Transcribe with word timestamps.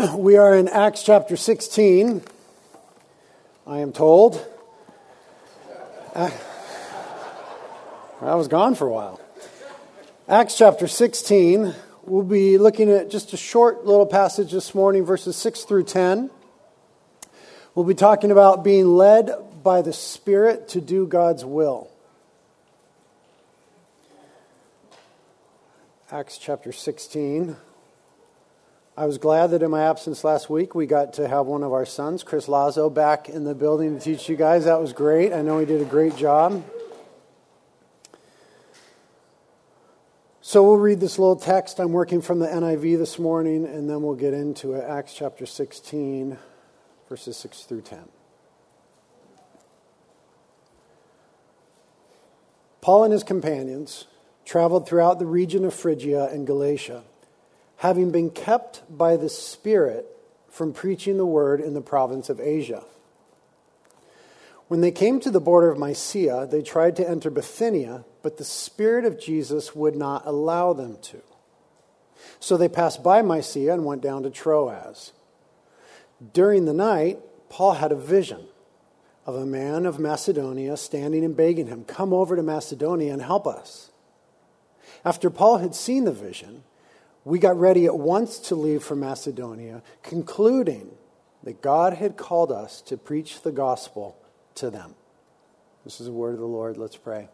we 0.16 0.36
are 0.36 0.54
in 0.54 0.68
Acts 0.68 1.02
chapter 1.02 1.36
16, 1.36 2.22
I 3.66 3.78
am 3.78 3.92
told. 3.92 4.46
Uh, 6.14 6.30
I 8.20 8.34
was 8.34 8.48
gone 8.48 8.74
for 8.74 8.86
a 8.86 8.92
while. 8.92 9.20
Acts 10.28 10.56
chapter 10.56 10.86
16, 10.86 11.74
we'll 12.04 12.22
be 12.22 12.56
looking 12.56 12.88
at 12.90 13.10
just 13.10 13.32
a 13.32 13.36
short 13.36 13.84
little 13.84 14.06
passage 14.06 14.52
this 14.52 14.74
morning, 14.74 15.04
verses 15.04 15.36
6 15.36 15.64
through 15.64 15.84
10. 15.84 16.30
We'll 17.74 17.86
be 17.86 17.94
talking 17.94 18.30
about 18.30 18.64
being 18.64 18.86
led 18.86 19.30
by 19.62 19.82
the 19.82 19.92
Spirit 19.92 20.68
to 20.68 20.80
do 20.80 21.06
God's 21.06 21.44
will. 21.44 21.90
Acts 26.10 26.38
chapter 26.38 26.72
16. 26.72 27.56
I 28.96 29.06
was 29.06 29.18
glad 29.18 29.48
that 29.52 29.62
in 29.62 29.70
my 29.70 29.84
absence 29.84 30.24
last 30.24 30.50
week, 30.50 30.74
we 30.74 30.84
got 30.84 31.14
to 31.14 31.28
have 31.28 31.46
one 31.46 31.62
of 31.62 31.72
our 31.72 31.86
sons, 31.86 32.22
Chris 32.22 32.48
Lazo, 32.48 32.90
back 32.90 33.28
in 33.28 33.44
the 33.44 33.54
building 33.54 33.96
to 33.98 34.04
teach 34.04 34.28
you 34.28 34.36
guys. 34.36 34.64
That 34.64 34.80
was 34.80 34.92
great. 34.92 35.32
I 35.32 35.42
know 35.42 35.58
he 35.58 35.66
did 35.66 35.80
a 35.80 35.84
great 35.84 36.16
job. 36.16 36.64
So 40.42 40.64
we'll 40.64 40.78
read 40.78 40.98
this 40.98 41.18
little 41.18 41.36
text. 41.36 41.78
I'm 41.78 41.92
working 41.92 42.20
from 42.20 42.40
the 42.40 42.48
NIV 42.48 42.98
this 42.98 43.18
morning, 43.18 43.64
and 43.64 43.88
then 43.88 44.02
we'll 44.02 44.16
get 44.16 44.34
into 44.34 44.72
it. 44.72 44.84
Acts 44.84 45.14
chapter 45.14 45.46
16, 45.46 46.36
verses 47.08 47.36
6 47.36 47.62
through 47.62 47.82
10. 47.82 48.00
Paul 52.80 53.04
and 53.04 53.12
his 53.12 53.22
companions 53.22 54.06
traveled 54.44 54.88
throughout 54.88 55.20
the 55.20 55.26
region 55.26 55.64
of 55.64 55.72
Phrygia 55.72 56.24
and 56.26 56.44
Galatia 56.44 57.04
having 57.80 58.10
been 58.10 58.28
kept 58.28 58.82
by 58.94 59.16
the 59.16 59.28
Spirit 59.30 60.06
from 60.50 60.70
preaching 60.70 61.16
the 61.16 61.24
word 61.24 61.62
in 61.62 61.72
the 61.72 61.80
province 61.80 62.28
of 62.28 62.38
Asia. 62.38 62.84
When 64.68 64.82
they 64.82 64.90
came 64.90 65.18
to 65.20 65.30
the 65.30 65.40
border 65.40 65.70
of 65.70 65.78
Mysia, 65.78 66.46
they 66.50 66.60
tried 66.60 66.94
to 66.96 67.08
enter 67.08 67.30
Bithynia, 67.30 68.04
but 68.22 68.36
the 68.36 68.44
Spirit 68.44 69.06
of 69.06 69.18
Jesus 69.18 69.74
would 69.74 69.96
not 69.96 70.26
allow 70.26 70.74
them 70.74 70.98
to. 71.04 71.22
So 72.38 72.58
they 72.58 72.68
passed 72.68 73.02
by 73.02 73.22
Mysia 73.22 73.72
and 73.72 73.86
went 73.86 74.02
down 74.02 74.24
to 74.24 74.30
Troas. 74.30 75.12
During 76.34 76.66
the 76.66 76.74
night, 76.74 77.18
Paul 77.48 77.72
had 77.72 77.92
a 77.92 77.96
vision 77.96 78.44
of 79.24 79.36
a 79.36 79.46
man 79.46 79.86
of 79.86 79.98
Macedonia 79.98 80.76
standing 80.76 81.24
and 81.24 81.34
begging 81.34 81.68
him, 81.68 81.84
Come 81.84 82.12
over 82.12 82.36
to 82.36 82.42
Macedonia 82.42 83.14
and 83.14 83.22
help 83.22 83.46
us. 83.46 83.90
After 85.02 85.30
Paul 85.30 85.56
had 85.58 85.74
seen 85.74 86.04
the 86.04 86.12
vision, 86.12 86.64
we 87.30 87.38
got 87.38 87.56
ready 87.56 87.86
at 87.86 87.96
once 87.96 88.40
to 88.40 88.56
leave 88.56 88.82
for 88.82 88.96
Macedonia, 88.96 89.82
concluding 90.02 90.90
that 91.44 91.62
God 91.62 91.92
had 91.92 92.16
called 92.16 92.50
us 92.50 92.80
to 92.82 92.96
preach 92.96 93.42
the 93.42 93.52
gospel 93.52 94.16
to 94.56 94.68
them. 94.68 94.96
This 95.84 96.00
is 96.00 96.06
the 96.06 96.12
word 96.12 96.34
of 96.34 96.40
the 96.40 96.46
Lord. 96.46 96.76
Let's 96.76 96.96
pray. 96.96 97.28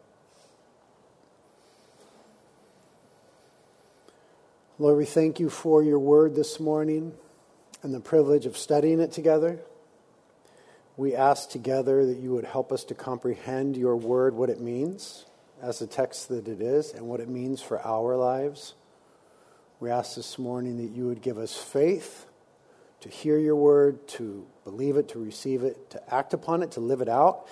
Lord, 4.79 4.99
we 4.99 5.07
thank 5.07 5.41
you 5.41 5.49
for 5.49 5.83
your 5.83 5.99
word 5.99 6.35
this 6.35 6.61
morning 6.61 7.15
and 7.83 7.95
the 7.95 8.01
privilege 8.01 8.45
of 8.45 8.59
studying 8.59 9.01
it 9.01 9.13
together. 9.13 9.61
We 10.99 11.15
ask 11.15 11.49
together 11.49 12.05
that 12.05 12.19
you 12.19 12.33
would 12.33 12.45
help 12.45 12.71
us 12.71 12.85
to 12.85 12.95
comprehend 12.95 13.79
your 13.79 13.97
word, 13.97 14.35
what 14.35 14.51
it 14.51 14.61
means 14.61 15.25
as 15.63 15.79
the 15.79 15.87
text 15.87 16.29
that 16.29 16.47
it 16.49 16.61
is, 16.61 16.93
and 16.93 17.07
what 17.07 17.21
it 17.21 17.31
means 17.31 17.63
for 17.63 17.81
our 17.81 18.15
lives. 18.15 18.75
We 19.79 19.91
ask 19.91 20.17
this 20.17 20.39
morning 20.39 20.79
that 20.79 20.97
you 20.97 21.07
would 21.07 21.21
give 21.21 21.37
us 21.37 21.55
faith 21.55 22.25
to 23.01 23.11
hear 23.11 23.37
your 23.37 23.57
word, 23.57 24.09
to 24.09 24.47
believe 24.65 24.97
it, 24.97 25.09
to 25.11 25.19
receive 25.19 25.63
it, 25.63 25.91
to 25.91 26.15
act 26.15 26.33
upon 26.33 26.63
it, 26.63 26.71
to 26.73 26.81
live 26.81 27.03
it 27.03 27.09
out. 27.11 27.47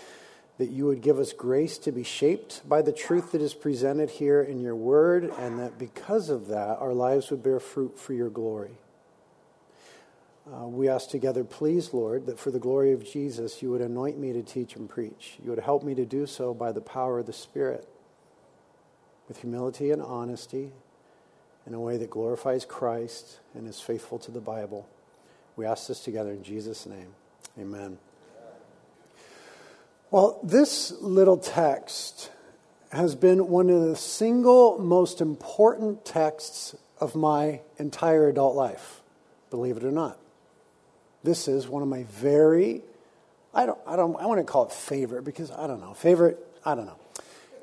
That 0.57 0.71
you 0.71 0.87
would 0.87 1.03
give 1.03 1.19
us 1.19 1.33
grace 1.33 1.77
to 1.79 1.93
be 1.93 2.05
shaped 2.05 2.67
by 2.67 2.81
the 2.81 2.93
truth 2.93 3.33
that 3.33 3.43
is 3.43 3.53
presented 3.53 4.09
here 4.09 4.41
in 4.41 4.61
your 4.61 4.77
word, 4.77 5.25
and 5.39 5.59
that 5.59 5.79
because 5.79 6.31
of 6.31 6.47
that, 6.47 6.79
our 6.79 6.95
lives 6.95 7.31
would 7.31 7.43
bear 7.43 7.61
fruit 7.61 7.99
for 7.99 8.15
your 8.15 8.31
glory. 8.31 8.79
Uh, 10.47 10.67
we 10.67 10.89
ask 10.89 11.11
together, 11.11 11.43
please, 11.43 11.93
Lord, 11.93 12.27
that 12.27 12.39
for 12.39 12.51
the 12.51 12.59
glory 12.59 12.93
of 12.93 13.05
Jesus, 13.05 13.63
you 13.63 13.71
would 13.71 13.81
anoint 13.81 14.19
me 14.19 14.33
to 14.33 14.43
teach 14.43 14.77
and 14.77 14.89
preach. 14.89 15.39
You 15.43 15.51
would 15.51 15.59
help 15.59 15.83
me 15.83 15.95
to 15.97 16.07
do 16.07 16.25
so 16.25 16.55
by 16.55 16.71
the 16.71 16.81
power 16.81 17.19
of 17.19 17.27
the 17.27 17.33
Spirit, 17.33 17.89
with 19.27 19.41
humility 19.41 19.91
and 19.91 20.01
honesty, 20.01 20.73
in 21.67 21.75
a 21.75 21.81
way 21.81 21.97
that 21.97 22.11
glorifies 22.11 22.65
Christ 22.65 23.41
and 23.55 23.67
is 23.67 23.81
faithful 23.81 24.19
to 24.21 24.31
the 24.31 24.41
Bible. 24.41 24.89
We 25.57 25.67
ask 25.67 25.89
this 25.89 26.01
together 26.01 26.31
in 26.31 26.43
Jesus' 26.43 26.87
name. 26.87 27.15
Amen. 27.59 27.99
Well, 30.11 30.39
this 30.43 30.93
little 31.01 31.39
text 31.39 32.31
has 32.93 33.15
been 33.15 33.49
one 33.49 33.71
of 33.71 33.83
the 33.83 33.97
single 33.97 34.79
most 34.79 35.21
important 35.21 36.05
texts 36.05 36.77
of 37.01 37.15
my 37.15 37.61
entire 37.79 38.29
adult 38.29 38.55
life, 38.55 39.01
believe 39.51 39.77
it 39.77 39.85
or 39.85 39.91
not. 39.91 40.19
This 41.25 41.49
is 41.49 41.67
one 41.67 41.83
of 41.83 41.89
my 41.89 42.05
very, 42.05 42.83
I 43.53 43.67
don't, 43.67 43.79
I 43.87 43.97
don't, 43.97 44.15
I 44.17 44.27
want 44.27 44.39
to 44.39 44.45
call 44.45 44.67
it 44.67 44.73
favorite 44.73 45.25
because 45.25 45.51
I 45.51 45.67
don't 45.67 45.81
know, 45.81 45.95
favorite, 45.95 46.39
I 46.65 46.75
don't 46.75 46.87
know. 46.87 46.99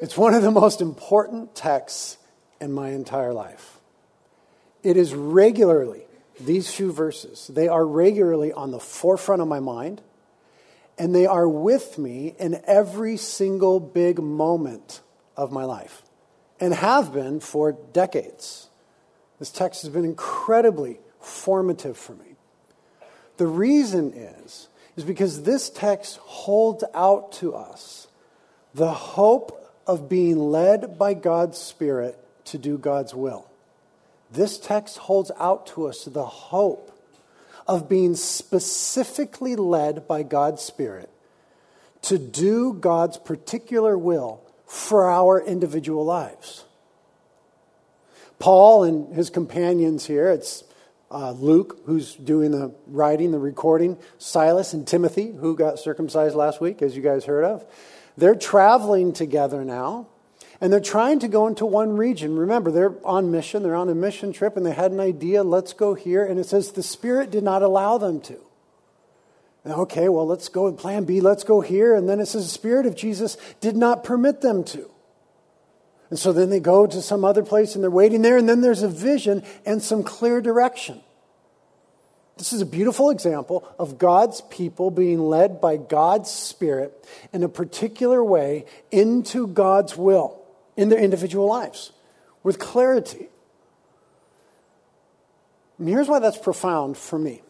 It's 0.02 0.18
one 0.18 0.34
of 0.34 0.42
the 0.42 0.52
most 0.52 0.82
important 0.82 1.56
texts 1.56 2.18
in 2.60 2.72
my 2.74 2.90
entire 2.90 3.34
life. 3.34 3.78
It 4.84 4.98
is 4.98 5.14
regularly, 5.14 6.06
these 6.40 6.74
few 6.74 6.92
verses, 6.92 7.48
they 7.54 7.68
are 7.68 7.86
regularly 7.86 8.52
on 8.52 8.72
the 8.72 8.80
forefront 8.80 9.42
of 9.42 9.48
my 9.48 9.60
mind, 9.60 10.02
and 10.98 11.14
they 11.14 11.26
are 11.26 11.48
with 11.48 11.98
me 11.98 12.36
in 12.40 12.62
every 12.66 13.18
single 13.18 13.80
big 13.80 14.20
moment 14.20 15.02
of 15.38 15.52
my 15.52 15.66
life, 15.66 16.02
and 16.60 16.74
have 16.74 17.14
been 17.14 17.40
for 17.40 17.72
decades. 17.72 18.70
This 19.40 19.52
text 19.52 19.82
has 19.84 19.92
been 19.92 20.06
incredibly 20.06 21.00
formative 21.20 21.98
for 21.98 22.14
me. 22.14 22.36
The 23.38 23.48
reason 23.48 24.14
is, 24.14 24.68
is 24.96 25.04
because 25.04 25.44
this 25.44 25.70
text 25.70 26.18
holds 26.18 26.84
out 26.94 27.32
to 27.34 27.56
us 27.56 28.08
the 28.74 28.92
hope 28.92 29.58
of 29.88 30.10
being 30.10 30.38
led 30.38 30.98
by 30.98 31.14
God's 31.14 31.58
Spirit 31.58 32.18
to 32.46 32.58
do 32.58 32.78
God's 32.78 33.14
will. 33.14 33.51
This 34.32 34.58
text 34.58 34.98
holds 34.98 35.32
out 35.40 35.68
to 35.68 35.88
us 35.88 36.06
the 36.06 36.26
hope 36.26 36.92
of 37.68 37.90
being 37.90 38.16
specifically 38.16 39.56
led 39.56 40.08
by 40.08 40.24
God's 40.24 40.62
Spirit 40.62 41.10
to 42.04 42.18
do 42.18 42.74
God's 42.74 43.18
particular 43.18 43.98
will 43.98 44.42
for 44.66 45.10
our 45.10 45.40
individual 45.42 46.06
lives. 46.06 46.64
Paul 48.40 48.84
and 48.84 49.14
his 49.14 49.30
companions 49.30 50.06
here, 50.06 50.32
it's 50.32 50.64
uh, 51.12 51.32
Luke, 51.32 51.82
who's 51.86 52.16
doing 52.16 52.52
the 52.52 52.74
writing, 52.88 53.32
the 53.32 53.40
recording, 53.40 53.98
Silas 54.18 54.74
and 54.74 54.88
Timothy, 54.88 55.32
who 55.32 55.56
got 55.56 55.78
circumcised 55.78 56.36
last 56.36 56.62
week, 56.62 56.82
as 56.82 56.96
you 56.96 57.04
guys 57.04 57.26
heard 57.26 57.44
of. 57.44 57.66
They're 58.18 58.36
traveling 58.36 59.14
together 59.14 59.64
now. 59.64 60.08
And 60.62 60.72
they're 60.72 60.80
trying 60.80 61.18
to 61.20 61.28
go 61.28 61.48
into 61.48 61.66
one 61.66 61.98
region. 61.98 62.38
Remember, 62.38 62.70
they're 62.70 62.94
on 63.04 63.32
mission, 63.32 63.64
they're 63.64 63.76
on 63.76 63.90
a 63.90 63.96
mission 63.96 64.32
trip, 64.32 64.56
and 64.56 64.64
they 64.64 64.74
had 64.74 64.92
an 64.92 65.00
idea, 65.00 65.44
let's 65.44 65.74
go 65.74 65.96
here. 65.96 66.24
And 66.24 66.40
it 66.40 66.46
says 66.46 66.72
the 66.72 66.84
Spirit 66.84 67.32
did 67.32 67.44
not 67.44 67.64
allow 67.64 67.98
them 67.98 68.22
to. 68.22 68.38
okay, 69.66 70.08
well, 70.08 70.28
let's 70.28 70.50
go 70.50 70.66
with 70.66 70.78
plan 70.78 71.04
B, 71.04 71.20
let's 71.20 71.44
go 71.44 71.62
here. 71.62 71.96
And 71.96 72.08
then 72.08 72.20
it 72.20 72.28
says 72.28 72.46
the 72.46 72.52
Spirit 72.52 72.86
of 72.86 72.96
Jesus 72.96 73.38
did 73.60 73.76
not 73.76 74.04
permit 74.04 74.42
them 74.42 74.64
to. 74.66 74.88
And 76.12 76.20
so 76.20 76.32
then 76.32 76.52
they 76.52 76.60
go 76.60 76.86
to 76.86 77.02
some 77.02 77.26
other 77.26 77.42
place 77.42 77.74
and 77.74 77.84
they're 77.84 77.90
waiting 77.90 78.22
there, 78.22 78.38
and 78.38 78.48
then 78.48 78.62
there's 78.62 78.84
a 78.84 78.88
vision 78.88 79.44
and 79.66 79.82
some 79.82 80.04
clear 80.04 80.42
direction. 80.42 81.02
This 82.38 82.54
is 82.54 82.62
a 82.62 82.68
beautiful 82.68 83.10
example 83.10 83.68
of 83.80 83.98
God's 83.98 84.42
people 84.42 84.92
being 84.92 85.20
led 85.20 85.60
by 85.60 85.78
God's 85.78 86.30
Spirit 86.30 86.94
in 87.34 87.44
a 87.44 87.50
particular 87.50 88.24
way 88.24 88.66
into 88.92 89.48
God's 89.48 89.98
will 89.98 90.41
in 90.78 90.90
their 90.90 91.00
individual 91.00 91.48
lives 91.48 91.92
with 92.44 92.60
clarity. 92.60 93.30
And 95.78 95.90
here's 95.90 96.08
why 96.08 96.20
that's 96.20 96.38
profound 96.38 96.98
for 96.98 97.18
me. 97.18 97.42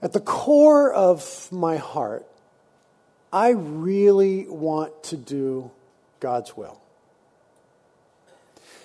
At 0.00 0.12
the 0.12 0.20
core 0.20 0.92
of 0.92 1.48
my 1.52 1.76
heart, 1.76 2.26
I 3.32 3.50
really 3.50 4.46
want 4.48 5.04
to 5.04 5.16
do 5.16 5.70
God's 6.20 6.56
will. 6.56 6.80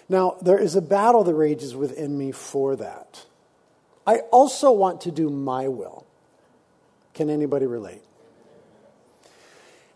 Now, 0.09 0.37
there 0.41 0.57
is 0.57 0.75
a 0.75 0.81
battle 0.81 1.23
that 1.23 1.33
rages 1.33 1.75
within 1.75 2.17
me 2.17 2.31
for 2.31 2.75
that. 2.77 3.25
I 4.05 4.19
also 4.31 4.71
want 4.71 5.01
to 5.01 5.11
do 5.11 5.29
my 5.29 5.67
will. 5.67 6.05
Can 7.13 7.29
anybody 7.29 7.65
relate? 7.65 8.03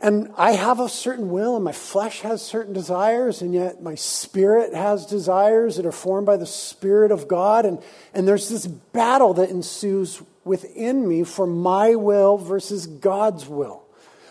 And 0.02 0.34
I 0.36 0.54
have 0.54 0.80
a 0.80 0.90
certain 0.90 1.30
will, 1.30 1.56
and 1.56 1.64
my 1.64 1.72
flesh 1.72 2.22
has 2.22 2.42
certain 2.42 2.74
desires, 2.74 3.44
and 3.44 3.54
yet 3.54 3.84
my 3.84 3.94
spirit 3.94 4.74
has 4.74 5.06
desires 5.06 5.76
that 5.76 5.86
are 5.86 5.92
formed 5.92 6.26
by 6.26 6.38
the 6.38 6.48
Spirit 6.48 7.12
of 7.12 7.28
God. 7.28 7.68
And, 7.68 7.78
and 8.12 8.28
there's 8.28 8.50
this 8.50 8.66
battle 8.66 9.36
that 9.36 9.52
ensues 9.52 10.20
within 10.44 11.08
me 11.08 11.24
for 11.24 11.46
my 11.46 11.94
will 11.94 12.38
versus 12.38 12.88
God's 12.88 13.48
will. 13.48 13.84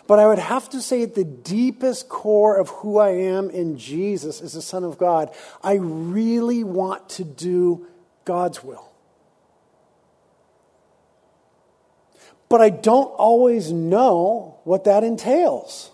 But 0.07 0.19
I 0.19 0.27
would 0.27 0.39
have 0.39 0.67
to 0.71 0.81
say, 0.81 1.03
at 1.03 1.15
the 1.15 1.23
deepest 1.23 2.09
core 2.09 2.57
of 2.57 2.67
who 2.67 2.97
I 2.97 3.11
am 3.11 3.49
in 3.49 3.77
Jesus 3.77 4.41
as 4.41 4.55
a 4.55 4.61
Son 4.61 4.83
of 4.83 4.97
God, 4.97 5.33
I 5.63 5.75
really 5.75 6.65
want 6.65 7.07
to 7.11 7.23
do 7.23 7.87
God's 8.25 8.61
will. 8.61 8.90
But 12.51 12.59
I 12.59 12.69
don't 12.69 13.07
always 13.13 13.71
know 13.71 14.57
what 14.65 14.83
that 14.83 15.05
entails. 15.05 15.89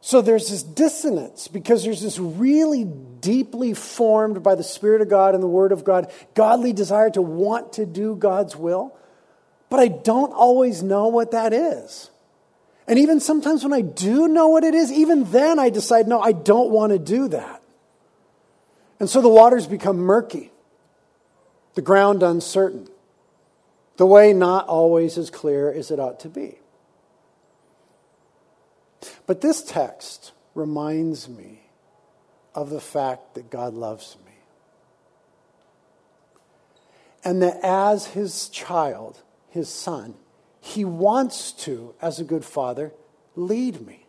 So 0.00 0.20
there's 0.20 0.50
this 0.50 0.64
dissonance 0.64 1.46
because 1.46 1.84
there's 1.84 2.02
this 2.02 2.18
really 2.18 2.82
deeply 2.82 3.74
formed 3.74 4.42
by 4.42 4.56
the 4.56 4.64
Spirit 4.64 5.00
of 5.00 5.08
God 5.08 5.34
and 5.34 5.42
the 5.42 5.46
Word 5.46 5.70
of 5.70 5.84
God, 5.84 6.12
godly 6.34 6.72
desire 6.72 7.10
to 7.10 7.22
want 7.22 7.74
to 7.74 7.86
do 7.86 8.16
God's 8.16 8.56
will. 8.56 8.92
But 9.70 9.78
I 9.78 9.86
don't 9.86 10.32
always 10.32 10.82
know 10.82 11.06
what 11.06 11.30
that 11.30 11.52
is. 11.52 12.10
And 12.88 12.98
even 12.98 13.20
sometimes 13.20 13.62
when 13.62 13.72
I 13.72 13.82
do 13.82 14.26
know 14.26 14.48
what 14.48 14.64
it 14.64 14.74
is, 14.74 14.90
even 14.90 15.30
then 15.30 15.60
I 15.60 15.70
decide, 15.70 16.08
no, 16.08 16.20
I 16.20 16.32
don't 16.32 16.70
want 16.70 16.90
to 16.90 16.98
do 16.98 17.28
that. 17.28 17.62
And 18.98 19.08
so 19.08 19.22
the 19.22 19.28
waters 19.28 19.68
become 19.68 19.98
murky, 19.98 20.50
the 21.74 21.82
ground 21.82 22.24
uncertain, 22.24 22.88
the 23.98 24.06
way 24.06 24.32
not 24.32 24.66
always 24.68 25.18
as 25.18 25.28
clear 25.28 25.70
as 25.70 25.90
it 25.90 26.00
ought 26.00 26.20
to 26.20 26.28
be. 26.28 26.58
But 29.26 29.42
this 29.42 29.62
text 29.62 30.32
reminds 30.54 31.28
me 31.28 31.62
of 32.54 32.70
the 32.70 32.80
fact 32.80 33.34
that 33.34 33.50
God 33.50 33.74
loves 33.74 34.16
me. 34.24 34.32
And 37.24 37.42
that 37.42 37.58
as 37.62 38.06
his 38.06 38.48
child, 38.48 39.20
his 39.50 39.68
son, 39.68 40.14
he 40.60 40.84
wants 40.84 41.52
to, 41.52 41.94
as 42.00 42.20
a 42.20 42.24
good 42.24 42.44
father, 42.44 42.92
lead 43.34 43.84
me. 43.86 44.06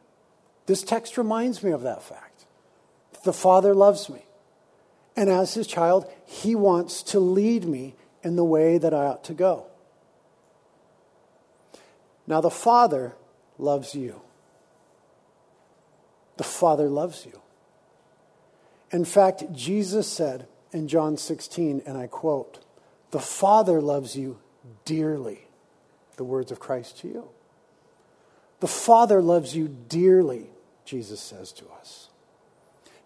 This 0.68 0.84
text 0.84 1.18
reminds 1.18 1.64
me 1.64 1.72
of 1.72 1.82
that 1.82 2.04
fact. 2.04 2.46
The 3.24 3.34
Father 3.34 3.74
loves 3.74 4.08
me. 4.08 4.24
And 5.16 5.30
as 5.30 5.56
his 5.56 5.66
child, 5.66 6.10
he 6.26 6.56
wants 6.56 7.02
to 7.04 7.20
lead 7.20 7.66
me 7.66 7.96
in 8.24 8.36
the 8.36 8.46
way 8.46 8.78
that 8.78 8.94
I 8.94 9.06
ought 9.08 9.24
to 9.26 9.34
go. 9.34 9.69
Now, 12.30 12.42
the 12.42 12.52
Father 12.52 13.16
loves 13.58 13.96
you. 13.96 14.22
The 16.38 16.44
Father 16.44 16.88
loves 16.88 17.26
you. 17.26 17.42
In 18.92 19.04
fact, 19.04 19.52
Jesus 19.52 20.08
said 20.08 20.48
in 20.72 20.88
John 20.88 21.18
16, 21.18 21.81
and 21.88 21.98
I 21.98 22.06
quote, 22.06 22.64
The 23.10 23.20
Father 23.20 23.81
loves 23.81 24.16
you 24.16 24.40
dearly 24.86 25.48
the 26.18 26.24
words 26.24 26.52
of 26.52 26.60
Christ 26.60 27.00
to 27.00 27.08
you. 27.08 27.30
The 28.60 28.68
Father 28.68 29.24
loves 29.24 29.56
you 29.56 29.68
dearly, 29.68 30.52
Jesus 30.86 31.20
says 31.20 31.52
to 31.54 31.66
us. 31.80 32.10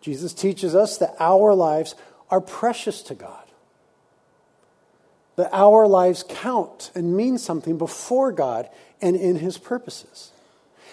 Jesus 0.01 0.33
teaches 0.33 0.75
us 0.75 0.97
that 0.97 1.15
our 1.17 1.53
lives 1.53 1.95
are 2.29 2.41
precious 2.41 3.01
to 3.03 3.15
God, 3.15 3.45
that 5.37 5.49
our 5.53 5.87
lives 5.87 6.25
count 6.27 6.91
and 6.93 7.15
mean 7.15 7.37
something 7.37 7.77
before 7.77 8.33
God 8.33 8.67
and 9.03 9.15
in 9.15 9.35
His 9.35 9.59
purposes, 9.59 10.31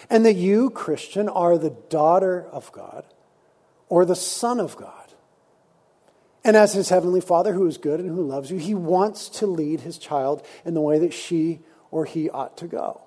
and 0.09 0.25
that 0.25 0.35
you, 0.35 0.69
Christian, 0.69 1.27
are 1.27 1.57
the 1.57 1.75
daughter 1.89 2.45
of 2.51 2.71
God 2.71 3.05
or 3.89 4.05
the 4.05 4.15
Son 4.15 4.59
of 4.59 4.77
God. 4.77 4.97
And 6.43 6.55
as 6.55 6.73
His 6.73 6.89
Heavenly 6.89 7.21
Father, 7.21 7.53
who 7.53 7.65
is 7.65 7.77
good 7.77 7.99
and 7.99 8.09
who 8.09 8.21
loves 8.21 8.51
you, 8.51 8.57
He 8.57 8.75
wants 8.75 9.29
to 9.29 9.47
lead 9.47 9.81
His 9.81 9.97
child 9.97 10.45
in 10.63 10.75
the 10.75 10.81
way 10.81 10.99
that 10.99 11.13
she 11.13 11.61
or 11.91 12.05
he 12.05 12.29
ought 12.29 12.57
to 12.57 12.67
go. 12.67 13.01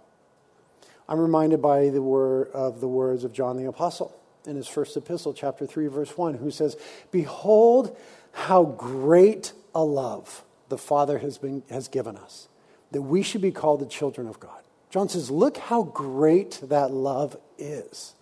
I'm 1.08 1.18
reminded 1.18 1.60
by 1.60 1.88
the 1.88 2.02
word 2.02 2.50
of 2.52 2.80
the 2.80 2.88
words 2.88 3.24
of 3.24 3.32
John 3.32 3.56
the 3.56 3.66
Apostle 3.66 4.14
in 4.46 4.56
his 4.56 4.68
first 4.68 4.96
epistle, 4.96 5.32
chapter 5.32 5.66
3, 5.66 5.86
verse 5.88 6.16
1, 6.16 6.34
who 6.34 6.50
says, 6.50 6.76
Behold 7.10 7.96
how 8.32 8.64
great 8.64 9.52
a 9.74 9.82
love 9.82 10.44
the 10.68 10.78
Father 10.78 11.18
has, 11.18 11.38
been, 11.38 11.62
has 11.70 11.88
given 11.88 12.16
us, 12.16 12.48
that 12.92 13.02
we 13.02 13.22
should 13.22 13.40
be 13.40 13.50
called 13.50 13.80
the 13.80 13.86
children 13.86 14.26
of 14.26 14.38
God. 14.38 14.63
John 14.94 15.08
says, 15.08 15.28
Look 15.28 15.56
how 15.56 15.82
great 15.82 16.60
that 16.62 16.92
love 16.92 17.36
is, 17.58 18.14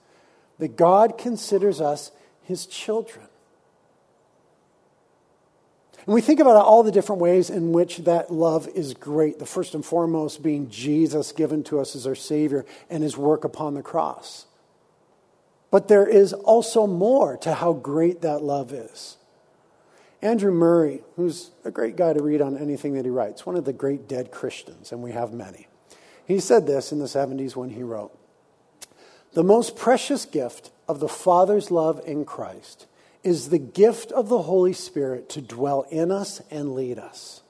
that 0.59 0.75
God 0.75 1.19
considers 1.19 1.83
us 1.83 2.11
his 2.45 2.65
children. 2.65 3.27
And 6.07 6.15
we 6.15 6.23
think 6.23 6.41
about 6.41 6.57
all 6.57 6.83
the 6.83 6.91
different 6.91 7.21
ways 7.21 7.51
in 7.51 7.73
which 7.73 7.99
that 7.99 8.33
love 8.33 8.69
is 8.69 8.95
great. 8.95 9.39
The 9.39 9.45
first 9.45 9.75
and 9.75 9.85
foremost 9.85 10.43
being 10.43 10.71
Jesus 10.71 11.33
given 11.33 11.63
to 11.65 11.79
us 11.79 11.95
as 11.95 12.07
our 12.07 12.15
Savior 12.15 12.65
and 12.89 13.03
his 13.03 13.19
work 13.19 13.45
upon 13.45 13.75
the 13.75 13.83
cross. 13.83 14.47
But 15.71 15.89
there 15.89 16.07
is 16.07 16.33
also 16.33 16.87
more 16.87 17.37
to 17.37 17.53
how 17.53 17.75
great 17.75 18.23
that 18.23 18.43
love 18.43 18.73
is. 18.73 19.19
Andrew 20.23 20.53
Murray, 20.53 21.03
who's 21.17 21.51
a 21.67 21.71
great 21.71 21.97
guy 21.97 22.15
to 22.15 22.23
read 22.23 22.41
on 22.41 22.57
anything 22.57 22.95
that 22.95 23.05
he 23.05 23.11
writes, 23.11 23.45
one 23.45 23.57
of 23.57 23.67
the 23.67 23.75
great 23.75 24.09
dead 24.09 24.31
Christians, 24.31 24.91
and 24.91 25.03
we 25.03 25.13
have 25.13 25.35
many, 25.35 25.67
he 26.27 26.41
said 26.41 26.67
this 26.67 26.93
in 26.93 26.99
the 26.99 27.07
70s 27.07 27.57
when 27.57 27.71
he 27.71 27.83
wrote 27.83 28.17
The 29.33 29.45
most 29.45 29.77
precious 29.77 30.25
gift 30.25 30.71
of 30.89 31.01
the 31.01 31.09
Father's 31.09 31.71
love 31.71 32.01
in 32.07 32.25
Christ 32.25 32.87
is 33.23 33.49
the 33.49 33.59
gift 33.59 34.13
of 34.13 34.29
the 34.29 34.43
Holy 34.43 34.73
Spirit 34.73 35.29
to 35.31 35.41
dwell 35.41 35.87
in 35.91 36.11
us 36.11 36.41
and 36.51 36.75
lead 36.75 36.99
us. 36.99 37.43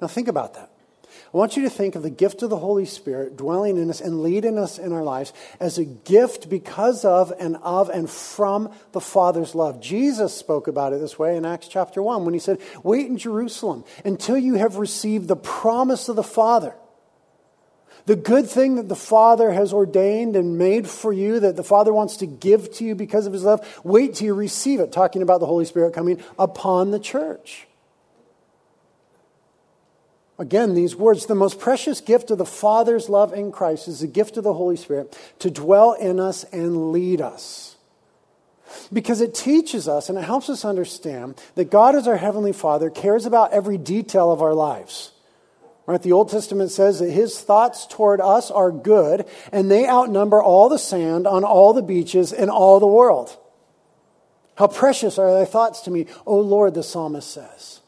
Now, 0.00 0.06
think 0.06 0.28
about 0.28 0.54
that. 0.54 0.70
I 1.32 1.36
want 1.36 1.56
you 1.56 1.62
to 1.64 1.70
think 1.70 1.94
of 1.94 2.02
the 2.02 2.10
gift 2.10 2.42
of 2.42 2.50
the 2.50 2.58
Holy 2.58 2.84
Spirit 2.84 3.36
dwelling 3.36 3.78
in 3.78 3.90
us 3.90 4.00
and 4.00 4.22
leading 4.22 4.58
us 4.58 4.78
in 4.78 4.92
our 4.92 5.02
lives 5.02 5.32
as 5.58 5.78
a 5.78 5.84
gift 5.84 6.48
because 6.48 7.04
of 7.04 7.32
and 7.38 7.56
of 7.62 7.88
and 7.88 8.08
from 8.08 8.72
the 8.92 9.00
Father's 9.00 9.54
love. 9.54 9.80
Jesus 9.80 10.34
spoke 10.34 10.68
about 10.68 10.92
it 10.92 11.00
this 11.00 11.18
way 11.18 11.36
in 11.36 11.44
Acts 11.44 11.68
chapter 11.68 12.02
1 12.02 12.24
when 12.24 12.34
he 12.34 12.40
said, 12.40 12.60
Wait 12.82 13.06
in 13.06 13.18
Jerusalem 13.18 13.84
until 14.04 14.38
you 14.38 14.54
have 14.54 14.76
received 14.76 15.28
the 15.28 15.36
promise 15.36 16.08
of 16.08 16.16
the 16.16 16.22
Father 16.22 16.74
the 18.06 18.16
good 18.16 18.48
thing 18.48 18.76
that 18.76 18.88
the 18.88 18.96
Father 18.96 19.52
has 19.52 19.72
ordained 19.72 20.36
and 20.36 20.56
made 20.56 20.88
for 20.88 21.12
you, 21.12 21.40
that 21.40 21.56
the 21.56 21.64
Father 21.64 21.92
wants 21.92 22.16
to 22.18 22.26
give 22.26 22.72
to 22.74 22.84
you 22.84 22.94
because 22.94 23.26
of 23.26 23.32
his 23.32 23.42
love, 23.42 23.80
wait 23.84 24.14
till 24.14 24.26
you 24.26 24.34
receive 24.34 24.80
it, 24.80 24.92
talking 24.92 25.22
about 25.22 25.40
the 25.40 25.46
Holy 25.46 25.64
Spirit 25.64 25.92
coming 25.92 26.22
upon 26.38 26.92
the 26.92 27.00
church. 27.00 27.66
Again, 30.38 30.74
these 30.74 30.94
words 30.94 31.26
the 31.26 31.34
most 31.34 31.58
precious 31.58 32.00
gift 32.00 32.30
of 32.30 32.38
the 32.38 32.46
Father's 32.46 33.08
love 33.08 33.32
in 33.32 33.50
Christ 33.50 33.88
is 33.88 34.00
the 34.00 34.06
gift 34.06 34.36
of 34.36 34.44
the 34.44 34.54
Holy 34.54 34.76
Spirit 34.76 35.18
to 35.40 35.50
dwell 35.50 35.92
in 35.92 36.20
us 36.20 36.44
and 36.44 36.92
lead 36.92 37.20
us. 37.20 37.76
Because 38.92 39.20
it 39.20 39.34
teaches 39.34 39.88
us 39.88 40.08
and 40.08 40.18
it 40.18 40.24
helps 40.24 40.50
us 40.50 40.64
understand 40.64 41.40
that 41.54 41.70
God, 41.70 41.94
as 41.94 42.06
our 42.06 42.18
Heavenly 42.18 42.52
Father, 42.52 42.90
cares 42.90 43.24
about 43.24 43.52
every 43.52 43.78
detail 43.78 44.30
of 44.30 44.42
our 44.42 44.54
lives. 44.54 45.12
Right? 45.86 46.02
The 46.02 46.12
Old 46.12 46.30
Testament 46.30 46.72
says 46.72 46.98
that 46.98 47.10
his 47.10 47.40
thoughts 47.40 47.86
toward 47.86 48.20
us 48.20 48.50
are 48.50 48.72
good, 48.72 49.24
and 49.52 49.70
they 49.70 49.86
outnumber 49.86 50.42
all 50.42 50.68
the 50.68 50.78
sand 50.78 51.28
on 51.28 51.44
all 51.44 51.72
the 51.72 51.82
beaches 51.82 52.32
in 52.32 52.50
all 52.50 52.80
the 52.80 52.86
world. 52.86 53.36
How 54.56 54.66
precious 54.66 55.16
are 55.18 55.32
thy 55.32 55.44
thoughts 55.44 55.82
to 55.82 55.90
me, 55.90 56.06
O 56.26 56.40
Lord, 56.40 56.74
the 56.74 56.82
psalmist 56.82 57.30
says. 57.30 57.80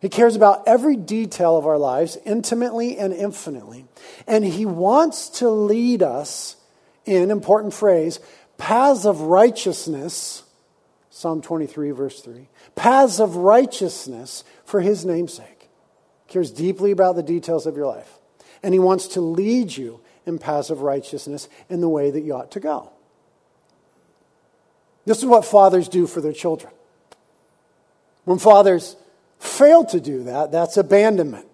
He 0.00 0.08
cares 0.08 0.34
about 0.34 0.62
every 0.66 0.96
detail 0.96 1.56
of 1.56 1.66
our 1.66 1.78
lives 1.78 2.16
intimately 2.24 2.98
and 2.98 3.12
infinitely. 3.12 3.84
And 4.26 4.44
he 4.44 4.64
wants 4.64 5.28
to 5.40 5.50
lead 5.50 6.02
us 6.02 6.56
in, 7.04 7.30
important 7.30 7.74
phrase, 7.74 8.20
paths 8.58 9.04
of 9.04 9.20
righteousness. 9.20 10.44
Psalm 11.10 11.42
23, 11.42 11.90
verse 11.90 12.20
3. 12.20 12.48
Paths 12.74 13.20
of 13.20 13.36
righteousness 13.36 14.44
for 14.64 14.80
his 14.80 15.04
namesake 15.04 15.61
cares 16.32 16.50
deeply 16.50 16.90
about 16.90 17.16
the 17.16 17.22
details 17.22 17.66
of 17.66 17.76
your 17.76 17.86
life. 17.86 18.18
And 18.62 18.72
he 18.72 18.80
wants 18.80 19.08
to 19.08 19.20
lead 19.20 19.76
you 19.76 20.00
in 20.24 20.38
paths 20.38 20.70
of 20.70 20.82
righteousness 20.82 21.48
in 21.68 21.80
the 21.80 21.88
way 21.88 22.10
that 22.10 22.20
you 22.20 22.34
ought 22.34 22.50
to 22.52 22.60
go. 22.60 22.90
This 25.04 25.18
is 25.18 25.26
what 25.26 25.44
fathers 25.44 25.88
do 25.88 26.06
for 26.06 26.20
their 26.20 26.32
children. 26.32 26.72
When 28.24 28.38
fathers 28.38 28.96
fail 29.38 29.84
to 29.86 30.00
do 30.00 30.24
that, 30.24 30.52
that's 30.52 30.76
abandonment. 30.76 31.46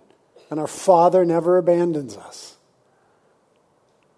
And 0.50 0.61
our 0.61 0.66
Father 0.66 1.25
never 1.25 1.58
abandons 1.58 2.16
us, 2.16 2.56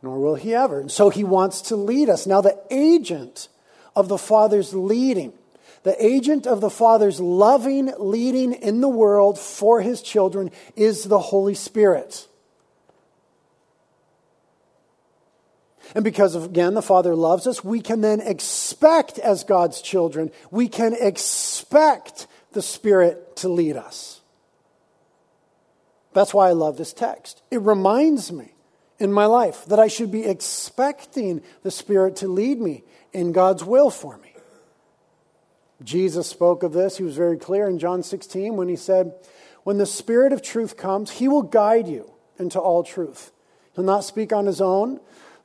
nor 0.03 0.19
will 0.19 0.37
He 0.37 0.55
ever. 0.55 0.81
And 0.81 0.91
so 0.91 1.11
He 1.11 1.25
wants 1.25 1.61
to 1.63 1.77
lead 1.77 2.09
us. 2.09 2.27
Now, 2.27 2.41
the 2.41 2.61
agent 2.71 3.49
of 3.97 4.09
the 4.09 4.19
Father's 4.19 4.75
leading 4.75 5.33
the 5.83 6.05
agent 6.05 6.47
of 6.47 6.61
the 6.61 6.71
Father's 6.71 7.21
loving 7.21 7.93
leading 7.99 8.53
in 8.53 8.81
the 8.81 8.89
world 8.89 9.39
for 9.39 9.81
his 9.81 10.03
children 10.03 10.51
is 10.77 11.05
the 11.05 11.19
Holy 11.19 11.55
Spirit. 11.55 12.27
And 15.95 16.05
because, 16.05 16.35
of, 16.35 16.45
again, 16.45 16.75
the 16.75 16.83
Father 16.83 17.17
loves 17.17 17.47
us, 17.47 17.65
we 17.65 17.81
can 17.81 18.01
then 18.01 18.21
expect, 18.21 19.19
as 19.19 19.43
God's 19.43 19.83
children, 19.83 20.31
we 20.51 20.69
can 20.69 20.95
expect 20.95 22.27
the 22.53 22.63
Spirit 22.63 23.37
to 23.37 23.49
lead 23.49 23.77
us. 23.77 24.21
That's 26.13 26.35
why 26.35 26.49
I 26.49 26.53
love 26.53 26.77
this 26.77 26.93
text. 26.93 27.43
It 27.51 27.61
reminds 27.63 28.31
me 28.31 28.53
in 28.99 29.13
my 29.13 29.27
life 29.27 29.65
that 29.67 29.79
I 29.79 29.89
should 29.89 30.13
be 30.13 30.25
expecting 30.25 31.43
the 31.63 31.71
Spirit 31.71 32.17
to 32.17 32.29
lead 32.29 32.61
me 32.61 32.85
in 33.13 33.33
God's 33.33 33.65
will 33.65 33.91
for 33.91 34.17
me. 34.19 34.30
Jesus 35.83 36.27
spoke 36.27 36.63
of 36.63 36.73
this. 36.73 36.99
He 36.99 37.05
was 37.05 37.17
very 37.17 37.39
clear 37.39 37.69
in 37.69 37.79
John 37.79 38.03
16 38.03 38.57
when 38.57 38.69
he 38.69 38.77
said, 38.77 39.15
When 39.65 39.79
the 39.79 39.87
Spirit 39.87 40.33
of 40.33 40.43
truth 40.43 40.77
comes, 40.77 41.11
he 41.11 41.29
will 41.29 41.43
guide 41.43 41.89
you 41.89 42.11
into 42.39 42.61
all 42.61 42.83
truth. 42.83 43.33
He'll 43.75 43.85
not 43.85 44.05
speak 44.05 44.33
on 44.33 44.47
his 44.47 44.61
own, 44.61 45.01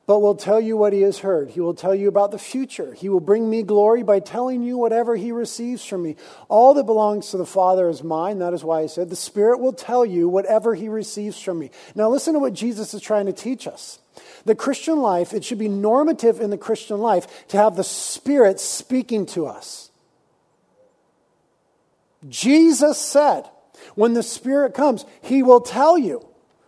but 0.06 0.20
will 0.20 0.34
tell 0.34 0.60
you 0.60 0.76
what 0.76 0.92
he 0.92 1.02
has 1.02 1.18
heard. 1.18 1.50
He 1.50 1.60
will 1.60 1.74
tell 1.74 1.94
you 1.94 2.08
about 2.08 2.30
the 2.30 2.38
future. 2.38 2.94
He 2.94 3.08
will 3.08 3.20
bring 3.20 3.48
me 3.48 3.62
glory 3.62 4.02
by 4.02 4.20
telling 4.20 4.62
you 4.62 4.78
whatever 4.78 5.16
he 5.16 5.32
receives 5.32 5.84
from 5.84 6.02
me. 6.02 6.16
All 6.48 6.74
that 6.74 6.84
belongs 6.84 7.30
to 7.30 7.38
the 7.38 7.46
Father 7.46 7.88
is 7.88 8.04
mine. 8.04 8.38
That 8.38 8.54
is 8.54 8.62
why 8.62 8.82
I 8.82 8.86
said, 8.86 9.10
The 9.10 9.16
Spirit 9.16 9.58
will 9.58 9.72
tell 9.72 10.04
you 10.04 10.28
whatever 10.28 10.74
he 10.74 10.88
receives 10.88 11.40
from 11.40 11.58
me. 11.58 11.70
Now, 11.94 12.08
listen 12.08 12.34
to 12.34 12.40
what 12.40 12.52
Jesus 12.52 12.94
is 12.94 13.02
trying 13.02 13.26
to 13.26 13.32
teach 13.32 13.66
us. 13.66 13.98
The 14.44 14.54
Christian 14.54 15.00
life, 15.00 15.34
it 15.34 15.44
should 15.44 15.58
be 15.58 15.68
normative 15.68 16.40
in 16.40 16.50
the 16.50 16.58
Christian 16.58 16.98
life 16.98 17.48
to 17.48 17.56
have 17.56 17.74
the 17.74 17.84
Spirit 17.84 18.60
speaking 18.60 19.26
to 19.26 19.46
us. 19.46 19.90
Jesus 22.28 22.98
said, 22.98 23.48
when 23.94 24.14
the 24.14 24.22
Spirit 24.22 24.74
comes, 24.74 25.04
He 25.22 25.42
will 25.42 25.60
tell 25.60 25.98
you. 25.98 26.26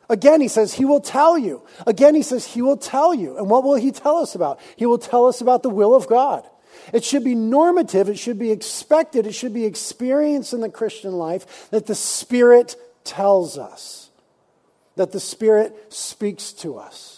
Again, 0.09 0.41
He 0.41 0.49
says, 0.49 0.75
He 0.75 0.85
will 0.85 1.01
tell 1.01 1.39
you. 1.39 1.63
Again, 1.87 2.15
He 2.15 2.23
says, 2.23 2.47
He 2.47 2.63
will 2.63 2.77
tell 2.77 3.15
you. 3.15 3.37
And 3.37 3.49
what 3.51 3.65
will 3.65 3.75
He 3.75 3.93
tell 3.93 4.17
us 4.17 4.35
about? 4.35 4.61
He 4.77 4.87
will 4.87 4.99
tell 4.99 5.27
us 5.27 5.41
about 5.41 5.63
the 5.63 5.71
will 5.71 5.95
of 5.95 6.09
God. 6.09 6.49
It 6.93 7.05
should 7.05 7.25
be 7.25 7.35
normative, 7.35 8.09
it 8.09 8.19
should 8.19 8.39
be 8.39 8.51
expected, 8.51 9.27
it 9.27 9.33
should 9.33 9.53
be 9.53 9.65
experienced 9.65 10.53
in 10.53 10.61
the 10.61 10.69
Christian 10.69 11.13
life 11.13 11.69
that 11.71 11.87
the 11.87 11.95
Spirit 11.95 12.77
tells 13.05 13.59
us, 13.59 14.11
that 14.97 15.13
the 15.13 15.21
Spirit 15.21 15.93
speaks 15.93 16.53
to 16.53 16.77
us. 16.77 17.18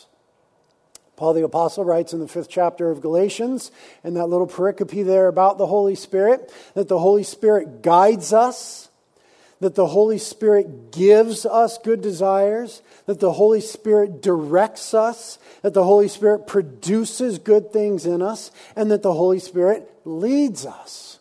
Paul 1.21 1.35
the 1.35 1.45
Apostle 1.45 1.85
writes 1.85 2.15
in 2.15 2.21
the 2.21 2.27
fifth 2.27 2.49
chapter 2.49 2.91
of 2.91 3.03
Galatians, 3.03 3.71
in 4.03 4.15
that 4.15 4.29
little 4.29 4.47
pericope 4.47 5.05
there 5.05 5.29
about 5.29 5.59
the 5.59 5.67
Holy 5.67 5.95
Spirit, 5.95 6.51
that 6.73 6.89
the 6.89 6.99
Holy 6.99 7.25
Spirit 7.25 7.83
guides 7.83 8.33
us, 8.33 8.89
that 9.61 9.75
the 9.75 9.89
Holy 9.89 10.17
Spirit 10.17 10.93
gives 10.93 11.45
us 11.45 11.77
good 11.77 12.01
desires, 12.01 12.81
that 13.05 13.21
the 13.21 13.35
Holy 13.35 13.61
Spirit 13.61 14.23
directs 14.23 14.95
us, 14.95 15.39
that 15.61 15.75
the 15.75 15.85
Holy 15.85 16.09
Spirit 16.09 16.47
produces 16.47 17.39
good 17.39 17.71
things 17.71 18.07
in 18.07 18.23
us, 18.23 18.51
and 18.75 18.91
that 18.91 19.03
the 19.03 19.13
Holy 19.13 19.41
Spirit 19.41 19.93
leads 20.07 20.65
us. 20.65 21.19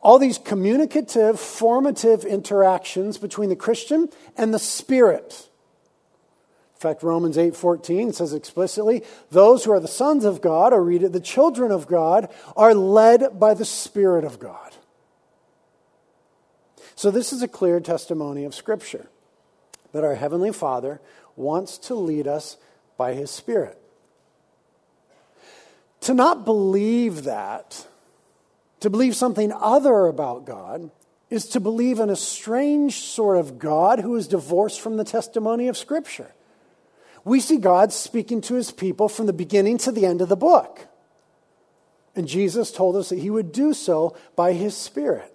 All 0.00 0.18
these 0.18 0.38
communicative, 0.38 1.38
formative 1.38 2.24
interactions 2.24 3.18
between 3.18 3.50
the 3.50 3.56
Christian 3.56 4.08
and 4.38 4.54
the 4.54 4.58
Spirit 4.58 5.50
fact, 6.80 7.02
Romans 7.02 7.38
8:14 7.38 8.12
says 8.12 8.32
explicitly, 8.32 9.02
those 9.30 9.64
who 9.64 9.72
are 9.72 9.80
the 9.80 9.88
sons 9.88 10.24
of 10.24 10.40
God, 10.40 10.72
or 10.72 10.82
read 10.82 11.02
it, 11.02 11.12
the 11.12 11.20
children 11.20 11.70
of 11.70 11.86
God, 11.86 12.28
are 12.56 12.74
led 12.74 13.38
by 13.38 13.54
the 13.54 13.64
Spirit 13.64 14.24
of 14.24 14.38
God. 14.38 14.74
So 16.96 17.10
this 17.10 17.32
is 17.32 17.42
a 17.42 17.48
clear 17.48 17.80
testimony 17.80 18.44
of 18.44 18.54
Scripture 18.54 19.08
that 19.92 20.04
our 20.04 20.14
Heavenly 20.14 20.52
Father 20.52 21.00
wants 21.36 21.78
to 21.78 21.94
lead 21.94 22.26
us 22.26 22.56
by 22.96 23.14
His 23.14 23.30
Spirit. 23.30 23.80
To 26.02 26.14
not 26.14 26.44
believe 26.44 27.24
that, 27.24 27.86
to 28.80 28.90
believe 28.90 29.16
something 29.16 29.52
other 29.52 30.06
about 30.06 30.44
God, 30.44 30.90
is 31.30 31.46
to 31.48 31.60
believe 31.60 31.98
in 31.98 32.10
a 32.10 32.16
strange 32.16 32.96
sort 32.96 33.38
of 33.38 33.58
God 33.58 34.00
who 34.00 34.14
is 34.16 34.28
divorced 34.28 34.80
from 34.80 34.96
the 34.96 35.04
testimony 35.04 35.68
of 35.68 35.78
Scripture 35.78 36.33
we 37.24 37.40
see 37.40 37.56
God 37.56 37.92
speaking 37.92 38.40
to 38.42 38.54
his 38.54 38.70
people 38.70 39.08
from 39.08 39.26
the 39.26 39.32
beginning 39.32 39.78
to 39.78 39.92
the 39.92 40.06
end 40.06 40.20
of 40.20 40.28
the 40.28 40.36
book. 40.36 40.86
And 42.16 42.28
Jesus 42.28 42.70
told 42.70 42.96
us 42.96 43.08
that 43.08 43.18
he 43.18 43.30
would 43.30 43.52
do 43.52 43.72
so 43.72 44.16
by 44.36 44.52
his 44.52 44.76
Spirit. 44.76 45.30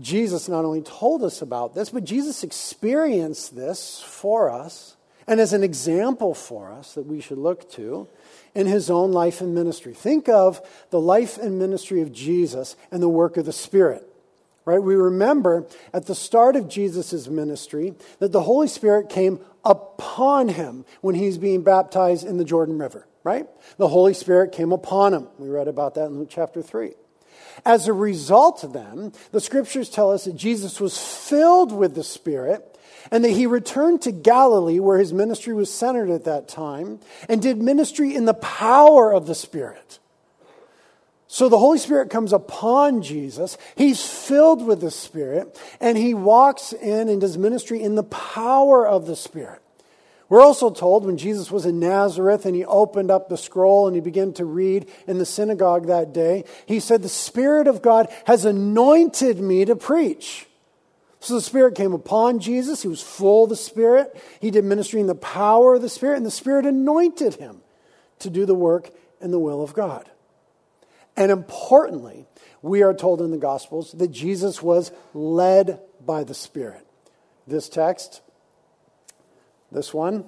Jesus 0.00 0.48
not 0.48 0.64
only 0.64 0.82
told 0.82 1.22
us 1.22 1.42
about 1.42 1.74
this, 1.74 1.90
but 1.90 2.04
Jesus 2.04 2.42
experienced 2.42 3.54
this 3.54 4.02
for 4.04 4.50
us 4.50 4.96
and 5.26 5.40
as 5.40 5.52
an 5.52 5.62
example 5.62 6.34
for 6.34 6.72
us 6.72 6.94
that 6.94 7.06
we 7.06 7.20
should 7.20 7.38
look 7.38 7.70
to 7.72 8.08
in 8.54 8.66
his 8.66 8.90
own 8.90 9.12
life 9.12 9.40
and 9.40 9.54
ministry. 9.54 9.94
Think 9.94 10.28
of 10.28 10.60
the 10.90 11.00
life 11.00 11.38
and 11.38 11.58
ministry 11.58 12.02
of 12.02 12.12
Jesus 12.12 12.76
and 12.90 13.02
the 13.02 13.08
work 13.08 13.36
of 13.36 13.46
the 13.46 13.52
Spirit. 13.52 14.08
Right? 14.64 14.82
We 14.82 14.94
remember 14.94 15.66
at 15.92 16.06
the 16.06 16.14
start 16.14 16.54
of 16.54 16.68
Jesus' 16.68 17.28
ministry 17.28 17.94
that 18.18 18.32
the 18.32 18.42
Holy 18.42 18.68
Spirit 18.68 19.08
came 19.08 19.40
upon 19.64 20.48
him 20.48 20.84
when 21.00 21.14
he's 21.14 21.38
being 21.38 21.62
baptized 21.62 22.26
in 22.26 22.36
the 22.36 22.44
Jordan 22.44 22.78
River, 22.78 23.06
right? 23.24 23.46
The 23.76 23.88
Holy 23.88 24.14
Spirit 24.14 24.52
came 24.52 24.72
upon 24.72 25.14
him. 25.14 25.28
We 25.38 25.48
read 25.48 25.68
about 25.68 25.94
that 25.94 26.06
in 26.06 26.18
Luke 26.18 26.30
chapter 26.30 26.62
3. 26.62 26.92
As 27.64 27.86
a 27.86 27.92
result, 27.92 28.72
then, 28.72 29.12
the 29.30 29.40
scriptures 29.40 29.90
tell 29.90 30.10
us 30.10 30.24
that 30.24 30.36
Jesus 30.36 30.80
was 30.80 30.98
filled 30.98 31.72
with 31.72 31.94
the 31.94 32.04
Spirit 32.04 32.68
and 33.10 33.24
that 33.24 33.30
he 33.30 33.46
returned 33.46 34.02
to 34.02 34.12
Galilee, 34.12 34.78
where 34.78 34.98
his 34.98 35.12
ministry 35.12 35.52
was 35.52 35.72
centered 35.72 36.10
at 36.10 36.24
that 36.24 36.48
time, 36.48 37.00
and 37.28 37.42
did 37.42 37.60
ministry 37.60 38.14
in 38.14 38.24
the 38.24 38.34
power 38.34 39.12
of 39.12 39.26
the 39.26 39.34
Spirit. 39.34 39.98
So 41.32 41.48
the 41.48 41.56
Holy 41.56 41.78
Spirit 41.78 42.10
comes 42.10 42.34
upon 42.34 43.00
Jesus. 43.00 43.56
He's 43.74 44.06
filled 44.06 44.66
with 44.66 44.82
the 44.82 44.90
Spirit, 44.90 45.58
and 45.80 45.96
he 45.96 46.12
walks 46.12 46.74
in 46.74 47.08
and 47.08 47.22
does 47.22 47.38
ministry 47.38 47.82
in 47.82 47.94
the 47.94 48.02
power 48.02 48.86
of 48.86 49.06
the 49.06 49.16
Spirit. 49.16 49.62
We're 50.28 50.42
also 50.42 50.68
told 50.68 51.06
when 51.06 51.16
Jesus 51.16 51.50
was 51.50 51.64
in 51.64 51.80
Nazareth 51.80 52.44
and 52.44 52.54
he 52.54 52.66
opened 52.66 53.10
up 53.10 53.30
the 53.30 53.38
scroll 53.38 53.86
and 53.86 53.96
he 53.96 54.02
began 54.02 54.34
to 54.34 54.44
read 54.44 54.90
in 55.06 55.16
the 55.16 55.24
synagogue 55.24 55.86
that 55.86 56.12
day, 56.12 56.44
he 56.66 56.80
said, 56.80 57.00
The 57.00 57.08
Spirit 57.08 57.66
of 57.66 57.80
God 57.80 58.12
has 58.26 58.44
anointed 58.44 59.40
me 59.40 59.64
to 59.64 59.74
preach. 59.74 60.46
So 61.20 61.32
the 61.32 61.40
Spirit 61.40 61.76
came 61.76 61.94
upon 61.94 62.40
Jesus. 62.40 62.82
He 62.82 62.88
was 62.88 63.00
full 63.00 63.44
of 63.44 63.48
the 63.48 63.56
Spirit. 63.56 64.22
He 64.38 64.50
did 64.50 64.64
ministry 64.64 65.00
in 65.00 65.06
the 65.06 65.14
power 65.14 65.76
of 65.76 65.80
the 65.80 65.88
Spirit, 65.88 66.18
and 66.18 66.26
the 66.26 66.30
Spirit 66.30 66.66
anointed 66.66 67.36
him 67.36 67.62
to 68.18 68.28
do 68.28 68.44
the 68.44 68.54
work 68.54 68.90
in 69.22 69.30
the 69.30 69.38
will 69.38 69.62
of 69.62 69.72
God. 69.72 70.10
And 71.16 71.30
importantly, 71.30 72.26
we 72.62 72.82
are 72.82 72.94
told 72.94 73.20
in 73.20 73.30
the 73.30 73.38
Gospels 73.38 73.92
that 73.92 74.08
Jesus 74.08 74.62
was 74.62 74.92
led 75.14 75.80
by 76.04 76.24
the 76.24 76.34
Spirit. 76.34 76.86
This 77.46 77.68
text, 77.68 78.22
this 79.70 79.92
one, 79.92 80.24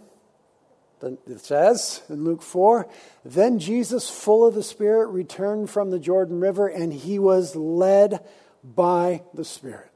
it 1.03 1.41
says 1.41 2.03
in 2.09 2.25
Luke 2.25 2.43
4 2.43 2.88
Then 3.25 3.59
Jesus, 3.59 4.09
full 4.09 4.47
of 4.47 4.55
the 4.55 4.62
Spirit, 4.62 5.09
returned 5.09 5.71
from 5.71 5.91
the 5.91 5.99
Jordan 5.99 6.41
River, 6.41 6.67
and 6.67 6.93
he 6.93 7.19
was 7.19 7.55
led 7.55 8.21
by 8.62 9.23
the 9.35 9.45
Spirit. 9.45 9.91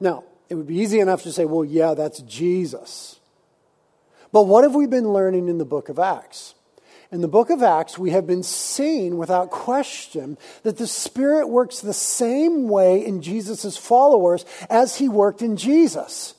Now, 0.00 0.24
it 0.48 0.54
would 0.54 0.66
be 0.66 0.76
easy 0.76 1.00
enough 1.00 1.22
to 1.22 1.32
say, 1.32 1.44
well, 1.44 1.64
yeah, 1.64 1.94
that's 1.94 2.20
Jesus. 2.22 3.20
But 4.32 4.42
what 4.42 4.64
have 4.64 4.74
we 4.74 4.86
been 4.86 5.12
learning 5.12 5.48
in 5.48 5.58
the 5.58 5.64
book 5.64 5.88
of 5.88 5.98
Acts? 5.98 6.54
In 7.12 7.20
the 7.20 7.28
book 7.28 7.50
of 7.50 7.62
Acts, 7.62 7.98
we 7.98 8.10
have 8.10 8.26
been 8.26 8.42
seeing 8.42 9.18
without 9.18 9.50
question 9.50 10.36
that 10.62 10.78
the 10.78 10.86
Spirit 10.86 11.48
works 11.48 11.80
the 11.80 11.92
same 11.92 12.68
way 12.68 13.04
in 13.04 13.22
Jesus' 13.22 13.76
followers 13.76 14.44
as 14.68 14.96
he 14.96 15.08
worked 15.08 15.42
in 15.42 15.56
Jesus. 15.56 16.34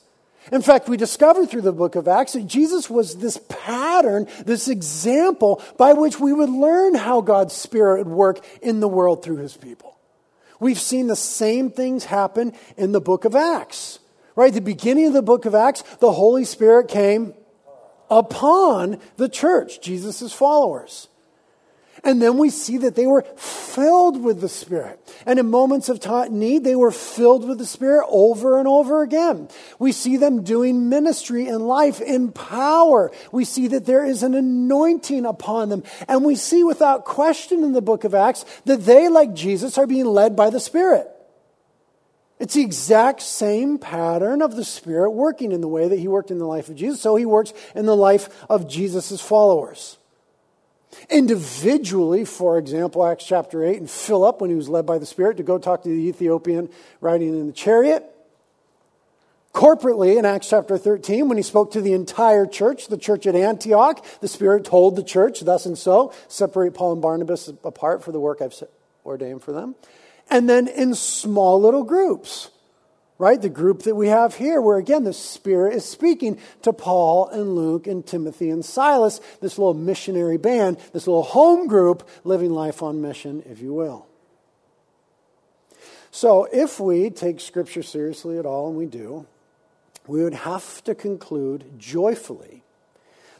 In 0.52 0.62
fact, 0.62 0.88
we 0.88 0.96
discover 0.96 1.44
through 1.46 1.62
the 1.62 1.72
book 1.72 1.96
of 1.96 2.06
Acts 2.06 2.34
that 2.34 2.46
Jesus 2.46 2.88
was 2.88 3.16
this 3.16 3.40
pattern, 3.48 4.28
this 4.44 4.68
example 4.68 5.62
by 5.76 5.92
which 5.92 6.20
we 6.20 6.32
would 6.32 6.50
learn 6.50 6.94
how 6.94 7.20
God's 7.20 7.54
Spirit 7.54 8.06
would 8.06 8.14
work 8.14 8.44
in 8.62 8.80
the 8.80 8.88
world 8.88 9.24
through 9.24 9.38
his 9.38 9.56
people. 9.56 9.96
We've 10.60 10.78
seen 10.78 11.08
the 11.08 11.16
same 11.16 11.70
things 11.70 12.04
happen 12.04 12.54
in 12.76 12.92
the 12.92 13.00
book 13.00 13.24
of 13.24 13.34
Acts. 13.34 13.98
Right? 14.36 14.52
The 14.52 14.60
beginning 14.60 15.06
of 15.06 15.12
the 15.14 15.22
book 15.22 15.46
of 15.46 15.54
Acts, 15.54 15.82
the 16.00 16.12
Holy 16.12 16.44
Spirit 16.44 16.88
came 16.88 17.34
upon 18.10 19.00
the 19.16 19.28
church, 19.28 19.80
Jesus' 19.80 20.32
followers. 20.32 21.08
And 22.04 22.22
then 22.22 22.38
we 22.38 22.50
see 22.50 22.78
that 22.78 22.94
they 22.94 23.06
were 23.06 23.22
filled 23.36 24.22
with 24.22 24.40
the 24.40 24.48
Spirit. 24.48 25.00
And 25.26 25.40
in 25.40 25.50
moments 25.50 25.88
of 25.88 26.30
need, 26.30 26.62
they 26.62 26.76
were 26.76 26.92
filled 26.92 27.48
with 27.48 27.58
the 27.58 27.66
Spirit 27.66 28.06
over 28.08 28.58
and 28.58 28.68
over 28.68 29.02
again. 29.02 29.48
We 29.80 29.90
see 29.90 30.16
them 30.16 30.44
doing 30.44 30.88
ministry 30.88 31.48
in 31.48 31.66
life 31.66 32.00
in 32.00 32.30
power. 32.30 33.10
We 33.32 33.44
see 33.44 33.66
that 33.68 33.86
there 33.86 34.04
is 34.04 34.22
an 34.22 34.34
anointing 34.34 35.26
upon 35.26 35.68
them. 35.68 35.82
And 36.06 36.24
we 36.24 36.36
see 36.36 36.62
without 36.62 37.04
question 37.04 37.64
in 37.64 37.72
the 37.72 37.82
book 37.82 38.04
of 38.04 38.14
Acts 38.14 38.44
that 38.66 38.84
they, 38.84 39.08
like 39.08 39.34
Jesus, 39.34 39.76
are 39.76 39.86
being 39.88 40.06
led 40.06 40.36
by 40.36 40.50
the 40.50 40.60
Spirit. 40.60 41.10
It's 42.38 42.54
the 42.54 42.62
exact 42.62 43.22
same 43.22 43.78
pattern 43.78 44.42
of 44.42 44.56
the 44.56 44.64
Spirit 44.64 45.12
working 45.12 45.52
in 45.52 45.62
the 45.62 45.68
way 45.68 45.88
that 45.88 45.98
He 45.98 46.08
worked 46.08 46.30
in 46.30 46.38
the 46.38 46.46
life 46.46 46.68
of 46.68 46.76
Jesus, 46.76 47.00
so 47.00 47.16
He 47.16 47.24
works 47.24 47.52
in 47.74 47.86
the 47.86 47.96
life 47.96 48.28
of 48.50 48.68
Jesus' 48.68 49.20
followers. 49.20 49.98
Individually, 51.10 52.24
for 52.24 52.58
example, 52.58 53.04
Acts 53.04 53.24
chapter 53.24 53.64
8, 53.64 53.78
and 53.78 53.90
Philip, 53.90 54.40
when 54.40 54.50
he 54.50 54.56
was 54.56 54.68
led 54.68 54.86
by 54.86 54.98
the 54.98 55.06
Spirit 55.06 55.36
to 55.36 55.42
go 55.42 55.58
talk 55.58 55.82
to 55.82 55.88
the 55.88 56.08
Ethiopian 56.08 56.68
riding 57.00 57.28
in 57.28 57.46
the 57.46 57.52
chariot. 57.52 58.04
Corporately, 59.52 60.18
in 60.18 60.24
Acts 60.24 60.50
chapter 60.50 60.76
13, 60.76 61.28
when 61.28 61.38
he 61.38 61.42
spoke 61.42 61.72
to 61.72 61.80
the 61.80 61.92
entire 61.92 62.46
church, 62.46 62.88
the 62.88 62.98
church 62.98 63.26
at 63.26 63.34
Antioch, 63.34 64.04
the 64.20 64.28
Spirit 64.28 64.64
told 64.64 64.96
the 64.96 65.02
church, 65.02 65.40
thus 65.40 65.64
and 65.64 65.78
so, 65.78 66.12
separate 66.28 66.74
Paul 66.74 66.92
and 66.92 67.02
Barnabas 67.02 67.48
apart 67.64 68.04
for 68.04 68.12
the 68.12 68.20
work 68.20 68.42
I've 68.42 68.54
ordained 69.04 69.42
for 69.42 69.52
them. 69.52 69.74
And 70.28 70.48
then 70.48 70.68
in 70.68 70.94
small 70.94 71.60
little 71.60 71.84
groups 71.84 72.50
right? 73.18 73.40
The 73.40 73.48
group 73.48 73.82
that 73.82 73.94
we 73.94 74.08
have 74.08 74.34
here, 74.34 74.60
where 74.60 74.78
again 74.78 75.04
the 75.04 75.12
Spirit 75.12 75.74
is 75.74 75.84
speaking 75.84 76.38
to 76.62 76.72
Paul 76.72 77.28
and 77.28 77.54
Luke 77.54 77.86
and 77.86 78.06
Timothy 78.06 78.50
and 78.50 78.64
Silas, 78.64 79.20
this 79.40 79.58
little 79.58 79.74
missionary 79.74 80.36
band, 80.36 80.78
this 80.92 81.06
little 81.06 81.22
home 81.22 81.66
group 81.66 82.08
living 82.24 82.52
life 82.52 82.82
on 82.82 83.00
mission, 83.00 83.42
if 83.46 83.60
you 83.60 83.72
will. 83.72 84.06
So, 86.10 86.48
if 86.50 86.80
we 86.80 87.10
take 87.10 87.40
Scripture 87.40 87.82
seriously 87.82 88.38
at 88.38 88.46
all, 88.46 88.68
and 88.68 88.76
we 88.76 88.86
do, 88.86 89.26
we 90.06 90.22
would 90.22 90.34
have 90.34 90.82
to 90.84 90.94
conclude 90.94 91.78
joyfully 91.78 92.62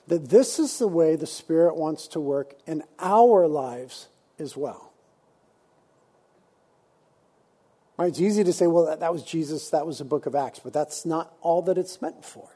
that 0.09 0.29
this 0.29 0.59
is 0.59 0.79
the 0.79 0.89
way 0.89 1.17
the 1.17 1.27
Spirit 1.27 1.77
wants 1.77 2.07
to 2.09 2.21
work 2.21 2.55
in 2.67 2.83
our 2.99 3.47
lives 3.47 4.09
as 4.39 4.57
well. 4.57 4.93
Right? 7.99 8.09
It's 8.09 8.21
easy 8.21 8.45
to 8.45 8.53
say, 8.53 8.67
well, 8.67 8.87
that, 8.87 9.01
that 9.01 9.13
was 9.13 9.23
Jesus, 9.23 9.71
that 9.71 9.87
was 9.87 9.99
the 9.99 10.05
book 10.05 10.27
of 10.27 10.35
Acts, 10.35 10.59
but 10.59 10.73
that's 10.73 11.07
not 11.07 11.35
all 11.41 11.63
that 11.63 11.79
it's 11.79 12.03
meant 12.03 12.25
for. 12.25 12.49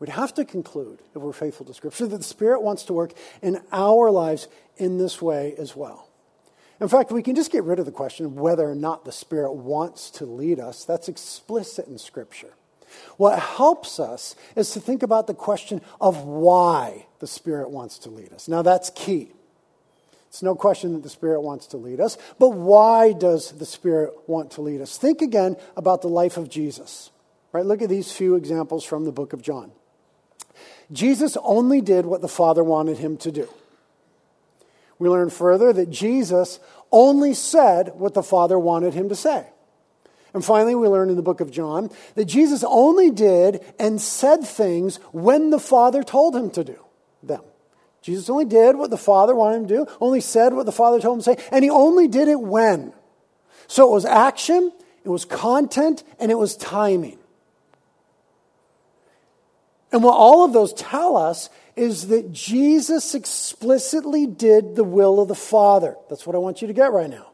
We'd 0.00 0.08
have 0.08 0.34
to 0.34 0.44
conclude, 0.44 1.00
if 1.14 1.22
we're 1.22 1.32
faithful 1.32 1.66
to 1.66 1.74
Scripture, 1.74 2.06
that 2.08 2.16
the 2.16 2.24
Spirit 2.24 2.62
wants 2.62 2.84
to 2.84 2.92
work 2.92 3.12
in 3.42 3.60
our 3.70 4.10
lives 4.10 4.48
in 4.76 4.98
this 4.98 5.20
way 5.20 5.54
as 5.58 5.76
well. 5.76 6.08
In 6.80 6.88
fact, 6.88 7.12
we 7.12 7.22
can 7.22 7.36
just 7.36 7.52
get 7.52 7.62
rid 7.62 7.78
of 7.78 7.86
the 7.86 7.92
question 7.92 8.26
of 8.26 8.32
whether 8.32 8.68
or 8.68 8.74
not 8.74 9.04
the 9.04 9.12
Spirit 9.12 9.52
wants 9.52 10.10
to 10.12 10.26
lead 10.26 10.58
us. 10.58 10.84
That's 10.84 11.08
explicit 11.08 11.86
in 11.86 11.98
Scripture. 11.98 12.54
What 13.16 13.38
helps 13.38 14.00
us 14.00 14.34
is 14.56 14.72
to 14.72 14.80
think 14.80 15.02
about 15.02 15.26
the 15.26 15.34
question 15.34 15.80
of 16.00 16.24
why 16.24 17.06
the 17.20 17.26
Spirit 17.26 17.70
wants 17.70 17.98
to 18.00 18.10
lead 18.10 18.32
us. 18.32 18.48
Now, 18.48 18.62
that's 18.62 18.90
key. 18.90 19.32
It's 20.32 20.42
no 20.42 20.54
question 20.54 20.94
that 20.94 21.02
the 21.02 21.10
Spirit 21.10 21.42
wants 21.42 21.66
to 21.68 21.76
lead 21.76 22.00
us, 22.00 22.16
but 22.38 22.54
why 22.54 23.12
does 23.12 23.52
the 23.52 23.66
Spirit 23.66 24.14
want 24.26 24.52
to 24.52 24.62
lead 24.62 24.80
us? 24.80 24.96
Think 24.96 25.20
again 25.20 25.58
about 25.76 26.00
the 26.00 26.08
life 26.08 26.38
of 26.38 26.48
Jesus. 26.48 27.10
Right? 27.52 27.66
Look 27.66 27.82
at 27.82 27.90
these 27.90 28.10
few 28.10 28.36
examples 28.36 28.82
from 28.82 29.04
the 29.04 29.12
book 29.12 29.34
of 29.34 29.42
John. 29.42 29.72
Jesus 30.90 31.36
only 31.42 31.82
did 31.82 32.06
what 32.06 32.22
the 32.22 32.28
Father 32.28 32.64
wanted 32.64 32.96
him 32.96 33.18
to 33.18 33.30
do. 33.30 33.46
We 34.98 35.10
learn 35.10 35.28
further 35.28 35.70
that 35.70 35.90
Jesus 35.90 36.60
only 36.90 37.34
said 37.34 37.92
what 37.96 38.14
the 38.14 38.22
Father 38.22 38.58
wanted 38.58 38.94
him 38.94 39.10
to 39.10 39.14
say. 39.14 39.44
And 40.32 40.42
finally, 40.42 40.74
we 40.74 40.88
learn 40.88 41.10
in 41.10 41.16
the 41.16 41.22
book 41.22 41.42
of 41.42 41.50
John 41.50 41.90
that 42.14 42.24
Jesus 42.24 42.64
only 42.66 43.10
did 43.10 43.60
and 43.78 44.00
said 44.00 44.46
things 44.46 44.96
when 45.12 45.50
the 45.50 45.60
Father 45.60 46.02
told 46.02 46.34
him 46.34 46.50
to 46.52 46.64
do. 46.64 46.82
Jesus 48.02 48.28
only 48.28 48.44
did 48.44 48.76
what 48.76 48.90
the 48.90 48.98
Father 48.98 49.34
wanted 49.34 49.58
him 49.58 49.68
to 49.68 49.74
do, 49.76 49.86
only 50.00 50.20
said 50.20 50.52
what 50.52 50.66
the 50.66 50.72
Father 50.72 51.00
told 51.00 51.18
him 51.18 51.34
to 51.36 51.42
say, 51.42 51.48
and 51.52 51.64
he 51.64 51.70
only 51.70 52.08
did 52.08 52.28
it 52.28 52.40
when. 52.40 52.92
So 53.68 53.88
it 53.88 53.92
was 53.92 54.04
action, 54.04 54.72
it 55.04 55.08
was 55.08 55.24
content, 55.24 56.02
and 56.18 56.30
it 56.30 56.34
was 56.36 56.56
timing. 56.56 57.18
And 59.92 60.02
what 60.02 60.14
all 60.14 60.44
of 60.44 60.52
those 60.52 60.72
tell 60.72 61.16
us 61.16 61.48
is 61.76 62.08
that 62.08 62.32
Jesus 62.32 63.14
explicitly 63.14 64.26
did 64.26 64.74
the 64.74 64.84
will 64.84 65.20
of 65.20 65.28
the 65.28 65.34
Father. 65.34 65.96
That's 66.08 66.26
what 66.26 66.34
I 66.34 66.38
want 66.38 66.60
you 66.60 66.68
to 66.68 66.74
get 66.74 66.92
right 66.92 67.10
now. 67.10 67.28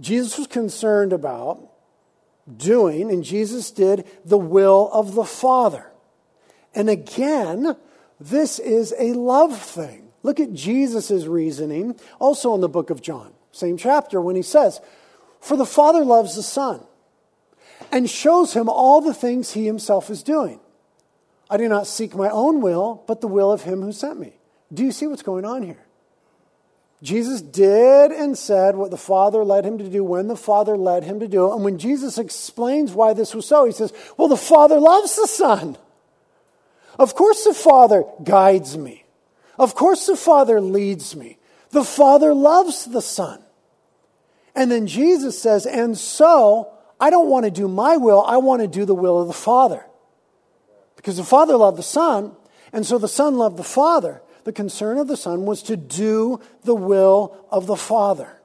Jesus 0.00 0.36
was 0.36 0.46
concerned 0.48 1.12
about 1.12 1.70
doing, 2.56 3.10
and 3.10 3.24
Jesus 3.24 3.70
did 3.70 4.06
the 4.24 4.38
will 4.38 4.90
of 4.92 5.14
the 5.14 5.24
Father. 5.24 5.86
And 6.74 6.90
again, 6.90 7.76
this 8.20 8.58
is 8.58 8.94
a 8.98 9.12
love 9.12 9.60
thing. 9.60 10.10
Look 10.22 10.40
at 10.40 10.52
Jesus' 10.52 11.26
reasoning, 11.26 11.98
also 12.18 12.54
in 12.54 12.60
the 12.60 12.68
book 12.68 12.90
of 12.90 13.02
John, 13.02 13.32
same 13.52 13.76
chapter, 13.76 14.20
when 14.20 14.36
he 14.36 14.42
says, 14.42 14.80
For 15.40 15.56
the 15.56 15.66
Father 15.66 16.04
loves 16.04 16.36
the 16.36 16.42
Son 16.42 16.80
and 17.92 18.08
shows 18.08 18.54
him 18.54 18.68
all 18.68 19.00
the 19.00 19.14
things 19.14 19.52
he 19.52 19.66
himself 19.66 20.08
is 20.10 20.22
doing. 20.22 20.60
I 21.50 21.56
do 21.56 21.68
not 21.68 21.86
seek 21.86 22.14
my 22.14 22.30
own 22.30 22.60
will, 22.60 23.04
but 23.06 23.20
the 23.20 23.28
will 23.28 23.52
of 23.52 23.62
him 23.62 23.82
who 23.82 23.92
sent 23.92 24.18
me. 24.18 24.32
Do 24.72 24.82
you 24.82 24.92
see 24.92 25.06
what's 25.06 25.22
going 25.22 25.44
on 25.44 25.62
here? 25.62 25.84
Jesus 27.02 27.42
did 27.42 28.12
and 28.12 28.36
said 28.36 28.76
what 28.76 28.90
the 28.90 28.96
Father 28.96 29.44
led 29.44 29.66
him 29.66 29.76
to 29.76 29.88
do 29.90 30.02
when 30.02 30.26
the 30.26 30.36
Father 30.36 30.74
led 30.74 31.04
him 31.04 31.20
to 31.20 31.28
do 31.28 31.50
it. 31.50 31.54
And 31.54 31.62
when 31.62 31.78
Jesus 31.78 32.16
explains 32.16 32.92
why 32.92 33.12
this 33.12 33.34
was 33.34 33.46
so, 33.46 33.66
he 33.66 33.72
says, 33.72 33.92
Well, 34.16 34.28
the 34.28 34.38
Father 34.38 34.80
loves 34.80 35.14
the 35.14 35.26
Son. 35.26 35.76
Of 36.98 37.14
course, 37.14 37.44
the 37.44 37.54
Father 37.54 38.04
guides 38.22 38.76
me. 38.76 39.04
Of 39.58 39.74
course, 39.74 40.06
the 40.06 40.16
Father 40.16 40.60
leads 40.60 41.14
me. 41.14 41.38
The 41.70 41.84
Father 41.84 42.34
loves 42.34 42.84
the 42.84 43.02
Son. 43.02 43.42
And 44.54 44.70
then 44.70 44.86
Jesus 44.86 45.40
says, 45.40 45.66
And 45.66 45.98
so, 45.98 46.72
I 47.00 47.10
don't 47.10 47.28
want 47.28 47.44
to 47.44 47.50
do 47.50 47.68
my 47.68 47.96
will, 47.96 48.22
I 48.22 48.36
want 48.38 48.62
to 48.62 48.68
do 48.68 48.84
the 48.84 48.94
will 48.94 49.20
of 49.20 49.26
the 49.26 49.34
Father. 49.34 49.84
Because 50.96 51.16
the 51.16 51.24
Father 51.24 51.56
loved 51.56 51.78
the 51.78 51.82
Son, 51.82 52.34
and 52.72 52.86
so 52.86 52.98
the 52.98 53.08
Son 53.08 53.36
loved 53.36 53.56
the 53.56 53.64
Father. 53.64 54.22
The 54.44 54.52
concern 54.52 54.98
of 54.98 55.08
the 55.08 55.16
Son 55.16 55.46
was 55.46 55.62
to 55.64 55.76
do 55.76 56.40
the 56.62 56.74
will 56.74 57.36
of 57.50 57.66
the 57.66 57.76
Father. 57.76 58.40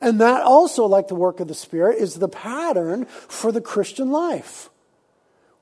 And 0.00 0.20
that 0.20 0.42
also, 0.42 0.86
like 0.86 1.08
the 1.08 1.14
work 1.14 1.40
of 1.40 1.48
the 1.48 1.54
Spirit, 1.54 1.98
is 1.98 2.14
the 2.14 2.28
pattern 2.28 3.06
for 3.06 3.52
the 3.52 3.60
Christian 3.60 4.10
life. 4.10 4.70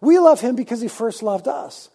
We 0.02 0.18
love 0.18 0.40
him 0.40 0.56
because 0.56 0.82
he 0.82 0.88
first 0.88 1.22
loved 1.22 1.48
us. 1.48 1.88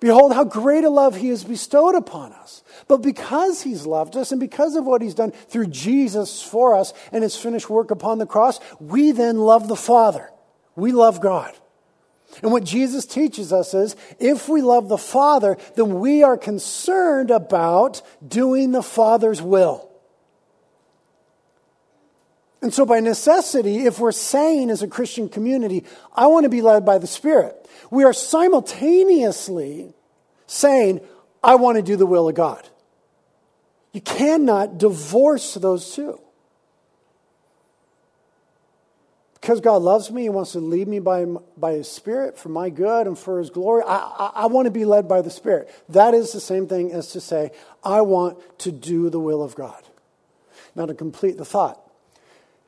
Behold, 0.00 0.32
how 0.32 0.44
great 0.44 0.84
a 0.84 0.90
love 0.90 1.16
he 1.16 1.28
has 1.28 1.44
bestowed 1.44 1.94
upon 1.94 2.32
us. 2.32 2.62
But 2.86 3.02
because 3.02 3.62
he's 3.62 3.84
loved 3.84 4.16
us 4.16 4.32
and 4.32 4.40
because 4.40 4.76
of 4.76 4.86
what 4.86 5.02
he's 5.02 5.14
done 5.14 5.32
through 5.32 5.66
Jesus 5.66 6.42
for 6.42 6.74
us 6.74 6.94
and 7.12 7.22
his 7.22 7.36
finished 7.36 7.68
work 7.68 7.90
upon 7.90 8.18
the 8.18 8.26
cross, 8.26 8.60
we 8.80 9.10
then 9.10 9.36
love 9.36 9.68
the 9.68 9.76
Father. 9.76 10.30
We 10.74 10.92
love 10.92 11.20
God. 11.20 11.54
And 12.42 12.52
what 12.52 12.64
Jesus 12.64 13.04
teaches 13.04 13.52
us 13.52 13.74
is 13.74 13.96
if 14.18 14.48
we 14.48 14.62
love 14.62 14.88
the 14.88 14.98
Father, 14.98 15.58
then 15.74 15.98
we 16.00 16.22
are 16.22 16.36
concerned 16.36 17.30
about 17.30 18.00
doing 18.26 18.72
the 18.72 18.82
Father's 18.82 19.42
will. 19.42 19.87
And 22.60 22.74
so, 22.74 22.84
by 22.84 23.00
necessity, 23.00 23.86
if 23.86 24.00
we're 24.00 24.12
saying 24.12 24.70
as 24.70 24.82
a 24.82 24.88
Christian 24.88 25.28
community, 25.28 25.84
I 26.14 26.26
want 26.26 26.44
to 26.44 26.50
be 26.50 26.60
led 26.60 26.84
by 26.84 26.98
the 26.98 27.06
Spirit, 27.06 27.68
we 27.90 28.04
are 28.04 28.12
simultaneously 28.12 29.94
saying, 30.46 31.00
I 31.42 31.54
want 31.54 31.76
to 31.76 31.82
do 31.82 31.96
the 31.96 32.06
will 32.06 32.28
of 32.28 32.34
God. 32.34 32.68
You 33.92 34.00
cannot 34.00 34.78
divorce 34.78 35.54
those 35.54 35.94
two. 35.94 36.20
Because 39.40 39.60
God 39.60 39.82
loves 39.82 40.10
me, 40.10 40.22
He 40.22 40.28
wants 40.28 40.52
to 40.52 40.58
lead 40.58 40.88
me 40.88 40.98
by, 40.98 41.24
by 41.56 41.72
His 41.72 41.90
Spirit 41.90 42.36
for 42.36 42.48
my 42.48 42.70
good 42.70 43.06
and 43.06 43.16
for 43.16 43.38
His 43.38 43.50
glory. 43.50 43.82
I, 43.86 43.96
I, 43.96 44.30
I 44.34 44.46
want 44.46 44.66
to 44.66 44.70
be 44.70 44.84
led 44.84 45.08
by 45.08 45.22
the 45.22 45.30
Spirit. 45.30 45.70
That 45.88 46.12
is 46.12 46.32
the 46.32 46.40
same 46.40 46.66
thing 46.66 46.92
as 46.92 47.12
to 47.12 47.20
say, 47.20 47.52
I 47.84 48.00
want 48.00 48.38
to 48.60 48.72
do 48.72 49.10
the 49.10 49.20
will 49.20 49.42
of 49.42 49.54
God. 49.54 49.82
Now, 50.74 50.86
to 50.86 50.94
complete 50.94 51.38
the 51.38 51.44
thought, 51.44 51.80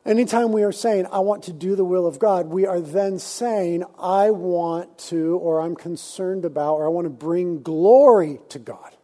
Anytime 0.06 0.52
we 0.52 0.62
are 0.62 0.72
saying, 0.72 1.06
I 1.12 1.18
want 1.18 1.44
to 1.44 1.52
do 1.52 1.76
the 1.76 1.84
will 1.84 2.06
of 2.06 2.18
God, 2.18 2.46
we 2.46 2.66
are 2.66 2.80
then 2.80 3.18
saying, 3.18 3.84
I 3.98 4.30
want 4.30 4.98
to, 5.10 5.36
or 5.36 5.60
I'm 5.60 5.76
concerned 5.76 6.46
about, 6.46 6.76
or 6.76 6.86
I 6.86 6.88
want 6.88 7.04
to 7.04 7.10
bring 7.10 7.62
glory 7.62 8.40
to 8.48 8.58
God. 8.58 8.96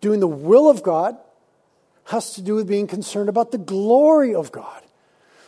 Doing 0.00 0.20
the 0.20 0.26
will 0.26 0.70
of 0.70 0.82
God 0.82 1.18
has 2.06 2.32
to 2.34 2.42
do 2.42 2.54
with 2.54 2.66
being 2.66 2.86
concerned 2.86 3.28
about 3.28 3.52
the 3.52 3.58
glory 3.58 4.34
of 4.34 4.50
God. 4.50 4.82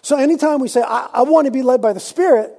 So 0.03 0.19
anytime 0.19 0.61
we 0.61 0.69
say, 0.69 0.83
I, 0.83 1.09
I 1.13 1.23
want 1.23 1.47
to 1.47 1.51
be 1.51 1.63
led 1.63 1.81
by 1.81 1.95
the 1.95 2.01
Spirit, 2.01 2.53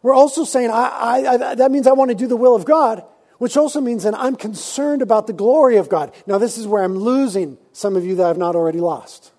we're 0.00 0.14
also 0.14 0.44
saying, 0.44 0.70
I, 0.70 0.86
I, 0.86 1.50
I, 1.50 1.54
that 1.56 1.72
means 1.72 1.88
I 1.88 1.92
want 1.92 2.10
to 2.10 2.14
do 2.14 2.28
the 2.28 2.36
will 2.36 2.54
of 2.54 2.64
God, 2.64 3.04
which 3.38 3.56
also 3.56 3.80
means 3.80 4.04
that 4.04 4.14
I'm 4.14 4.36
concerned 4.36 5.02
about 5.02 5.26
the 5.26 5.32
glory 5.32 5.76
of 5.76 5.88
God. 5.88 6.14
Now, 6.24 6.38
this 6.38 6.56
is 6.56 6.68
where 6.68 6.84
I'm 6.84 6.96
losing 6.96 7.58
some 7.72 7.96
of 7.96 8.04
you 8.04 8.14
that 8.16 8.26
I've 8.26 8.38
not 8.38 8.54
already 8.54 8.78
lost 8.78 9.32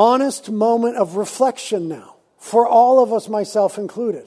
honest 0.00 0.50
moment 0.50 0.96
of 0.96 1.16
reflection 1.16 1.86
now, 1.86 2.16
for 2.38 2.66
all 2.66 3.02
of 3.02 3.12
us, 3.12 3.28
myself 3.28 3.76
included. 3.76 4.26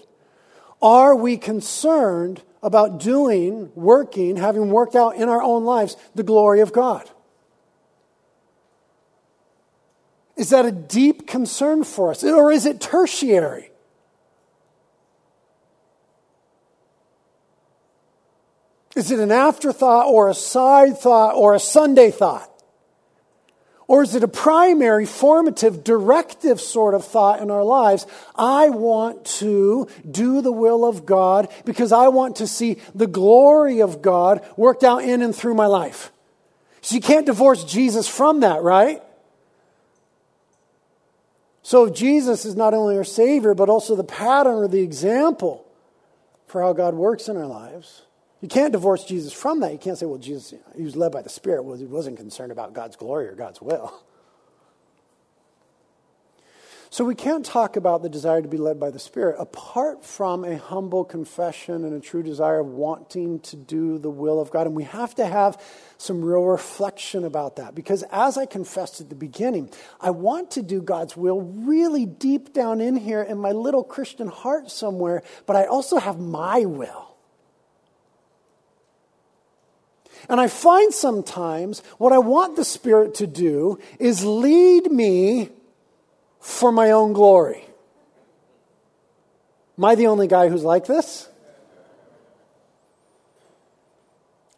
Are 0.83 1.15
we 1.15 1.35
concerned 1.35 2.43
about 2.61 2.99
doing, 2.99 3.71
working, 3.73 4.35
having 4.35 4.69
worked 4.69 4.95
out 4.95 5.15
in 5.15 5.29
our 5.29 5.41
own 5.41 5.65
lives 5.65 5.97
the 6.13 6.21
glory 6.21 6.59
of 6.59 6.73
God? 6.73 7.09
Is 10.37 10.51
that 10.51 10.63
a 10.65 10.71
deep 10.71 11.25
concern 11.25 11.83
for 11.83 12.11
us? 12.11 12.23
Or 12.23 12.51
is 12.51 12.67
it 12.67 12.79
tertiary? 12.79 13.71
Is 18.95 19.09
it 19.09 19.17
an 19.17 19.31
afterthought 19.31 20.05
or 20.05 20.29
a 20.29 20.35
side 20.35 20.99
thought 20.99 21.33
or 21.33 21.55
a 21.55 21.59
Sunday 21.59 22.11
thought? 22.11 22.52
Or 23.93 24.01
is 24.01 24.15
it 24.15 24.23
a 24.23 24.27
primary, 24.27 25.05
formative, 25.05 25.83
directive 25.83 26.59
sort 26.59 26.95
of 26.95 27.05
thought 27.05 27.43
in 27.43 27.51
our 27.51 27.63
lives? 27.63 28.07
I 28.35 28.69
want 28.69 29.23
to 29.37 29.87
do 30.09 30.41
the 30.41 30.51
will 30.51 30.83
of 30.83 31.05
God 31.05 31.47
because 31.63 31.91
I 31.91 32.07
want 32.07 32.37
to 32.37 32.47
see 32.47 32.77
the 32.95 33.05
glory 33.05 33.83
of 33.83 34.01
God 34.01 34.43
worked 34.57 34.83
out 34.83 35.03
in 35.03 35.21
and 35.21 35.35
through 35.35 35.53
my 35.53 35.67
life. 35.67 36.11
So 36.81 36.95
you 36.95 37.01
can't 37.01 37.27
divorce 37.27 37.65
Jesus 37.65 38.07
from 38.07 38.39
that, 38.39 38.63
right? 38.63 38.99
So 41.61 41.87
Jesus 41.87 42.45
is 42.45 42.55
not 42.55 42.73
only 42.73 42.97
our 42.97 43.03
Savior, 43.03 43.53
but 43.53 43.69
also 43.69 43.95
the 43.95 44.03
pattern 44.03 44.55
or 44.55 44.67
the 44.67 44.81
example 44.81 45.67
for 46.47 46.63
how 46.63 46.73
God 46.73 46.95
works 46.95 47.29
in 47.29 47.37
our 47.37 47.45
lives. 47.45 48.01
You 48.43 48.49
can't 48.49 48.73
divorce 48.73 49.05
Jesus 49.05 49.31
from 49.31 49.61
that. 49.61 49.71
You 49.71 49.77
can't 49.77 49.97
say, 49.97 50.05
well, 50.05 50.17
Jesus, 50.17 50.53
he 50.75 50.83
was 50.83 50.97
led 50.97 51.13
by 51.13 51.21
the 51.21 51.29
Spirit. 51.29 51.63
Well, 51.63 51.77
he 51.77 51.85
wasn't 51.85 52.17
concerned 52.17 52.51
about 52.51 52.73
God's 52.73 52.97
glory 52.97 53.29
or 53.29 53.35
God's 53.35 53.61
will. 53.61 54.03
So 56.89 57.05
we 57.05 57.15
can't 57.15 57.43
talk 57.43 57.75
about 57.75 58.03
the 58.03 58.09
desire 58.09 58.41
to 58.41 58.47
be 58.47 58.57
led 58.57 58.79
by 58.79 58.91
the 58.91 58.99
Spirit 58.99 59.37
apart 59.39 60.05
from 60.05 60.43
a 60.43 60.57
humble 60.57 61.05
confession 61.05 61.85
and 61.85 61.93
a 61.93 61.99
true 62.01 62.21
desire 62.21 62.59
of 62.59 62.67
wanting 62.67 63.39
to 63.39 63.55
do 63.55 63.97
the 63.97 64.11
will 64.11 64.39
of 64.39 64.51
God. 64.51 64.67
And 64.67 64.75
we 64.75 64.83
have 64.83 65.15
to 65.15 65.25
have 65.25 65.59
some 65.97 66.21
real 66.21 66.43
reflection 66.43 67.23
about 67.23 67.55
that 67.55 67.73
because 67.73 68.03
as 68.11 68.37
I 68.37 68.45
confessed 68.45 68.99
at 68.99 69.07
the 69.09 69.15
beginning, 69.15 69.71
I 70.01 70.09
want 70.09 70.51
to 70.51 70.61
do 70.61 70.81
God's 70.81 71.15
will 71.15 71.41
really 71.41 72.05
deep 72.05 72.53
down 72.53 72.81
in 72.81 72.97
here 72.97 73.23
in 73.23 73.37
my 73.37 73.53
little 73.53 73.85
Christian 73.85 74.27
heart 74.27 74.69
somewhere, 74.69 75.23
but 75.47 75.55
I 75.55 75.65
also 75.65 75.97
have 75.97 76.19
my 76.19 76.65
will. 76.65 77.12
And 80.29 80.39
I 80.39 80.47
find 80.47 80.93
sometimes 80.93 81.81
what 81.97 82.13
I 82.13 82.19
want 82.19 82.55
the 82.55 82.65
Spirit 82.65 83.15
to 83.15 83.27
do 83.27 83.79
is 83.99 84.25
lead 84.25 84.91
me 84.91 85.49
for 86.39 86.71
my 86.71 86.91
own 86.91 87.13
glory. 87.13 87.65
Am 89.77 89.85
I 89.85 89.95
the 89.95 90.07
only 90.07 90.27
guy 90.27 90.49
who's 90.49 90.63
like 90.63 90.85
this? 90.85 91.27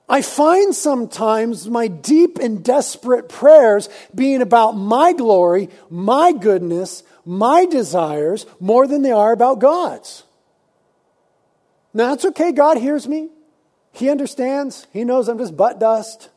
I 0.07 0.21
find 0.21 0.75
sometimes 0.75 1.67
my 1.67 1.87
deep 1.87 2.37
and 2.37 2.63
desperate 2.63 3.27
prayers 3.27 3.89
being 4.13 4.41
about 4.41 4.73
my 4.73 5.13
glory, 5.13 5.69
my 5.89 6.31
goodness, 6.31 7.03
my 7.25 7.65
desires 7.65 8.45
more 8.59 8.87
than 8.87 9.01
they 9.01 9.11
are 9.11 9.31
about 9.31 9.59
God's. 9.59 10.23
Now, 11.93 12.09
that's 12.09 12.25
okay. 12.25 12.51
God 12.51 12.77
hears 12.77 13.07
me. 13.07 13.29
He 13.95 14.09
understands. 14.09 14.87
He 14.91 15.05
knows 15.05 15.29
I'm 15.29 15.37
just 15.37 15.55
butt 15.55 15.79
dust. 15.79 16.29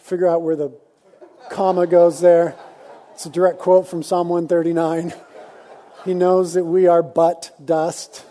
Figure 0.00 0.26
out 0.26 0.42
where 0.42 0.56
the 0.56 0.76
comma 1.50 1.86
goes 1.86 2.20
there. 2.20 2.56
It's 3.12 3.24
a 3.24 3.30
direct 3.30 3.60
quote 3.60 3.86
from 3.86 4.02
Psalm 4.02 4.28
139. 4.28 5.14
He 6.04 6.14
knows 6.14 6.54
that 6.54 6.64
we 6.64 6.88
are 6.88 7.00
butt 7.00 7.52
dust. 7.64 8.26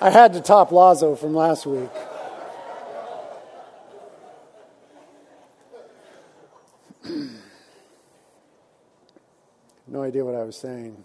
I 0.00 0.08
had 0.08 0.32
to 0.32 0.40
top 0.40 0.72
Lazo 0.72 1.14
from 1.14 1.34
last 1.34 1.66
week. 1.66 1.90
no 9.86 10.02
idea 10.02 10.24
what 10.24 10.34
I 10.34 10.44
was 10.44 10.56
saying. 10.56 11.04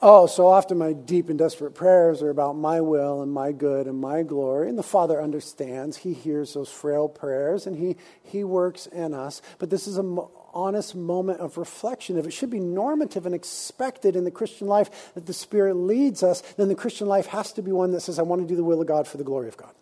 Oh, 0.00 0.26
so 0.26 0.46
often 0.46 0.78
my 0.78 0.92
deep 0.92 1.28
and 1.28 1.36
desperate 1.36 1.72
prayers 1.72 2.22
are 2.22 2.30
about 2.30 2.54
my 2.54 2.80
will 2.80 3.20
and 3.20 3.32
my 3.32 3.50
good 3.50 3.88
and 3.88 4.00
my 4.00 4.22
glory. 4.22 4.68
And 4.68 4.78
the 4.78 4.84
Father 4.84 5.20
understands. 5.20 5.96
He 5.96 6.12
hears 6.12 6.54
those 6.54 6.70
frail 6.70 7.08
prayers 7.08 7.66
and 7.66 7.76
He, 7.76 7.96
he 8.22 8.44
works 8.44 8.86
in 8.86 9.12
us. 9.12 9.42
But 9.58 9.70
this 9.70 9.88
is 9.88 9.98
an 9.98 10.20
honest 10.54 10.94
moment 10.94 11.40
of 11.40 11.58
reflection. 11.58 12.16
If 12.16 12.26
it 12.26 12.32
should 12.32 12.50
be 12.50 12.60
normative 12.60 13.26
and 13.26 13.34
expected 13.34 14.14
in 14.14 14.22
the 14.22 14.30
Christian 14.30 14.68
life 14.68 15.12
that 15.14 15.26
the 15.26 15.32
Spirit 15.32 15.74
leads 15.74 16.22
us, 16.22 16.42
then 16.56 16.68
the 16.68 16.76
Christian 16.76 17.08
life 17.08 17.26
has 17.26 17.52
to 17.54 17.62
be 17.62 17.72
one 17.72 17.90
that 17.90 18.00
says, 18.00 18.20
I 18.20 18.22
want 18.22 18.42
to 18.42 18.46
do 18.46 18.54
the 18.54 18.64
will 18.64 18.80
of 18.80 18.86
God 18.86 19.08
for 19.08 19.16
the 19.16 19.24
glory 19.24 19.48
of 19.48 19.56
God. 19.56 19.74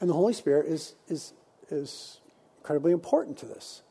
And 0.00 0.08
the 0.08 0.14
Holy 0.14 0.32
Spirit 0.32 0.66
is, 0.66 0.94
is, 1.08 1.32
is 1.70 2.20
incredibly 2.58 2.92
important 2.92 3.38
to 3.38 3.46
this. 3.46 3.82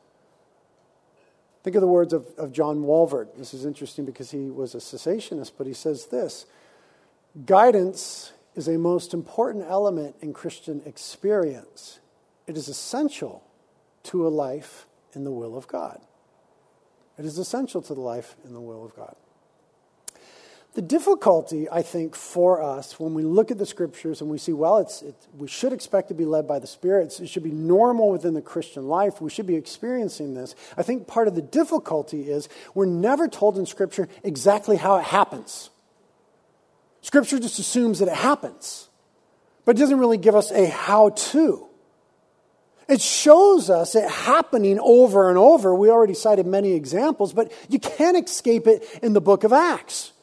Think 1.63 1.75
of 1.77 1.81
the 1.81 1.87
words 1.87 2.11
of, 2.11 2.27
of 2.37 2.51
John 2.51 2.83
Walvoord. 2.83 3.37
This 3.37 3.53
is 3.53 3.65
interesting 3.65 4.05
because 4.05 4.31
he 4.31 4.49
was 4.49 4.75
a 4.75 4.79
cessationist, 4.79 5.53
but 5.57 5.65
he 5.65 5.73
says 5.73 6.07
this 6.07 6.45
Guidance 7.45 8.33
is 8.55 8.67
a 8.67 8.77
most 8.77 9.13
important 9.13 9.65
element 9.67 10.15
in 10.21 10.33
Christian 10.33 10.81
experience. 10.85 11.99
It 12.45 12.57
is 12.57 12.67
essential 12.67 13.43
to 14.03 14.27
a 14.27 14.29
life 14.29 14.85
in 15.13 15.23
the 15.23 15.31
will 15.31 15.55
of 15.55 15.67
God. 15.67 16.01
It 17.17 17.25
is 17.25 17.37
essential 17.37 17.81
to 17.83 17.93
the 17.93 18.01
life 18.01 18.35
in 18.43 18.53
the 18.53 18.61
will 18.61 18.83
of 18.83 18.95
God. 18.95 19.15
The 20.73 20.81
difficulty, 20.81 21.69
I 21.69 21.83
think, 21.83 22.15
for 22.15 22.63
us 22.63 22.99
when 22.99 23.13
we 23.13 23.21
look 23.21 23.51
at 23.51 23.59
the 23.59 23.65
scriptures 23.65 24.21
and 24.21 24.29
we 24.29 24.39
see, 24.39 24.53
well, 24.53 24.79
it's, 24.79 25.03
it, 25.03 25.15
we 25.37 25.47
should 25.47 25.71
expect 25.71 26.07
to 26.07 26.15
be 26.15 26.25
led 26.25 26.47
by 26.47 26.57
the 26.57 26.65
Spirit. 26.65 27.19
It 27.19 27.29
should 27.29 27.43
be 27.43 27.51
normal 27.51 28.09
within 28.09 28.33
the 28.33 28.41
Christian 28.41 28.87
life. 28.87 29.21
We 29.21 29.29
should 29.29 29.45
be 29.45 29.55
experiencing 29.55 30.33
this. 30.33 30.55
I 30.75 30.81
think 30.81 31.05
part 31.05 31.27
of 31.27 31.35
the 31.35 31.43
difficulty 31.43 32.23
is 32.23 32.49
we're 32.73 32.87
never 32.87 33.27
told 33.27 33.59
in 33.59 33.67
Scripture 33.67 34.09
exactly 34.23 34.75
how 34.75 34.97
it 34.97 35.03
happens. 35.03 35.69
Scripture 37.01 37.37
just 37.37 37.59
assumes 37.59 37.99
that 37.99 38.07
it 38.07 38.15
happens, 38.15 38.89
but 39.65 39.75
it 39.75 39.79
doesn't 39.79 39.99
really 39.99 40.17
give 40.17 40.35
us 40.35 40.51
a 40.51 40.65
how 40.67 41.09
to. 41.09 41.67
It 42.87 42.99
shows 42.99 43.69
us 43.69 43.93
it 43.93 44.09
happening 44.09 44.79
over 44.79 45.29
and 45.29 45.37
over. 45.37 45.75
We 45.75 45.91
already 45.91 46.15
cited 46.15 46.47
many 46.47 46.73
examples, 46.73 47.31
but 47.31 47.51
you 47.69 47.77
can't 47.77 48.17
escape 48.17 48.65
it 48.65 48.83
in 49.03 49.13
the 49.13 49.21
book 49.21 49.43
of 49.43 49.53
Acts. 49.53 50.13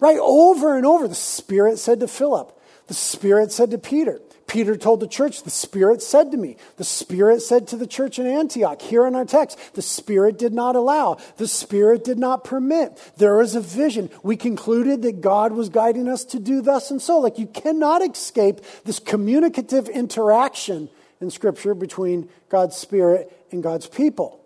Right? 0.00 0.18
Over 0.20 0.76
and 0.76 0.86
over, 0.86 1.08
the 1.08 1.14
Spirit 1.14 1.78
said 1.78 2.00
to 2.00 2.08
Philip, 2.08 2.54
the 2.86 2.94
Spirit 2.94 3.52
said 3.52 3.70
to 3.72 3.78
Peter. 3.78 4.20
Peter 4.46 4.76
told 4.76 5.00
the 5.00 5.06
church, 5.06 5.42
the 5.42 5.50
Spirit 5.50 6.00
said 6.00 6.30
to 6.30 6.38
me. 6.38 6.56
The 6.78 6.84
Spirit 6.84 7.42
said 7.42 7.68
to 7.68 7.76
the 7.76 7.86
church 7.86 8.18
in 8.18 8.26
Antioch. 8.26 8.80
Here 8.80 9.06
in 9.06 9.14
our 9.14 9.26
text, 9.26 9.58
the 9.74 9.82
Spirit 9.82 10.38
did 10.38 10.54
not 10.54 10.74
allow. 10.74 11.18
The 11.36 11.46
Spirit 11.46 12.02
did 12.02 12.18
not 12.18 12.44
permit. 12.44 12.98
There 13.18 13.36
was 13.36 13.54
a 13.54 13.60
vision. 13.60 14.08
We 14.22 14.36
concluded 14.36 15.02
that 15.02 15.20
God 15.20 15.52
was 15.52 15.68
guiding 15.68 16.08
us 16.08 16.24
to 16.26 16.38
do 16.38 16.62
thus 16.62 16.90
and 16.90 17.00
so. 17.00 17.18
Like 17.18 17.38
you 17.38 17.46
cannot 17.46 18.00
escape 18.00 18.62
this 18.86 18.98
communicative 18.98 19.86
interaction 19.90 20.88
in 21.20 21.28
Scripture 21.28 21.74
between 21.74 22.30
God's 22.48 22.74
Spirit 22.74 23.30
and 23.52 23.62
God's 23.62 23.86
people. 23.86 24.42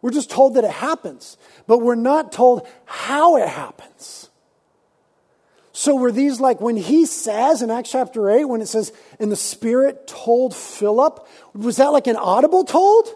We're 0.00 0.12
just 0.12 0.30
told 0.30 0.54
that 0.54 0.64
it 0.64 0.70
happens, 0.70 1.36
but 1.66 1.80
we're 1.80 1.94
not 1.94 2.32
told 2.32 2.66
how 2.86 3.36
it 3.36 3.48
happens. 3.48 4.29
So 5.80 5.96
were 5.96 6.12
these 6.12 6.40
like 6.40 6.60
when 6.60 6.76
he 6.76 7.06
says 7.06 7.62
in 7.62 7.70
Acts 7.70 7.92
chapter 7.92 8.28
8, 8.28 8.44
when 8.44 8.60
it 8.60 8.66
says, 8.66 8.92
and 9.18 9.32
the 9.32 9.36
Spirit 9.36 10.06
told 10.06 10.54
Philip, 10.54 11.26
was 11.54 11.78
that 11.78 11.86
like 11.86 12.06
an 12.06 12.16
audible 12.16 12.64
told? 12.64 13.08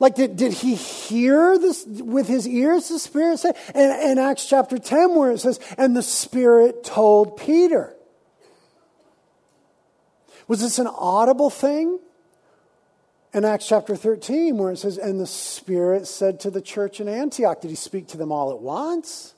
Like, 0.00 0.16
did, 0.16 0.34
did 0.34 0.52
he 0.52 0.74
hear 0.74 1.56
this 1.56 1.86
with 1.86 2.26
his 2.26 2.48
ears, 2.48 2.88
the 2.88 2.98
Spirit 2.98 3.38
said? 3.38 3.56
And 3.76 4.10
in 4.10 4.18
Acts 4.18 4.48
chapter 4.48 4.76
10, 4.76 5.14
where 5.14 5.30
it 5.30 5.38
says, 5.38 5.60
and 5.78 5.94
the 5.94 6.02
Spirit 6.02 6.82
told 6.82 7.36
Peter. 7.36 7.94
Was 10.48 10.62
this 10.62 10.80
an 10.80 10.88
audible 10.88 11.50
thing? 11.50 12.00
In 13.32 13.44
Acts 13.44 13.68
chapter 13.68 13.94
13, 13.94 14.58
where 14.58 14.72
it 14.72 14.78
says, 14.78 14.98
and 14.98 15.20
the 15.20 15.28
Spirit 15.28 16.08
said 16.08 16.40
to 16.40 16.50
the 16.50 16.60
church 16.60 16.98
in 16.98 17.06
Antioch, 17.06 17.60
did 17.60 17.70
he 17.70 17.76
speak 17.76 18.08
to 18.08 18.16
them 18.16 18.32
all 18.32 18.50
at 18.50 18.58
once? 18.58 19.34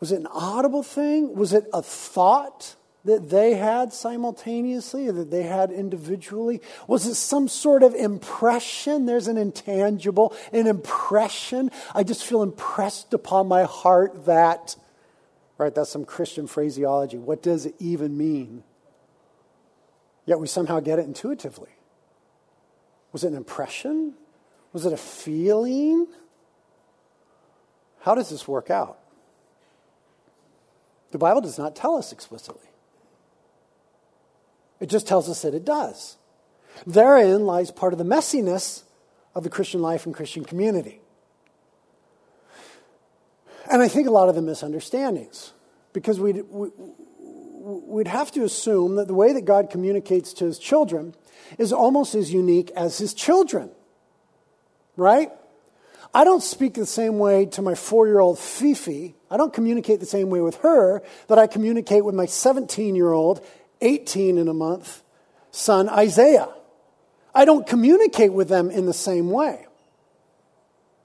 Was 0.00 0.12
it 0.12 0.20
an 0.20 0.28
audible 0.28 0.82
thing? 0.82 1.34
Was 1.34 1.52
it 1.52 1.66
a 1.72 1.82
thought 1.82 2.76
that 3.04 3.30
they 3.30 3.54
had 3.54 3.92
simultaneously, 3.92 5.10
that 5.10 5.30
they 5.30 5.42
had 5.44 5.70
individually? 5.70 6.60
Was 6.86 7.06
it 7.06 7.14
some 7.14 7.48
sort 7.48 7.82
of 7.82 7.94
impression? 7.94 9.06
There's 9.06 9.28
an 9.28 9.38
intangible, 9.38 10.34
an 10.52 10.66
impression. 10.66 11.70
I 11.94 12.02
just 12.02 12.24
feel 12.24 12.42
impressed 12.42 13.14
upon 13.14 13.48
my 13.48 13.64
heart 13.64 14.26
that, 14.26 14.76
right, 15.56 15.74
that's 15.74 15.90
some 15.90 16.04
Christian 16.04 16.46
phraseology. 16.46 17.18
What 17.18 17.42
does 17.42 17.66
it 17.66 17.74
even 17.78 18.16
mean? 18.16 18.62
Yet 20.26 20.38
we 20.38 20.46
somehow 20.46 20.80
get 20.80 20.98
it 20.98 21.06
intuitively. 21.06 21.70
Was 23.12 23.24
it 23.24 23.28
an 23.28 23.36
impression? 23.36 24.14
Was 24.72 24.84
it 24.84 24.92
a 24.92 24.98
feeling? 24.98 26.06
How 28.00 28.14
does 28.14 28.28
this 28.28 28.46
work 28.46 28.70
out? 28.70 28.98
The 31.10 31.18
Bible 31.18 31.40
does 31.40 31.58
not 31.58 31.74
tell 31.74 31.96
us 31.96 32.12
explicitly, 32.12 32.68
it 34.80 34.88
just 34.88 35.06
tells 35.06 35.28
us 35.28 35.42
that 35.42 35.54
it 35.54 35.64
does. 35.64 36.16
Therein 36.86 37.44
lies 37.44 37.70
part 37.70 37.92
of 37.92 37.98
the 37.98 38.04
messiness 38.04 38.84
of 39.34 39.42
the 39.42 39.50
Christian 39.50 39.82
life 39.82 40.06
and 40.06 40.14
Christian 40.14 40.44
community. 40.44 41.00
And 43.70 43.82
I 43.82 43.88
think 43.88 44.06
a 44.06 44.10
lot 44.10 44.28
of 44.28 44.34
the 44.34 44.42
misunderstandings, 44.42 45.52
because 45.92 46.20
we'd, 46.20 46.44
we'd 46.48 48.08
have 48.08 48.30
to 48.32 48.44
assume 48.44 48.96
that 48.96 49.08
the 49.08 49.14
way 49.14 49.32
that 49.32 49.44
God 49.44 49.70
communicates 49.70 50.32
to 50.34 50.44
his 50.46 50.58
children 50.58 51.14
is 51.58 51.72
almost 51.72 52.14
as 52.14 52.32
unique 52.32 52.70
as 52.70 52.98
his 52.98 53.12
children, 53.12 53.70
right? 54.96 55.30
I 56.14 56.24
don't 56.24 56.42
speak 56.42 56.74
the 56.74 56.86
same 56.86 57.18
way 57.18 57.46
to 57.46 57.62
my 57.62 57.74
four 57.74 58.06
year 58.06 58.18
old 58.18 58.38
Fifi. 58.38 59.14
I 59.30 59.36
don't 59.36 59.52
communicate 59.52 60.00
the 60.00 60.06
same 60.06 60.30
way 60.30 60.40
with 60.40 60.56
her 60.56 61.02
that 61.28 61.38
I 61.38 61.46
communicate 61.46 62.04
with 62.04 62.14
my 62.14 62.26
17 62.26 62.94
year 62.94 63.12
old, 63.12 63.44
18 63.80 64.38
in 64.38 64.48
a 64.48 64.54
month 64.54 65.02
son 65.50 65.88
Isaiah. 65.88 66.48
I 67.34 67.44
don't 67.44 67.66
communicate 67.66 68.32
with 68.32 68.48
them 68.48 68.70
in 68.70 68.86
the 68.86 68.92
same 68.92 69.30
way 69.30 69.67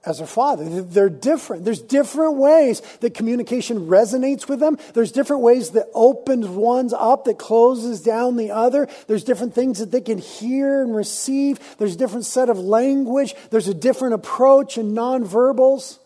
as 0.06 0.20
a 0.20 0.28
father. 0.28 0.82
They're 0.82 1.10
different. 1.10 1.64
There's 1.64 1.82
different 1.82 2.36
ways 2.36 2.82
that 3.00 3.14
communication 3.14 3.88
resonates 3.88 4.48
with 4.48 4.60
them. 4.60 4.78
There's 4.94 5.12
different 5.12 5.44
ways 5.44 5.72
that 5.72 5.88
opens 5.94 6.48
one's 6.48 6.94
up, 6.94 7.26
that 7.26 7.40
closes 7.40 8.02
down 8.02 8.36
the 8.36 8.52
other. 8.52 8.88
There's 9.08 9.24
different 9.24 9.56
things 9.56 9.80
that 9.80 9.92
they 9.92 10.02
can 10.02 10.18
hear 10.18 10.82
and 10.82 10.96
receive. 10.96 11.60
There's 11.78 11.96
a 11.96 11.98
different 11.98 12.26
set 12.26 12.50
of 12.50 12.60
language. 12.60 13.34
There's 13.50 13.70
a 13.70 13.74
different 13.74 14.16
approach 14.16 14.78
in 14.78 14.94
nonverbals. 14.94 16.00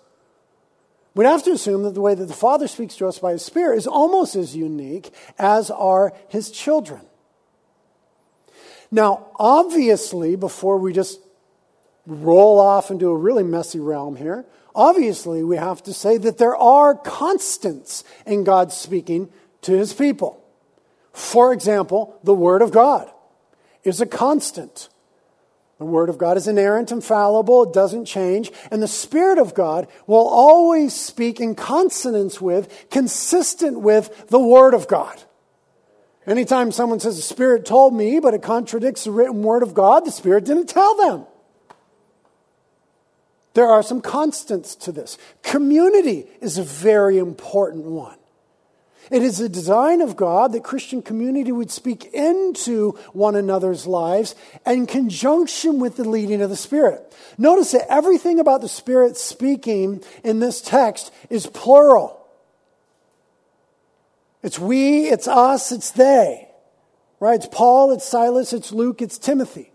We'd 1.15 1.25
have 1.25 1.43
to 1.45 1.51
assume 1.51 1.81
that 1.83 1.95
the 1.95 2.01
way 2.01 2.13
that 2.13 2.25
the 2.25 2.33
Father 2.33 2.67
speaks 2.67 2.95
to 2.97 3.07
us 3.07 3.17
by 3.17 3.31
His 3.31 3.43
Spirit 3.43 3.77
is 3.77 3.87
almost 3.87 4.35
as 4.35 4.55
unique 4.55 5.11
as 5.39 5.71
are 5.71 6.13
His 6.29 6.51
children. 6.51 7.01
Now, 8.91 9.27
obviously, 9.35 10.35
before 10.35 10.77
we 10.77 10.93
just 10.93 11.19
roll 12.07 12.59
off 12.59 12.89
into 12.89 13.09
a 13.09 13.15
really 13.15 13.43
messy 13.43 13.79
realm 13.79 14.15
here, 14.15 14.45
obviously 14.73 15.43
we 15.43 15.57
have 15.57 15.83
to 15.83 15.93
say 15.93 16.17
that 16.17 16.37
there 16.37 16.55
are 16.55 16.95
constants 16.95 18.03
in 18.25 18.43
God 18.43 18.71
speaking 18.71 19.29
to 19.61 19.73
his 19.73 19.93
people. 19.93 20.43
For 21.11 21.51
example, 21.51 22.17
the 22.23 22.33
Word 22.33 22.61
of 22.61 22.71
God 22.71 23.11
is 23.83 23.99
a 23.99 24.05
constant. 24.05 24.87
The 25.77 25.85
Word 25.85 26.09
of 26.09 26.17
God 26.17 26.37
is 26.37 26.47
inerrant, 26.47 26.91
infallible, 26.91 27.63
it 27.63 27.73
doesn't 27.73 28.05
change, 28.05 28.51
and 28.71 28.81
the 28.81 28.87
Spirit 28.87 29.37
of 29.37 29.53
God 29.53 29.87
will 30.07 30.27
always 30.27 30.93
speak 30.93 31.39
in 31.39 31.53
consonance 31.53 32.41
with, 32.41 32.87
consistent 32.89 33.81
with 33.81 34.27
the 34.29 34.39
Word 34.39 34.73
of 34.73 34.87
God. 34.87 35.21
Anytime 36.25 36.71
someone 36.71 36.99
says, 36.99 37.15
The 37.15 37.21
Spirit 37.21 37.65
told 37.65 37.93
me, 37.93 38.19
but 38.19 38.33
it 38.33 38.41
contradicts 38.41 39.03
the 39.03 39.11
written 39.11 39.43
Word 39.43 39.63
of 39.63 39.73
God, 39.73 40.05
the 40.05 40.11
Spirit 40.11 40.45
didn't 40.45 40.67
tell 40.67 40.95
them. 40.95 41.25
There 43.57 43.65
are 43.65 43.81
some 43.81 44.01
constants 44.01 44.75
to 44.75 44.91
this. 44.91 45.17
Community 45.41 46.27
is 46.41 46.59
a 46.59 46.63
very 46.63 47.17
important 47.17 47.85
one. 47.85 48.15
It 49.09 49.23
is 49.23 49.39
a 49.39 49.49
design 49.49 50.01
of 50.01 50.15
God 50.15 50.51
that 50.51 50.63
Christian 50.63 51.01
community 51.01 51.51
would 51.51 51.71
speak 51.71 52.05
into 52.13 52.91
one 53.13 53.35
another's 53.35 53.87
lives 53.87 54.35
in 54.67 54.85
conjunction 54.85 55.79
with 55.79 55.97
the 55.97 56.07
leading 56.07 56.43
of 56.43 56.51
the 56.51 56.55
Spirit. 56.55 57.01
Notice 57.39 57.71
that 57.71 57.91
everything 57.91 58.39
about 58.39 58.61
the 58.61 58.69
Spirit 58.69 59.17
speaking 59.17 60.03
in 60.23 60.39
this 60.39 60.61
text 60.61 61.11
is 61.31 61.47
plural. 61.47 62.27
It's 64.43 64.59
we, 64.59 65.07
it's 65.07 65.27
us, 65.27 65.71
it's 65.71 65.89
they. 65.89 66.47
Right? 67.19 67.39
It's 67.39 67.49
Paul, 67.51 67.91
it's 67.91 68.05
Silas, 68.05 68.53
it's 68.53 68.71
Luke, 68.71 69.01
it's 69.01 69.17
Timothy. 69.17 69.71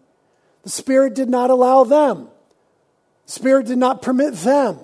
The 0.63 0.71
Spirit 0.71 1.17
did 1.17 1.29
not 1.29 1.51
allow 1.51 1.83
them. 1.83 2.29
Spirit 3.27 3.67
did 3.67 3.79
not 3.79 4.03
permit 4.03 4.35
them. 4.35 4.79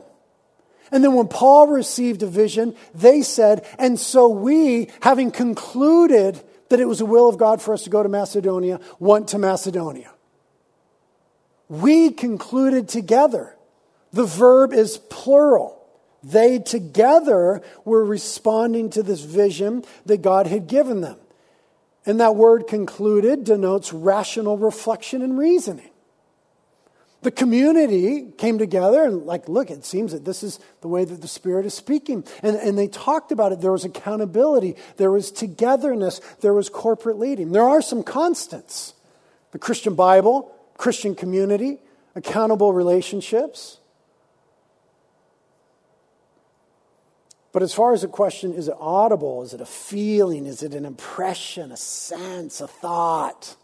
And 0.91 1.05
then 1.05 1.15
when 1.15 1.29
Paul 1.29 1.67
received 1.67 2.23
a 2.23 2.27
vision, 2.27 2.75
they 2.95 3.23
said, 3.23 3.67
and 3.79 3.99
so 3.99 4.29
we, 4.29 4.89
having 5.01 5.31
concluded 5.31 6.43
that 6.71 6.81
it 6.81 6.87
was 6.87 6.99
the 6.99 7.07
will 7.07 7.29
of 7.29 7.39
God 7.39 7.61
for 7.61 7.75
us 7.75 7.85
to 7.85 7.91
go 7.91 8.03
to 8.03 8.09
Macedonia, 8.09 8.81
went 8.99 9.29
to 9.29 9.39
Macedonia. 9.39 10.11
We 11.69 12.11
concluded 12.11 12.89
together. 12.89 13.55
The 14.13 14.25
verb 14.25 14.73
is 14.73 14.99
plural. 15.11 15.75
They 16.23 16.59
together 16.59 17.63
were 17.85 18.05
responding 18.05 18.91
to 18.91 19.03
this 19.03 19.21
vision 19.21 19.85
that 20.07 20.23
God 20.23 20.47
had 20.47 20.67
given 20.67 21.03
them. 21.03 21.17
And 22.07 22.21
that 22.21 22.37
word 22.37 22.67
concluded 22.67 23.45
denotes 23.45 23.93
rational 23.93 24.57
reflection 24.57 25.21
and 25.21 25.39
reasoning. 25.39 25.91
The 27.23 27.31
community 27.33 28.29
came 28.39 28.59
together 28.59 29.03
and, 29.03 29.27
like, 29.27 29.49
look, 29.49 29.71
it 29.71 29.85
seems 29.85 30.13
that 30.13 30.25
this 30.25 30.45
is 30.45 30.61
the 30.83 30.89
way 30.89 31.05
that 31.05 31.21
the 31.21 31.29
Spirit 31.29 31.67
is 31.67 31.75
speaking. 31.75 32.25
And, 32.43 32.57
and 32.57 32.79
they 32.79 32.87
talked 32.87 33.33
about 33.33 33.51
it. 33.51 33.61
There 33.61 33.73
was 33.73 33.85
accountability, 33.85 34.77
there 34.99 35.11
was 35.11 35.33
togetherness, 35.33 36.21
there 36.41 36.55
was 36.55 36.69
corporate 36.69 37.19
leading. 37.19 37.51
There 37.51 37.69
are 37.69 37.83
some 37.83 38.03
constants 38.03 38.95
the 39.51 39.59
Christian 39.59 39.95
Bible, 39.95 40.55
Christian 40.77 41.15
community, 41.15 41.79
accountable 42.15 42.73
relationships. 42.73 43.79
But 47.51 47.63
as 47.63 47.73
far 47.73 47.93
as 47.95 48.03
the 48.03 48.09
question, 48.09 48.53
is 48.53 48.69
it 48.69 48.77
audible? 48.79 49.43
Is 49.43 49.55
it 49.55 49.61
a 49.61 49.67
feeling? 49.67 50.47
Is 50.47 50.63
it 50.63 50.75
an 50.75 50.85
impression, 50.85 51.73
a 51.73 51.77
sense, 51.77 52.61
a 52.61 52.69
thought? 52.69 53.57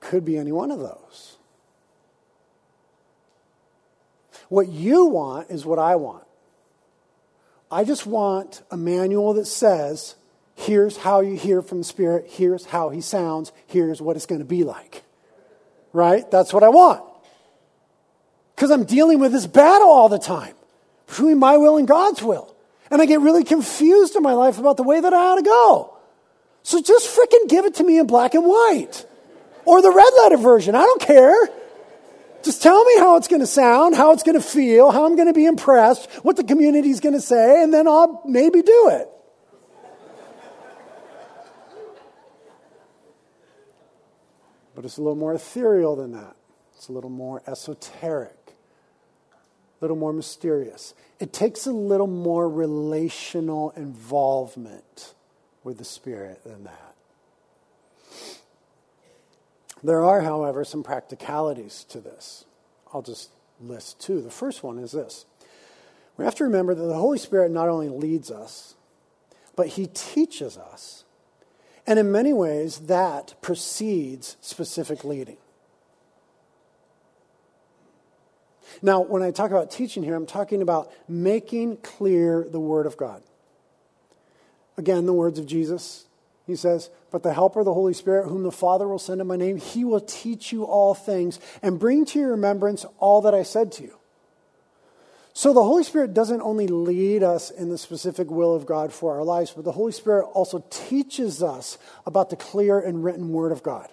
Could 0.00 0.24
be 0.24 0.36
any 0.36 0.52
one 0.52 0.70
of 0.70 0.78
those. 0.78 1.36
What 4.48 4.68
you 4.68 5.06
want 5.06 5.50
is 5.50 5.64
what 5.64 5.78
I 5.78 5.96
want. 5.96 6.24
I 7.70 7.84
just 7.84 8.04
want 8.04 8.62
a 8.70 8.76
manual 8.76 9.34
that 9.34 9.46
says, 9.46 10.16
here's 10.56 10.96
how 10.96 11.20
you 11.20 11.36
hear 11.36 11.62
from 11.62 11.78
the 11.78 11.84
Spirit, 11.84 12.26
here's 12.28 12.66
how 12.66 12.88
He 12.88 13.00
sounds, 13.00 13.52
here's 13.66 14.02
what 14.02 14.16
it's 14.16 14.26
going 14.26 14.40
to 14.40 14.44
be 14.44 14.64
like. 14.64 15.04
Right? 15.92 16.28
That's 16.30 16.52
what 16.52 16.64
I 16.64 16.68
want. 16.68 17.04
Because 18.56 18.72
I'm 18.72 18.84
dealing 18.84 19.20
with 19.20 19.32
this 19.32 19.46
battle 19.46 19.88
all 19.88 20.08
the 20.08 20.18
time 20.18 20.54
between 21.06 21.38
my 21.38 21.56
will 21.56 21.76
and 21.76 21.86
God's 21.86 22.22
will. 22.22 22.54
And 22.90 23.00
I 23.00 23.06
get 23.06 23.20
really 23.20 23.44
confused 23.44 24.16
in 24.16 24.22
my 24.22 24.32
life 24.32 24.58
about 24.58 24.76
the 24.76 24.82
way 24.82 25.00
that 25.00 25.14
I 25.14 25.16
ought 25.16 25.36
to 25.36 25.42
go. 25.42 25.96
So 26.64 26.82
just 26.82 27.16
freaking 27.16 27.48
give 27.48 27.64
it 27.64 27.76
to 27.76 27.84
me 27.84 27.98
in 27.98 28.06
black 28.06 28.34
and 28.34 28.44
white 28.44 29.06
or 29.64 29.82
the 29.82 29.90
red 29.90 30.12
letter 30.22 30.36
version. 30.36 30.74
I 30.74 30.82
don't 30.82 31.00
care. 31.00 31.48
Just 32.42 32.62
tell 32.62 32.82
me 32.84 32.98
how 32.98 33.16
it's 33.16 33.28
going 33.28 33.40
to 33.40 33.46
sound, 33.46 33.94
how 33.94 34.12
it's 34.12 34.22
going 34.22 34.40
to 34.40 34.46
feel, 34.46 34.90
how 34.90 35.04
I'm 35.04 35.14
going 35.14 35.28
to 35.28 35.34
be 35.34 35.44
impressed, 35.44 36.10
what 36.22 36.36
the 36.36 36.44
community 36.44 36.90
is 36.90 37.00
going 37.00 37.14
to 37.14 37.20
say, 37.20 37.62
and 37.62 37.72
then 37.72 37.86
I'll 37.86 38.22
maybe 38.24 38.62
do 38.62 38.88
it. 38.92 39.08
But 44.74 44.86
it's 44.86 44.96
a 44.96 45.02
little 45.02 45.16
more 45.16 45.34
ethereal 45.34 45.96
than 45.96 46.12
that. 46.12 46.34
It's 46.74 46.88
a 46.88 46.92
little 46.92 47.10
more 47.10 47.42
esoteric, 47.46 48.54
a 48.54 49.84
little 49.84 49.96
more 49.96 50.14
mysterious. 50.14 50.94
It 51.18 51.34
takes 51.34 51.66
a 51.66 51.72
little 51.72 52.06
more 52.06 52.48
relational 52.48 53.72
involvement 53.76 55.12
with 55.62 55.76
the 55.76 55.84
Spirit 55.84 56.42
than 56.44 56.64
that. 56.64 56.89
There 59.82 60.04
are, 60.04 60.20
however, 60.20 60.64
some 60.64 60.82
practicalities 60.82 61.84
to 61.90 62.00
this. 62.00 62.44
I'll 62.92 63.02
just 63.02 63.30
list 63.60 64.00
two. 64.00 64.20
The 64.20 64.30
first 64.30 64.62
one 64.62 64.78
is 64.78 64.92
this 64.92 65.24
we 66.16 66.24
have 66.24 66.34
to 66.36 66.44
remember 66.44 66.74
that 66.74 66.84
the 66.84 66.94
Holy 66.94 67.18
Spirit 67.18 67.50
not 67.50 67.68
only 67.68 67.88
leads 67.88 68.30
us, 68.30 68.74
but 69.56 69.68
He 69.68 69.86
teaches 69.86 70.58
us. 70.58 71.04
And 71.86 71.98
in 71.98 72.12
many 72.12 72.32
ways, 72.32 72.80
that 72.80 73.34
precedes 73.40 74.36
specific 74.40 75.02
leading. 75.02 75.38
Now, 78.82 79.00
when 79.00 79.22
I 79.22 79.30
talk 79.30 79.50
about 79.50 79.70
teaching 79.70 80.02
here, 80.02 80.14
I'm 80.14 80.26
talking 80.26 80.62
about 80.62 80.92
making 81.08 81.78
clear 81.78 82.46
the 82.48 82.60
Word 82.60 82.86
of 82.86 82.96
God. 82.96 83.22
Again, 84.76 85.06
the 85.06 85.12
words 85.12 85.38
of 85.38 85.46
Jesus 85.46 86.06
he 86.50 86.56
says, 86.56 86.90
But 87.10 87.22
the 87.22 87.32
Helper, 87.32 87.64
the 87.64 87.74
Holy 87.74 87.94
Spirit, 87.94 88.28
whom 88.28 88.42
the 88.42 88.52
Father 88.52 88.86
will 88.86 88.98
send 88.98 89.20
in 89.20 89.26
my 89.26 89.36
name, 89.36 89.56
he 89.56 89.84
will 89.84 90.00
teach 90.00 90.52
you 90.52 90.64
all 90.64 90.94
things 90.94 91.40
and 91.62 91.78
bring 91.78 92.04
to 92.06 92.18
your 92.18 92.30
remembrance 92.30 92.84
all 92.98 93.22
that 93.22 93.34
I 93.34 93.42
said 93.42 93.72
to 93.72 93.84
you. 93.84 93.96
So 95.32 95.52
the 95.52 95.62
Holy 95.62 95.84
Spirit 95.84 96.12
doesn't 96.12 96.42
only 96.42 96.66
lead 96.66 97.22
us 97.22 97.50
in 97.50 97.70
the 97.70 97.78
specific 97.78 98.30
will 98.30 98.54
of 98.54 98.66
God 98.66 98.92
for 98.92 99.16
our 99.16 99.24
lives, 99.24 99.52
but 99.52 99.64
the 99.64 99.72
Holy 99.72 99.92
Spirit 99.92 100.24
also 100.34 100.64
teaches 100.70 101.42
us 101.42 101.78
about 102.04 102.30
the 102.30 102.36
clear 102.36 102.78
and 102.78 103.04
written 103.04 103.32
Word 103.32 103.52
of 103.52 103.62
God. 103.62 103.88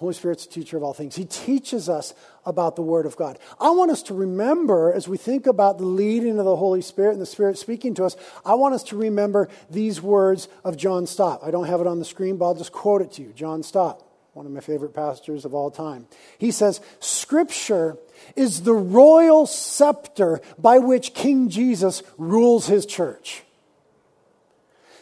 Holy 0.00 0.14
Spirit's 0.14 0.46
the 0.46 0.52
teacher 0.54 0.78
of 0.78 0.82
all 0.82 0.94
things. 0.94 1.14
He 1.14 1.26
teaches 1.26 1.86
us 1.86 2.14
about 2.46 2.74
the 2.74 2.80
Word 2.80 3.04
of 3.04 3.16
God. 3.16 3.38
I 3.60 3.68
want 3.68 3.90
us 3.90 4.02
to 4.04 4.14
remember, 4.14 4.90
as 4.90 5.06
we 5.06 5.18
think 5.18 5.46
about 5.46 5.76
the 5.76 5.84
leading 5.84 6.38
of 6.38 6.46
the 6.46 6.56
Holy 6.56 6.80
Spirit 6.80 7.12
and 7.12 7.20
the 7.20 7.26
Spirit 7.26 7.58
speaking 7.58 7.92
to 7.96 8.06
us, 8.06 8.16
I 8.42 8.54
want 8.54 8.74
us 8.74 8.82
to 8.84 8.96
remember 8.96 9.50
these 9.68 10.00
words 10.00 10.48
of 10.64 10.78
John 10.78 11.06
Stott. 11.06 11.40
I 11.44 11.50
don't 11.50 11.66
have 11.66 11.82
it 11.82 11.86
on 11.86 11.98
the 11.98 12.06
screen, 12.06 12.38
but 12.38 12.46
I'll 12.46 12.54
just 12.54 12.72
quote 12.72 13.02
it 13.02 13.12
to 13.12 13.22
you. 13.22 13.34
John 13.34 13.62
Stott, 13.62 14.02
one 14.32 14.46
of 14.46 14.52
my 14.52 14.60
favorite 14.60 14.94
pastors 14.94 15.44
of 15.44 15.52
all 15.52 15.70
time. 15.70 16.06
He 16.38 16.50
says, 16.50 16.80
Scripture 17.00 17.98
is 18.36 18.62
the 18.62 18.72
royal 18.72 19.44
scepter 19.44 20.40
by 20.58 20.78
which 20.78 21.12
King 21.12 21.50
Jesus 21.50 22.02
rules 22.16 22.68
his 22.68 22.86
church. 22.86 23.42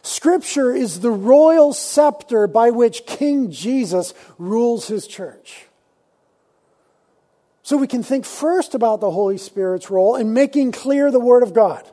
Scripture 0.09 0.75
is 0.75 1.01
the 1.01 1.11
royal 1.11 1.75
scepter 1.75 2.47
by 2.47 2.71
which 2.71 3.05
King 3.05 3.51
Jesus 3.51 4.15
rules 4.39 4.89
his 4.89 5.07
church. 5.07 5.67
So 7.63 7.77
we 7.77 7.87
can 7.87 8.03
think 8.03 8.25
first 8.25 8.75
about 8.75 9.01
the 9.01 9.11
Holy 9.11 9.37
Spirit's 9.37 9.91
role 9.91 10.17
in 10.17 10.33
making 10.33 10.73
clear 10.73 11.11
the 11.11 11.21
Word 11.21 11.43
of 11.43 11.53
God. 11.53 11.85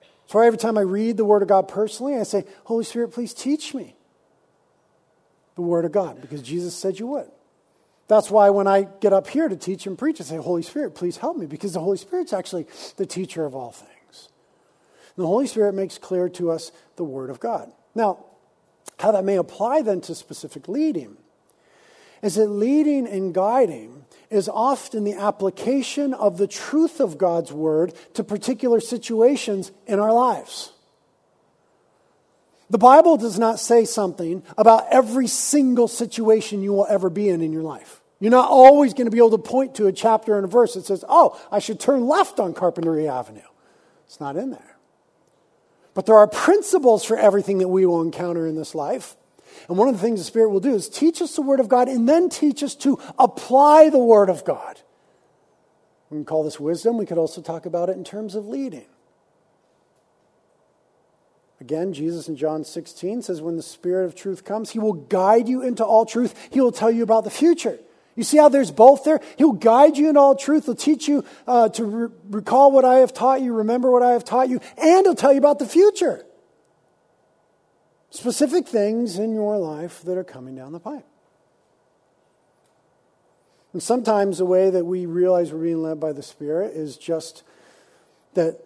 That's 0.00 0.32
why 0.32 0.46
every 0.46 0.58
time 0.58 0.78
I 0.78 0.80
read 0.80 1.18
the 1.18 1.26
Word 1.26 1.42
of 1.42 1.48
God 1.48 1.68
personally, 1.68 2.16
I 2.16 2.22
say, 2.22 2.46
Holy 2.64 2.84
Spirit, 2.84 3.12
please 3.12 3.34
teach 3.34 3.74
me 3.74 3.96
the 5.54 5.60
Word 5.60 5.84
of 5.84 5.92
God, 5.92 6.22
because 6.22 6.40
Jesus 6.40 6.74
said 6.74 6.98
you 6.98 7.06
would. 7.08 7.30
That's 8.08 8.30
why 8.30 8.48
when 8.48 8.66
I 8.66 8.88
get 9.00 9.12
up 9.12 9.28
here 9.28 9.48
to 9.48 9.56
teach 9.56 9.86
and 9.86 9.98
preach, 9.98 10.22
I 10.22 10.24
say, 10.24 10.38
Holy 10.38 10.62
Spirit, 10.62 10.94
please 10.94 11.18
help 11.18 11.36
me, 11.36 11.44
because 11.44 11.74
the 11.74 11.80
Holy 11.80 11.98
Spirit's 11.98 12.32
actually 12.32 12.66
the 12.96 13.04
teacher 13.04 13.44
of 13.44 13.54
all 13.54 13.72
things. 13.72 13.91
The 15.16 15.26
Holy 15.26 15.46
Spirit 15.46 15.74
makes 15.74 15.98
clear 15.98 16.28
to 16.30 16.50
us 16.50 16.72
the 16.96 17.04
Word 17.04 17.30
of 17.30 17.40
God. 17.40 17.70
Now, 17.94 18.24
how 18.98 19.12
that 19.12 19.24
may 19.24 19.36
apply 19.36 19.82
then 19.82 20.00
to 20.02 20.14
specific 20.14 20.68
leading 20.68 21.16
is 22.22 22.36
that 22.36 22.46
leading 22.46 23.06
and 23.06 23.34
guiding 23.34 24.04
is 24.30 24.48
often 24.48 25.04
the 25.04 25.14
application 25.14 26.14
of 26.14 26.38
the 26.38 26.46
truth 26.46 27.00
of 27.00 27.18
God's 27.18 27.52
Word 27.52 27.94
to 28.14 28.24
particular 28.24 28.80
situations 28.80 29.72
in 29.86 29.98
our 29.98 30.12
lives. 30.12 30.72
The 32.70 32.78
Bible 32.78 33.18
does 33.18 33.38
not 33.38 33.60
say 33.60 33.84
something 33.84 34.42
about 34.56 34.86
every 34.90 35.26
single 35.26 35.88
situation 35.88 36.62
you 36.62 36.72
will 36.72 36.86
ever 36.88 37.10
be 37.10 37.28
in 37.28 37.42
in 37.42 37.52
your 37.52 37.62
life. 37.62 38.00
You're 38.18 38.30
not 38.30 38.48
always 38.48 38.94
going 38.94 39.06
to 39.06 39.10
be 39.10 39.18
able 39.18 39.32
to 39.32 39.38
point 39.38 39.74
to 39.74 39.88
a 39.88 39.92
chapter 39.92 40.36
and 40.36 40.44
a 40.44 40.48
verse 40.48 40.74
that 40.74 40.86
says, 40.86 41.04
oh, 41.08 41.38
I 41.50 41.58
should 41.58 41.80
turn 41.80 42.06
left 42.06 42.40
on 42.40 42.54
Carpinteria 42.54 43.10
Avenue. 43.10 43.40
It's 44.06 44.20
not 44.20 44.36
in 44.36 44.50
there. 44.50 44.71
But 45.94 46.06
there 46.06 46.16
are 46.16 46.26
principles 46.26 47.04
for 47.04 47.16
everything 47.16 47.58
that 47.58 47.68
we 47.68 47.84
will 47.86 48.02
encounter 48.02 48.46
in 48.46 48.56
this 48.56 48.74
life. 48.74 49.16
And 49.68 49.76
one 49.76 49.88
of 49.88 49.94
the 49.94 50.00
things 50.00 50.20
the 50.20 50.24
Spirit 50.24 50.50
will 50.50 50.60
do 50.60 50.74
is 50.74 50.88
teach 50.88 51.20
us 51.20 51.36
the 51.36 51.42
Word 51.42 51.60
of 51.60 51.68
God 51.68 51.88
and 51.88 52.08
then 52.08 52.28
teach 52.28 52.62
us 52.62 52.74
to 52.76 52.98
apply 53.18 53.90
the 53.90 53.98
Word 53.98 54.30
of 54.30 54.44
God. 54.44 54.80
We 56.10 56.16
can 56.16 56.24
call 56.24 56.44
this 56.44 56.58
wisdom. 56.58 56.98
We 56.98 57.06
could 57.06 57.18
also 57.18 57.42
talk 57.42 57.66
about 57.66 57.88
it 57.88 57.96
in 57.96 58.04
terms 58.04 58.34
of 58.34 58.46
leading. 58.46 58.86
Again, 61.60 61.92
Jesus 61.92 62.28
in 62.28 62.36
John 62.36 62.64
16 62.64 63.22
says, 63.22 63.40
When 63.40 63.56
the 63.56 63.62
Spirit 63.62 64.06
of 64.06 64.14
truth 64.14 64.44
comes, 64.44 64.70
He 64.70 64.78
will 64.78 64.94
guide 64.94 65.48
you 65.48 65.62
into 65.62 65.84
all 65.84 66.04
truth. 66.04 66.34
He 66.50 66.60
will 66.60 66.72
tell 66.72 66.90
you 66.90 67.02
about 67.02 67.24
the 67.24 67.30
future. 67.30 67.78
You 68.14 68.24
see 68.24 68.36
how 68.36 68.48
there's 68.48 68.70
both 68.70 69.04
there? 69.04 69.20
He'll 69.38 69.52
guide 69.52 69.96
you 69.96 70.10
in 70.10 70.16
all 70.16 70.36
truth. 70.36 70.66
He'll 70.66 70.74
teach 70.74 71.08
you 71.08 71.24
uh, 71.46 71.70
to 71.70 71.84
re- 71.84 72.14
recall 72.28 72.70
what 72.70 72.84
I 72.84 72.96
have 72.96 73.14
taught 73.14 73.40
you, 73.40 73.54
remember 73.54 73.90
what 73.90 74.02
I 74.02 74.10
have 74.10 74.24
taught 74.24 74.48
you, 74.48 74.60
and 74.76 75.06
he'll 75.06 75.14
tell 75.14 75.32
you 75.32 75.38
about 75.38 75.58
the 75.58 75.66
future. 75.66 76.24
Specific 78.10 78.68
things 78.68 79.18
in 79.18 79.34
your 79.34 79.56
life 79.56 80.02
that 80.02 80.18
are 80.18 80.24
coming 80.24 80.54
down 80.54 80.72
the 80.72 80.80
pipe. 80.80 81.06
And 83.72 83.82
sometimes 83.82 84.36
the 84.36 84.44
way 84.44 84.68
that 84.68 84.84
we 84.84 85.06
realize 85.06 85.50
we're 85.50 85.62
being 85.62 85.82
led 85.82 85.98
by 85.98 86.12
the 86.12 86.22
Spirit 86.22 86.76
is 86.76 86.98
just 86.98 87.42
that 88.34 88.60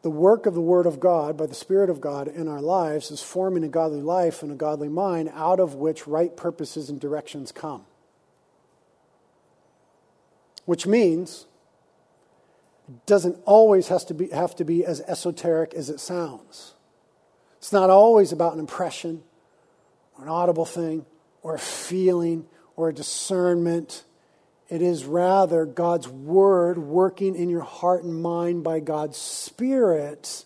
the 0.00 0.08
work 0.08 0.46
of 0.46 0.54
the 0.54 0.62
Word 0.62 0.86
of 0.86 1.00
God 1.00 1.36
by 1.36 1.44
the 1.44 1.54
Spirit 1.54 1.90
of 1.90 2.00
God 2.00 2.28
in 2.28 2.48
our 2.48 2.62
lives 2.62 3.10
is 3.10 3.20
forming 3.20 3.64
a 3.64 3.68
godly 3.68 4.00
life 4.00 4.42
and 4.42 4.50
a 4.50 4.54
godly 4.54 4.88
mind 4.88 5.30
out 5.34 5.60
of 5.60 5.74
which 5.74 6.06
right 6.06 6.34
purposes 6.34 6.88
and 6.88 6.98
directions 6.98 7.52
come 7.52 7.84
which 10.68 10.86
means 10.86 11.46
it 12.90 13.06
doesn't 13.06 13.38
always 13.46 13.88
has 13.88 14.04
to 14.04 14.12
be, 14.12 14.28
have 14.28 14.54
to 14.56 14.66
be 14.66 14.84
as 14.84 15.00
esoteric 15.00 15.72
as 15.72 15.88
it 15.88 15.98
sounds. 15.98 16.74
It's 17.56 17.72
not 17.72 17.88
always 17.88 18.32
about 18.32 18.52
an 18.52 18.60
impression 18.60 19.22
or 20.14 20.24
an 20.24 20.28
audible 20.28 20.66
thing 20.66 21.06
or 21.40 21.54
a 21.54 21.58
feeling 21.58 22.44
or 22.76 22.90
a 22.90 22.92
discernment. 22.92 24.04
It 24.68 24.82
is 24.82 25.06
rather 25.06 25.64
God's 25.64 26.06
Word 26.06 26.76
working 26.76 27.34
in 27.34 27.48
your 27.48 27.62
heart 27.62 28.04
and 28.04 28.20
mind 28.20 28.62
by 28.62 28.80
God's 28.80 29.16
Spirit 29.16 30.44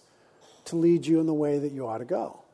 to 0.67 0.77
lead 0.77 1.05
you 1.05 1.19
in 1.19 1.27
the 1.27 1.35
way 1.35 1.59
that 1.59 1.73
you 1.73 1.89
ought 1.89 1.99
to 1.99 2.05
go. 2.05 2.45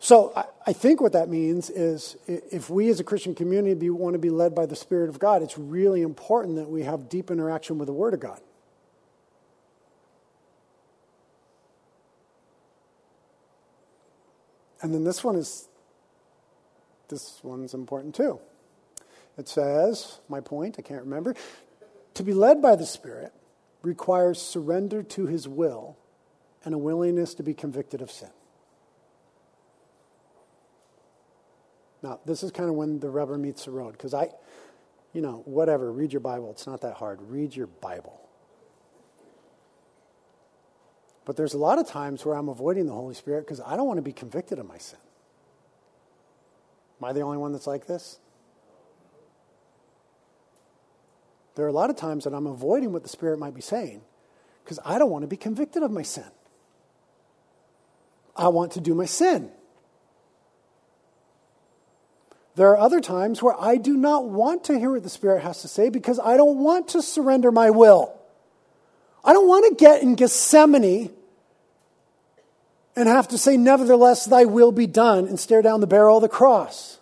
So 0.00 0.34
I, 0.70 0.72
think 0.72 1.00
what 1.00 1.12
that 1.14 1.28
means 1.28 1.68
is 1.68 2.16
if 2.28 2.70
we 2.70 2.88
as 2.90 3.00
a 3.00 3.04
Christian 3.04 3.34
community 3.34 3.90
want 3.90 4.14
to 4.14 4.20
be 4.20 4.30
led 4.30 4.54
by 4.54 4.66
the 4.66 4.76
Spirit 4.76 5.08
of 5.08 5.18
God, 5.18 5.42
it's 5.42 5.58
really 5.58 6.02
important 6.02 6.56
that 6.56 6.70
we 6.70 6.84
have 6.84 7.08
deep 7.08 7.30
interaction 7.30 7.76
with 7.76 7.86
the 7.86 7.92
Word 7.92 8.14
of 8.14 8.20
God. 8.20 8.40
And 14.80 14.94
then 14.94 15.02
this 15.02 15.24
one 15.24 15.34
is 15.34 15.68
this 17.08 17.40
one's 17.42 17.74
important 17.74 18.14
too. 18.14 18.38
It 19.36 19.48
says, 19.48 20.20
my 20.28 20.40
point, 20.40 20.76
I 20.78 20.82
can't 20.82 21.02
remember, 21.02 21.34
to 22.14 22.22
be 22.22 22.32
led 22.32 22.62
by 22.62 22.76
the 22.76 22.86
Spirit 22.86 23.32
requires 23.82 24.40
surrender 24.40 25.02
to 25.02 25.26
his 25.26 25.48
will 25.48 25.96
and 26.64 26.74
a 26.74 26.78
willingness 26.78 27.34
to 27.34 27.42
be 27.42 27.54
convicted 27.54 28.02
of 28.02 28.10
sin. 28.10 28.30
Now, 32.02 32.20
this 32.24 32.42
is 32.42 32.50
kind 32.50 32.68
of 32.68 32.76
when 32.76 32.98
the 32.98 33.10
rubber 33.10 33.36
meets 33.36 33.66
the 33.66 33.70
road 33.70 33.92
because 33.92 34.14
I, 34.14 34.30
you 35.12 35.20
know, 35.20 35.42
whatever, 35.44 35.92
read 35.92 36.12
your 36.12 36.20
Bible. 36.20 36.50
It's 36.50 36.66
not 36.66 36.80
that 36.80 36.94
hard. 36.94 37.20
Read 37.22 37.54
your 37.54 37.66
Bible. 37.66 38.20
But 41.24 41.36
there's 41.36 41.54
a 41.54 41.58
lot 41.58 41.78
of 41.78 41.86
times 41.86 42.24
where 42.24 42.34
I'm 42.34 42.48
avoiding 42.48 42.86
the 42.86 42.92
Holy 42.92 43.14
Spirit 43.14 43.42
because 43.42 43.60
I 43.60 43.76
don't 43.76 43.86
want 43.86 43.98
to 43.98 44.02
be 44.02 44.12
convicted 44.12 44.58
of 44.58 44.66
my 44.66 44.78
sin. 44.78 44.98
Am 47.00 47.08
I 47.08 47.12
the 47.12 47.20
only 47.20 47.38
one 47.38 47.52
that's 47.52 47.66
like 47.66 47.86
this? 47.86 48.18
There 51.54 51.64
are 51.64 51.68
a 51.68 51.72
lot 51.72 51.90
of 51.90 51.96
times 51.96 52.24
that 52.24 52.32
I'm 52.32 52.46
avoiding 52.46 52.92
what 52.92 53.02
the 53.02 53.08
Spirit 53.08 53.38
might 53.38 53.54
be 53.54 53.60
saying 53.60 54.02
because 54.64 54.78
I 54.84 54.98
don't 54.98 55.10
want 55.10 55.22
to 55.22 55.28
be 55.28 55.36
convicted 55.36 55.82
of 55.82 55.90
my 55.90 56.02
sin. 56.02 56.24
I 58.34 58.48
want 58.48 58.72
to 58.72 58.80
do 58.80 58.94
my 58.94 59.04
sin. 59.04 59.50
There 62.56 62.68
are 62.68 62.78
other 62.78 63.00
times 63.00 63.42
where 63.42 63.54
I 63.58 63.76
do 63.76 63.96
not 63.96 64.28
want 64.28 64.64
to 64.64 64.78
hear 64.78 64.92
what 64.92 65.02
the 65.02 65.10
Spirit 65.10 65.42
has 65.42 65.62
to 65.62 65.68
say 65.68 65.88
because 65.88 66.18
I 66.18 66.36
don't 66.36 66.58
want 66.58 66.88
to 66.88 67.02
surrender 67.02 67.52
my 67.52 67.70
will. 67.70 68.16
I 69.24 69.32
don't 69.32 69.48
want 69.48 69.66
to 69.68 69.82
get 69.82 70.02
in 70.02 70.14
Gethsemane 70.14 71.10
and 72.96 73.08
have 73.08 73.28
to 73.28 73.38
say, 73.38 73.56
Nevertheless, 73.56 74.24
thy 74.24 74.44
will 74.44 74.72
be 74.72 74.86
done, 74.86 75.28
and 75.28 75.38
stare 75.38 75.62
down 75.62 75.80
the 75.80 75.86
barrel 75.86 76.16
of 76.16 76.22
the 76.22 76.28
cross. 76.28 76.98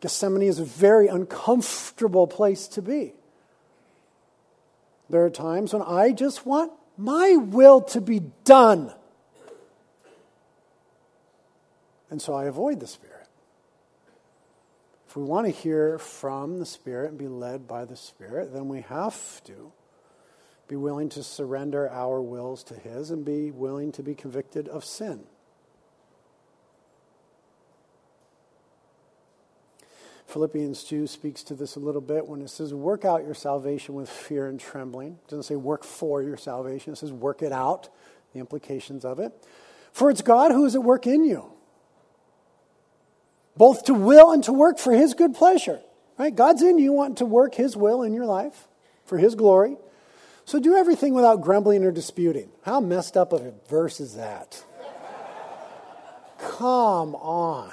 Gethsemane 0.00 0.42
is 0.42 0.58
a 0.58 0.64
very 0.64 1.08
uncomfortable 1.08 2.26
place 2.26 2.68
to 2.68 2.82
be. 2.82 3.14
There 5.08 5.24
are 5.24 5.30
times 5.30 5.72
when 5.72 5.82
I 5.82 6.12
just 6.12 6.44
want 6.44 6.72
my 6.98 7.36
will 7.36 7.80
to 7.80 8.00
be 8.00 8.20
done. 8.44 8.92
And 12.10 12.20
so 12.22 12.34
I 12.34 12.44
avoid 12.44 12.80
the 12.80 12.86
Spirit. 12.86 13.26
If 15.08 15.16
we 15.16 15.22
want 15.22 15.46
to 15.46 15.52
hear 15.52 15.98
from 15.98 16.58
the 16.58 16.66
Spirit 16.66 17.10
and 17.10 17.18
be 17.18 17.28
led 17.28 17.66
by 17.66 17.84
the 17.84 17.96
Spirit, 17.96 18.52
then 18.52 18.68
we 18.68 18.82
have 18.82 19.42
to 19.44 19.72
be 20.68 20.76
willing 20.76 21.08
to 21.10 21.22
surrender 21.22 21.90
our 21.90 22.20
wills 22.20 22.64
to 22.64 22.74
His 22.74 23.10
and 23.10 23.24
be 23.24 23.50
willing 23.50 23.92
to 23.92 24.02
be 24.02 24.14
convicted 24.14 24.68
of 24.68 24.84
sin. 24.84 25.24
Philippians 30.26 30.82
2 30.84 31.06
speaks 31.06 31.44
to 31.44 31.54
this 31.54 31.76
a 31.76 31.80
little 31.80 32.00
bit 32.00 32.26
when 32.26 32.42
it 32.42 32.50
says, 32.50 32.74
Work 32.74 33.04
out 33.04 33.24
your 33.24 33.34
salvation 33.34 33.94
with 33.94 34.10
fear 34.10 34.48
and 34.48 34.58
trembling. 34.58 35.18
It 35.24 35.28
doesn't 35.28 35.44
say 35.44 35.56
work 35.56 35.84
for 35.84 36.20
your 36.20 36.36
salvation, 36.36 36.92
it 36.92 36.96
says 36.96 37.12
work 37.12 37.42
it 37.42 37.52
out, 37.52 37.88
the 38.32 38.40
implications 38.40 39.04
of 39.04 39.20
it. 39.20 39.32
For 39.92 40.10
it's 40.10 40.20
God 40.20 40.50
who 40.50 40.66
is 40.66 40.74
at 40.74 40.82
work 40.82 41.06
in 41.06 41.24
you 41.24 41.55
both 43.56 43.84
to 43.84 43.94
will 43.94 44.32
and 44.32 44.44
to 44.44 44.52
work 44.52 44.78
for 44.78 44.92
his 44.92 45.14
good 45.14 45.34
pleasure. 45.34 45.80
Right? 46.18 46.34
God's 46.34 46.62
in 46.62 46.78
you 46.78 46.92
wanting 46.92 47.16
to 47.16 47.26
work 47.26 47.54
his 47.54 47.76
will 47.76 48.02
in 48.02 48.12
your 48.12 48.26
life 48.26 48.68
for 49.04 49.18
his 49.18 49.34
glory. 49.34 49.76
So 50.44 50.60
do 50.60 50.76
everything 50.76 51.12
without 51.12 51.42
grumbling 51.42 51.84
or 51.84 51.90
disputing. 51.90 52.50
How 52.62 52.80
messed 52.80 53.16
up 53.16 53.32
of 53.32 53.42
a 53.42 53.52
verse 53.68 54.00
is 54.00 54.14
that? 54.14 54.62
Come 56.38 57.14
on. 57.16 57.72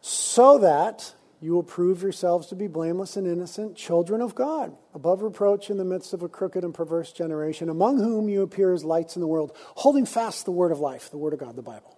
So 0.00 0.58
that 0.58 1.14
you 1.40 1.52
will 1.52 1.62
prove 1.62 2.02
yourselves 2.02 2.48
to 2.48 2.54
be 2.54 2.66
blameless 2.66 3.16
and 3.16 3.26
innocent, 3.26 3.76
children 3.76 4.20
of 4.20 4.34
God, 4.34 4.76
above 4.94 5.22
reproach 5.22 5.70
in 5.70 5.76
the 5.76 5.84
midst 5.84 6.12
of 6.12 6.22
a 6.22 6.28
crooked 6.28 6.64
and 6.64 6.74
perverse 6.74 7.12
generation, 7.12 7.68
among 7.68 7.98
whom 7.98 8.28
you 8.28 8.42
appear 8.42 8.72
as 8.72 8.84
lights 8.84 9.16
in 9.16 9.20
the 9.20 9.26
world, 9.26 9.52
holding 9.76 10.06
fast 10.06 10.44
the 10.44 10.52
word 10.52 10.72
of 10.72 10.80
life, 10.80 11.10
the 11.10 11.18
word 11.18 11.32
of 11.32 11.38
God, 11.38 11.56
the 11.56 11.62
Bible. 11.62 11.93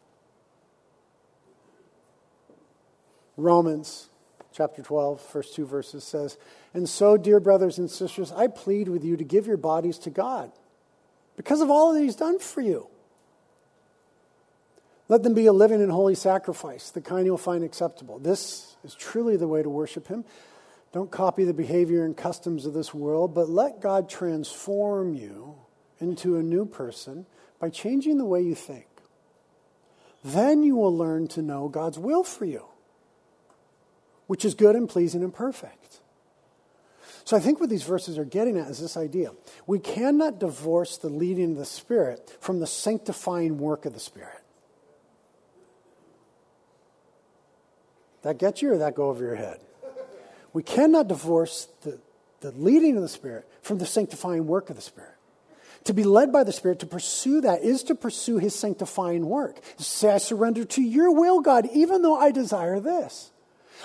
Romans 3.36 4.08
chapter 4.52 4.82
12, 4.82 5.20
first 5.20 5.54
two 5.54 5.66
verses 5.66 6.02
says, 6.02 6.38
And 6.72 6.88
so, 6.88 7.16
dear 7.16 7.40
brothers 7.40 7.78
and 7.78 7.90
sisters, 7.90 8.32
I 8.32 8.46
plead 8.46 8.88
with 8.88 9.04
you 9.04 9.16
to 9.16 9.24
give 9.24 9.46
your 9.46 9.58
bodies 9.58 9.98
to 10.00 10.10
God 10.10 10.50
because 11.36 11.60
of 11.60 11.70
all 11.70 11.92
that 11.92 12.00
He's 12.00 12.16
done 12.16 12.38
for 12.38 12.60
you. 12.60 12.88
Let 15.08 15.22
them 15.22 15.34
be 15.34 15.46
a 15.46 15.52
living 15.52 15.82
and 15.82 15.92
holy 15.92 16.14
sacrifice, 16.14 16.90
the 16.90 17.00
kind 17.00 17.26
you'll 17.26 17.38
find 17.38 17.62
acceptable. 17.62 18.18
This 18.18 18.76
is 18.82 18.94
truly 18.94 19.36
the 19.36 19.46
way 19.46 19.62
to 19.62 19.68
worship 19.68 20.08
Him. 20.08 20.24
Don't 20.92 21.10
copy 21.10 21.44
the 21.44 21.52
behavior 21.52 22.04
and 22.04 22.16
customs 22.16 22.64
of 22.64 22.72
this 22.72 22.94
world, 22.94 23.34
but 23.34 23.48
let 23.48 23.80
God 23.80 24.08
transform 24.08 25.14
you 25.14 25.56
into 26.00 26.36
a 26.36 26.42
new 26.42 26.64
person 26.64 27.26
by 27.60 27.68
changing 27.68 28.18
the 28.18 28.24
way 28.24 28.40
you 28.40 28.54
think. 28.54 28.86
Then 30.24 30.62
you 30.62 30.74
will 30.76 30.96
learn 30.96 31.28
to 31.28 31.42
know 31.42 31.68
God's 31.68 31.98
will 31.98 32.24
for 32.24 32.44
you, 32.44 32.64
which 34.26 34.44
is 34.44 34.54
good 34.54 34.76
and 34.76 34.88
pleasing 34.88 35.22
and 35.22 35.32
perfect. 35.32 36.00
So 37.24 37.36
I 37.36 37.40
think 37.40 37.58
what 37.58 37.68
these 37.68 37.82
verses 37.82 38.18
are 38.18 38.24
getting 38.24 38.56
at 38.56 38.68
is 38.68 38.78
this 38.78 38.96
idea. 38.96 39.32
We 39.66 39.80
cannot 39.80 40.38
divorce 40.38 40.96
the 40.96 41.08
leading 41.08 41.52
of 41.52 41.58
the 41.58 41.64
Spirit 41.64 42.36
from 42.40 42.60
the 42.60 42.68
sanctifying 42.68 43.58
work 43.58 43.84
of 43.84 43.94
the 43.94 44.00
Spirit. 44.00 44.42
That 48.22 48.38
get 48.38 48.62
you 48.62 48.72
or 48.72 48.78
that 48.78 48.94
go 48.94 49.10
over 49.10 49.24
your 49.24 49.34
head? 49.34 49.60
We 50.52 50.62
cannot 50.62 51.08
divorce 51.08 51.68
the, 51.82 51.98
the 52.40 52.52
leading 52.52 52.96
of 52.96 53.02
the 53.02 53.08
Spirit 53.08 53.48
from 53.60 53.78
the 53.78 53.86
sanctifying 53.86 54.46
work 54.46 54.70
of 54.70 54.76
the 54.76 54.82
Spirit. 54.82 55.10
To 55.84 55.94
be 55.94 56.04
led 56.04 56.32
by 56.32 56.42
the 56.42 56.52
Spirit, 56.52 56.80
to 56.80 56.86
pursue 56.86 57.40
that, 57.42 57.62
is 57.62 57.82
to 57.84 57.94
pursue 57.94 58.38
His 58.38 58.54
sanctifying 58.54 59.26
work. 59.26 59.58
Say, 59.78 60.10
I 60.10 60.18
surrender 60.18 60.64
to 60.64 60.82
your 60.82 61.12
will, 61.12 61.40
God, 61.40 61.68
even 61.72 62.02
though 62.02 62.18
I 62.18 62.30
desire 62.30 62.80
this. 62.80 63.30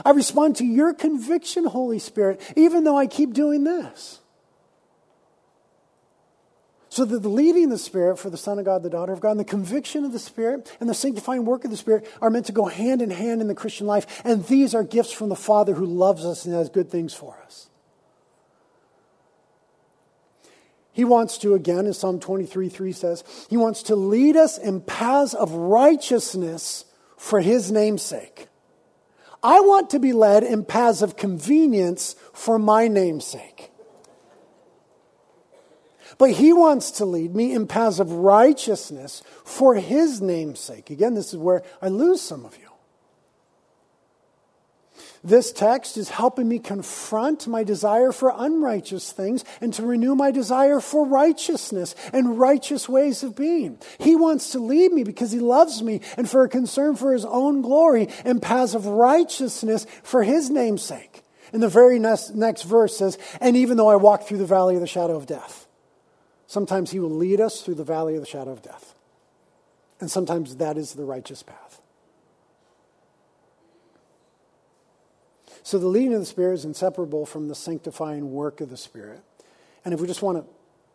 I 0.05 0.11
respond 0.11 0.55
to 0.57 0.65
your 0.65 0.93
conviction, 0.93 1.65
Holy 1.65 1.99
Spirit, 1.99 2.41
even 2.55 2.83
though 2.83 2.97
I 2.97 3.07
keep 3.07 3.33
doing 3.33 3.63
this. 3.63 4.19
So 6.89 7.05
that 7.05 7.21
the 7.21 7.29
leading 7.29 7.65
of 7.65 7.69
the 7.69 7.77
Spirit 7.77 8.19
for 8.19 8.29
the 8.29 8.37
Son 8.37 8.59
of 8.59 8.65
God, 8.65 8.83
the 8.83 8.89
daughter 8.89 9.13
of 9.13 9.21
God, 9.21 9.31
and 9.31 9.39
the 9.39 9.45
conviction 9.45 10.03
of 10.03 10.11
the 10.11 10.19
Spirit 10.19 10.75
and 10.81 10.89
the 10.89 10.93
sanctifying 10.93 11.45
work 11.45 11.63
of 11.63 11.71
the 11.71 11.77
Spirit 11.77 12.05
are 12.21 12.29
meant 12.29 12.47
to 12.47 12.51
go 12.51 12.65
hand 12.65 13.01
in 13.01 13.11
hand 13.11 13.39
in 13.39 13.47
the 13.47 13.55
Christian 13.55 13.87
life. 13.87 14.21
And 14.25 14.45
these 14.45 14.75
are 14.75 14.83
gifts 14.83 15.13
from 15.13 15.29
the 15.29 15.35
Father 15.37 15.73
who 15.73 15.85
loves 15.85 16.25
us 16.25 16.43
and 16.45 16.53
has 16.53 16.69
good 16.69 16.89
things 16.89 17.13
for 17.13 17.37
us. 17.45 17.69
He 20.91 21.05
wants 21.05 21.37
to, 21.39 21.53
again, 21.53 21.85
as 21.85 21.97
Psalm 21.97 22.19
23 22.19 22.67
3 22.67 22.91
says, 22.91 23.23
He 23.49 23.55
wants 23.55 23.83
to 23.83 23.95
lead 23.95 24.35
us 24.35 24.57
in 24.57 24.81
paths 24.81 25.33
of 25.33 25.53
righteousness 25.53 26.83
for 27.15 27.39
His 27.39 27.71
name's 27.71 28.01
sake. 28.01 28.49
I 29.43 29.59
want 29.61 29.89
to 29.91 29.99
be 29.99 30.13
led 30.13 30.43
in 30.43 30.65
paths 30.65 31.01
of 31.01 31.17
convenience 31.17 32.15
for 32.33 32.59
my 32.59 32.87
name's 32.87 33.25
sake. 33.25 33.71
But 36.17 36.31
he 36.31 36.53
wants 36.53 36.91
to 36.91 37.05
lead 37.05 37.35
me 37.35 37.53
in 37.53 37.65
paths 37.67 37.99
of 37.99 38.11
righteousness 38.11 39.23
for 39.43 39.75
his 39.75 40.21
name's 40.21 40.59
sake. 40.59 40.89
Again, 40.89 41.15
this 41.15 41.33
is 41.33 41.37
where 41.37 41.63
I 41.81 41.87
lose 41.87 42.21
some 42.21 42.45
of 42.45 42.57
you. 42.57 42.70
This 45.23 45.51
text 45.51 45.97
is 45.97 46.09
helping 46.09 46.47
me 46.47 46.57
confront 46.57 47.47
my 47.47 47.63
desire 47.63 48.11
for 48.11 48.33
unrighteous 48.35 49.11
things 49.11 49.45
and 49.61 49.73
to 49.75 49.85
renew 49.85 50.15
my 50.15 50.31
desire 50.31 50.79
for 50.79 51.05
righteousness 51.05 51.93
and 52.11 52.39
righteous 52.39 52.89
ways 52.89 53.21
of 53.21 53.35
being. 53.35 53.77
He 53.99 54.15
wants 54.15 54.51
to 54.51 54.59
lead 54.59 54.91
me 54.91 55.03
because 55.03 55.31
he 55.31 55.39
loves 55.39 55.83
me 55.83 56.01
and 56.17 56.29
for 56.29 56.43
a 56.43 56.49
concern 56.49 56.95
for 56.95 57.13
his 57.13 57.25
own 57.25 57.61
glory 57.61 58.09
and 58.25 58.41
paths 58.41 58.73
of 58.73 58.87
righteousness 58.87 59.85
for 60.01 60.23
his 60.23 60.49
name's 60.49 60.81
sake. 60.81 61.23
And 61.53 61.61
the 61.61 61.69
very 61.69 61.99
next, 61.99 62.33
next 62.33 62.63
verse 62.63 62.97
says, 62.97 63.17
And 63.39 63.57
even 63.57 63.77
though 63.77 63.89
I 63.89 63.97
walk 63.97 64.23
through 64.23 64.37
the 64.37 64.45
valley 64.45 64.75
of 64.75 64.81
the 64.81 64.87
shadow 64.87 65.15
of 65.15 65.27
death. 65.27 65.67
Sometimes 66.47 66.91
He 66.91 66.99
will 66.99 67.09
lead 67.09 67.39
us 67.39 67.61
through 67.61 67.75
the 67.75 67.83
valley 67.83 68.15
of 68.15 68.21
the 68.21 68.27
shadow 68.27 68.51
of 68.51 68.61
death. 68.61 68.93
And 70.01 70.11
sometimes 70.11 70.57
that 70.57 70.77
is 70.77 70.93
the 70.93 71.05
righteous 71.05 71.43
path. 71.43 71.80
So 75.63 75.77
the 75.77 75.87
leading 75.87 76.13
of 76.13 76.19
the 76.19 76.25
Spirit 76.25 76.55
is 76.55 76.65
inseparable 76.65 77.25
from 77.25 77.47
the 77.47 77.55
sanctifying 77.55 78.31
work 78.31 78.61
of 78.61 78.69
the 78.69 78.77
Spirit. 78.77 79.21
And 79.85 79.93
if 79.93 79.99
we 79.99 80.07
just 80.07 80.21
want 80.21 80.37
to 80.37 80.45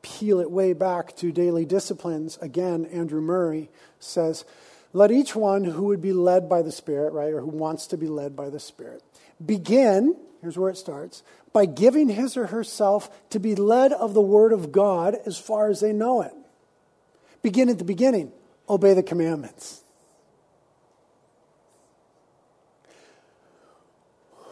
peel 0.02 0.40
it 0.40 0.50
way 0.50 0.72
back 0.72 1.16
to 1.16 1.32
daily 1.32 1.64
disciplines, 1.64 2.38
again, 2.40 2.86
Andrew 2.86 3.20
Murray 3.20 3.68
says, 4.00 4.44
Let 4.92 5.10
each 5.10 5.34
one 5.34 5.64
who 5.64 5.84
would 5.84 6.00
be 6.00 6.12
led 6.12 6.48
by 6.48 6.62
the 6.62 6.72
Spirit, 6.72 7.12
right, 7.12 7.32
or 7.32 7.40
who 7.40 7.48
wants 7.48 7.86
to 7.88 7.96
be 7.96 8.06
led 8.06 8.34
by 8.36 8.50
the 8.50 8.60
Spirit, 8.60 9.02
begin 9.44 10.16
here's 10.42 10.56
where 10.56 10.70
it 10.70 10.76
starts 10.76 11.22
by 11.52 11.66
giving 11.66 12.08
his 12.08 12.36
or 12.36 12.46
herself 12.46 13.10
to 13.30 13.40
be 13.40 13.54
led 13.54 13.92
of 13.92 14.14
the 14.14 14.20
Word 14.20 14.52
of 14.52 14.70
God 14.72 15.16
as 15.26 15.38
far 15.38 15.68
as 15.68 15.80
they 15.80 15.92
know 15.92 16.22
it. 16.22 16.32
Begin 17.42 17.68
at 17.68 17.78
the 17.78 17.84
beginning, 17.84 18.30
obey 18.68 18.94
the 18.94 19.02
commandments. 19.02 19.82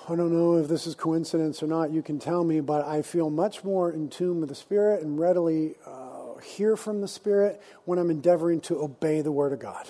I 0.07 0.17
don't 0.17 0.33
know 0.33 0.57
if 0.57 0.69
this 0.69 0.87
is 0.87 0.95
coincidence 0.95 1.63
or 1.63 1.67
not, 1.67 1.91
you 1.91 2.03
can 2.03 2.19
tell 2.19 2.45
me, 2.45 2.61
but 2.61 2.87
I 2.87 3.01
feel 3.01 3.31
much 3.31 3.65
more 3.65 3.91
in 3.91 4.11
tune 4.11 4.41
with 4.41 4.51
the 4.51 4.55
Spirit 4.55 5.03
and 5.03 5.19
readily 5.19 5.77
uh, 5.87 6.39
hear 6.41 6.77
from 6.77 7.01
the 7.01 7.09
Spirit 7.09 7.63
when 7.87 7.99
I'm 7.99 8.11
endeavoring 8.11 8.61
to 8.63 8.83
obey 8.83 9.23
the 9.23 9.33
Word 9.33 9.55
of 9.55 9.61
God. 9.61 9.89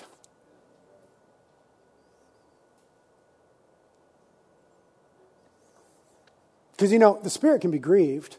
Because, 6.71 6.91
you 6.91 6.99
know, 6.99 7.19
the 7.21 7.29
spirit 7.29 7.61
can 7.61 7.71
be 7.71 7.79
grieved, 7.79 8.37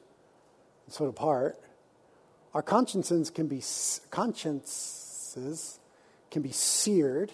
and 0.84 0.94
so 0.94 1.06
apart. 1.06 1.58
Our 2.52 2.62
consciences 2.62 3.30
can 3.30 3.48
be, 3.48 3.62
consciences 4.10 5.78
can 6.30 6.42
be 6.42 6.52
seared. 6.52 7.32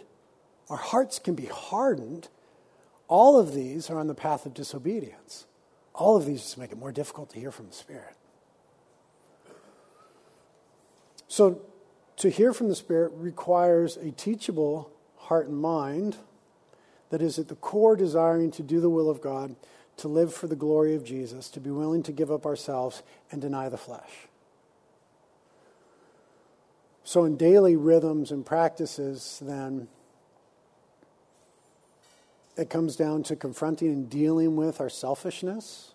Our 0.69 0.77
hearts 0.77 1.19
can 1.19 1.35
be 1.35 1.47
hardened. 1.47 2.29
All 3.13 3.39
of 3.39 3.53
these 3.53 3.91
are 3.91 3.99
on 3.99 4.07
the 4.07 4.15
path 4.15 4.47
of 4.47 4.55
disobedience. 4.55 5.45
All 5.95 6.17
of 6.17 6.25
these 6.25 6.41
just 6.41 6.57
make 6.57 6.73
it 6.73 6.79
more 6.79 6.93
difficult 6.93 7.29
to 7.35 7.39
hear 7.39 7.51
from 7.51 7.67
the 7.67 7.75
Spirit. 7.75 8.17
So, 11.29 11.61
to 12.17 12.31
hear 12.31 12.55
from 12.55 12.71
the 12.71 12.75
Spirit 12.75 13.13
requires 13.15 13.99
a 13.99 14.13
teachable 14.13 14.91
heart 15.19 15.47
and 15.47 15.59
mind 15.59 16.17
that 17.11 17.21
is 17.21 17.39
at 17.39 17.49
the 17.49 17.55
core 17.55 17.97
desiring 17.97 18.51
to 18.53 18.63
do 18.63 18.81
the 18.81 18.89
will 18.89 19.11
of 19.11 19.21
God 19.21 19.57
to 19.99 20.09
live 20.09 20.33
for 20.33 20.47
the 20.47 20.57
glory 20.57 20.95
of 20.95 21.05
Jesus, 21.05 21.51
to 21.51 21.61
be 21.61 21.69
willing 21.69 22.03
to 22.05 22.13
give 22.13 22.31
up 22.31 22.47
ourselves 22.47 23.03
and 23.31 23.43
deny 23.43 23.69
the 23.69 23.77
flesh. 23.77 24.27
So, 27.05 27.25
in 27.25 27.37
daily 27.37 27.77
rhythms 27.77 28.31
and 28.31 28.47
practices, 28.47 29.39
then, 29.43 29.89
it 32.57 32.69
comes 32.69 32.97
down 32.97 33.23
to 33.25 33.37
confronting 33.37 33.89
and 33.89 34.11
dealing 34.11 34.57
with 34.57 34.81
our 34.81 34.91
selfishness. 34.91 35.95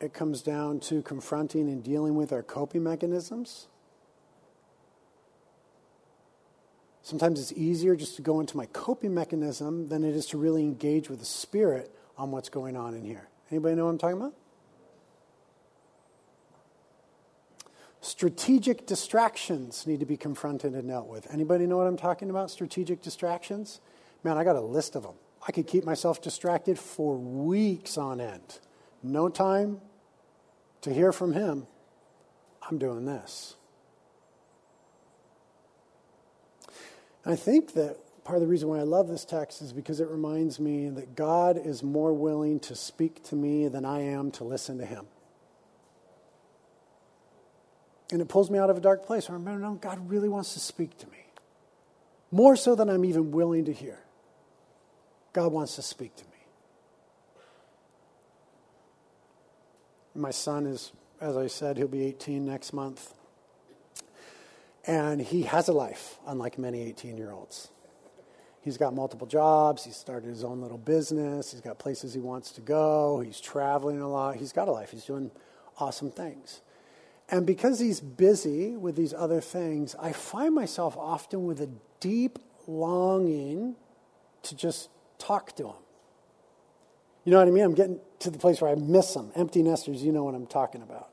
It 0.00 0.12
comes 0.12 0.42
down 0.42 0.80
to 0.80 1.02
confronting 1.02 1.68
and 1.68 1.82
dealing 1.82 2.14
with 2.14 2.32
our 2.32 2.42
coping 2.42 2.82
mechanisms. 2.82 3.68
Sometimes 7.02 7.38
it's 7.40 7.52
easier 7.52 7.96
just 7.96 8.16
to 8.16 8.22
go 8.22 8.40
into 8.40 8.56
my 8.56 8.66
coping 8.66 9.12
mechanism 9.12 9.88
than 9.88 10.04
it 10.04 10.14
is 10.14 10.26
to 10.26 10.38
really 10.38 10.62
engage 10.62 11.10
with 11.10 11.18
the 11.18 11.26
spirit 11.26 11.94
on 12.16 12.30
what's 12.30 12.48
going 12.48 12.76
on 12.76 12.94
in 12.94 13.04
here. 13.04 13.28
Anybody 13.50 13.74
know 13.74 13.84
what 13.84 13.90
I'm 13.90 13.98
talking 13.98 14.18
about? 14.18 14.34
Strategic 18.00 18.86
distractions 18.86 19.86
need 19.86 20.00
to 20.00 20.06
be 20.06 20.16
confronted 20.16 20.74
and 20.74 20.88
dealt 20.88 21.08
with. 21.08 21.26
Anybody 21.32 21.66
know 21.66 21.78
what 21.78 21.86
I'm 21.86 21.96
talking 21.96 22.30
about? 22.30 22.50
Strategic 22.50 23.02
distractions? 23.02 23.80
Man, 24.24 24.38
I 24.38 24.42
got 24.42 24.56
a 24.56 24.60
list 24.60 24.96
of 24.96 25.02
them. 25.02 25.14
I 25.46 25.52
could 25.52 25.66
keep 25.66 25.84
myself 25.84 26.22
distracted 26.22 26.78
for 26.78 27.16
weeks 27.16 27.98
on 27.98 28.20
end. 28.20 28.58
No 29.02 29.28
time 29.28 29.82
to 30.80 30.92
hear 30.92 31.12
from 31.12 31.34
him. 31.34 31.66
I'm 32.68 32.78
doing 32.78 33.04
this. 33.04 33.56
I 37.26 37.36
think 37.36 37.74
that 37.74 37.98
part 38.24 38.36
of 38.36 38.40
the 38.40 38.46
reason 38.46 38.68
why 38.68 38.78
I 38.78 38.82
love 38.82 39.08
this 39.08 39.26
text 39.26 39.60
is 39.60 39.72
because 39.72 40.00
it 40.00 40.08
reminds 40.08 40.58
me 40.58 40.88
that 40.88 41.14
God 41.14 41.58
is 41.62 41.82
more 41.82 42.14
willing 42.14 42.58
to 42.60 42.74
speak 42.74 43.22
to 43.24 43.36
me 43.36 43.68
than 43.68 43.84
I 43.84 44.00
am 44.00 44.30
to 44.32 44.44
listen 44.44 44.78
to 44.78 44.86
him. 44.86 45.06
And 48.10 48.22
it 48.22 48.28
pulls 48.28 48.50
me 48.50 48.58
out 48.58 48.70
of 48.70 48.76
a 48.76 48.80
dark 48.80 49.06
place. 49.06 49.28
I 49.28 49.34
remember, 49.34 49.60
no, 49.60 49.74
God 49.74 50.08
really 50.08 50.28
wants 50.28 50.54
to 50.54 50.60
speak 50.60 50.96
to 50.98 51.06
me. 51.08 51.18
More 52.30 52.56
so 52.56 52.74
than 52.74 52.88
I'm 52.88 53.04
even 53.04 53.30
willing 53.30 53.66
to 53.66 53.72
hear. 53.72 54.03
God 55.34 55.52
wants 55.52 55.76
to 55.76 55.82
speak 55.82 56.16
to 56.16 56.24
me. 56.24 56.30
My 60.14 60.30
son 60.30 60.64
is, 60.64 60.92
as 61.20 61.36
I 61.36 61.48
said, 61.48 61.76
he'll 61.76 61.88
be 61.88 62.06
18 62.06 62.46
next 62.46 62.72
month. 62.72 63.12
And 64.86 65.20
he 65.20 65.42
has 65.42 65.68
a 65.68 65.72
life, 65.72 66.18
unlike 66.26 66.56
many 66.56 66.82
18 66.82 67.16
year 67.16 67.32
olds. 67.32 67.68
He's 68.60 68.78
got 68.78 68.94
multiple 68.94 69.26
jobs. 69.26 69.84
He's 69.84 69.96
started 69.96 70.28
his 70.28 70.44
own 70.44 70.62
little 70.62 70.78
business. 70.78 71.50
He's 71.52 71.60
got 71.60 71.78
places 71.78 72.14
he 72.14 72.20
wants 72.20 72.52
to 72.52 72.60
go. 72.60 73.20
He's 73.20 73.40
traveling 73.40 74.00
a 74.00 74.08
lot. 74.08 74.36
He's 74.36 74.52
got 74.52 74.68
a 74.68 74.72
life. 74.72 74.90
He's 74.92 75.04
doing 75.04 75.32
awesome 75.78 76.10
things. 76.10 76.60
And 77.28 77.44
because 77.44 77.80
he's 77.80 78.00
busy 78.00 78.76
with 78.76 78.94
these 78.94 79.12
other 79.12 79.40
things, 79.40 79.96
I 79.98 80.12
find 80.12 80.54
myself 80.54 80.96
often 80.96 81.44
with 81.44 81.60
a 81.60 81.68
deep 81.98 82.38
longing 82.66 83.74
to 84.44 84.56
just 84.56 84.88
talk 85.24 85.56
to 85.56 85.68
him. 85.68 85.76
You 87.24 87.32
know 87.32 87.38
what 87.38 87.48
I 87.48 87.50
mean? 87.50 87.64
I'm 87.64 87.74
getting 87.74 88.00
to 88.20 88.30
the 88.30 88.38
place 88.38 88.60
where 88.60 88.70
I 88.70 88.74
miss 88.74 89.14
him. 89.14 89.30
Empty 89.34 89.62
nesters, 89.62 90.02
you 90.02 90.12
know 90.12 90.24
what 90.24 90.34
I'm 90.34 90.46
talking 90.46 90.82
about, 90.82 91.10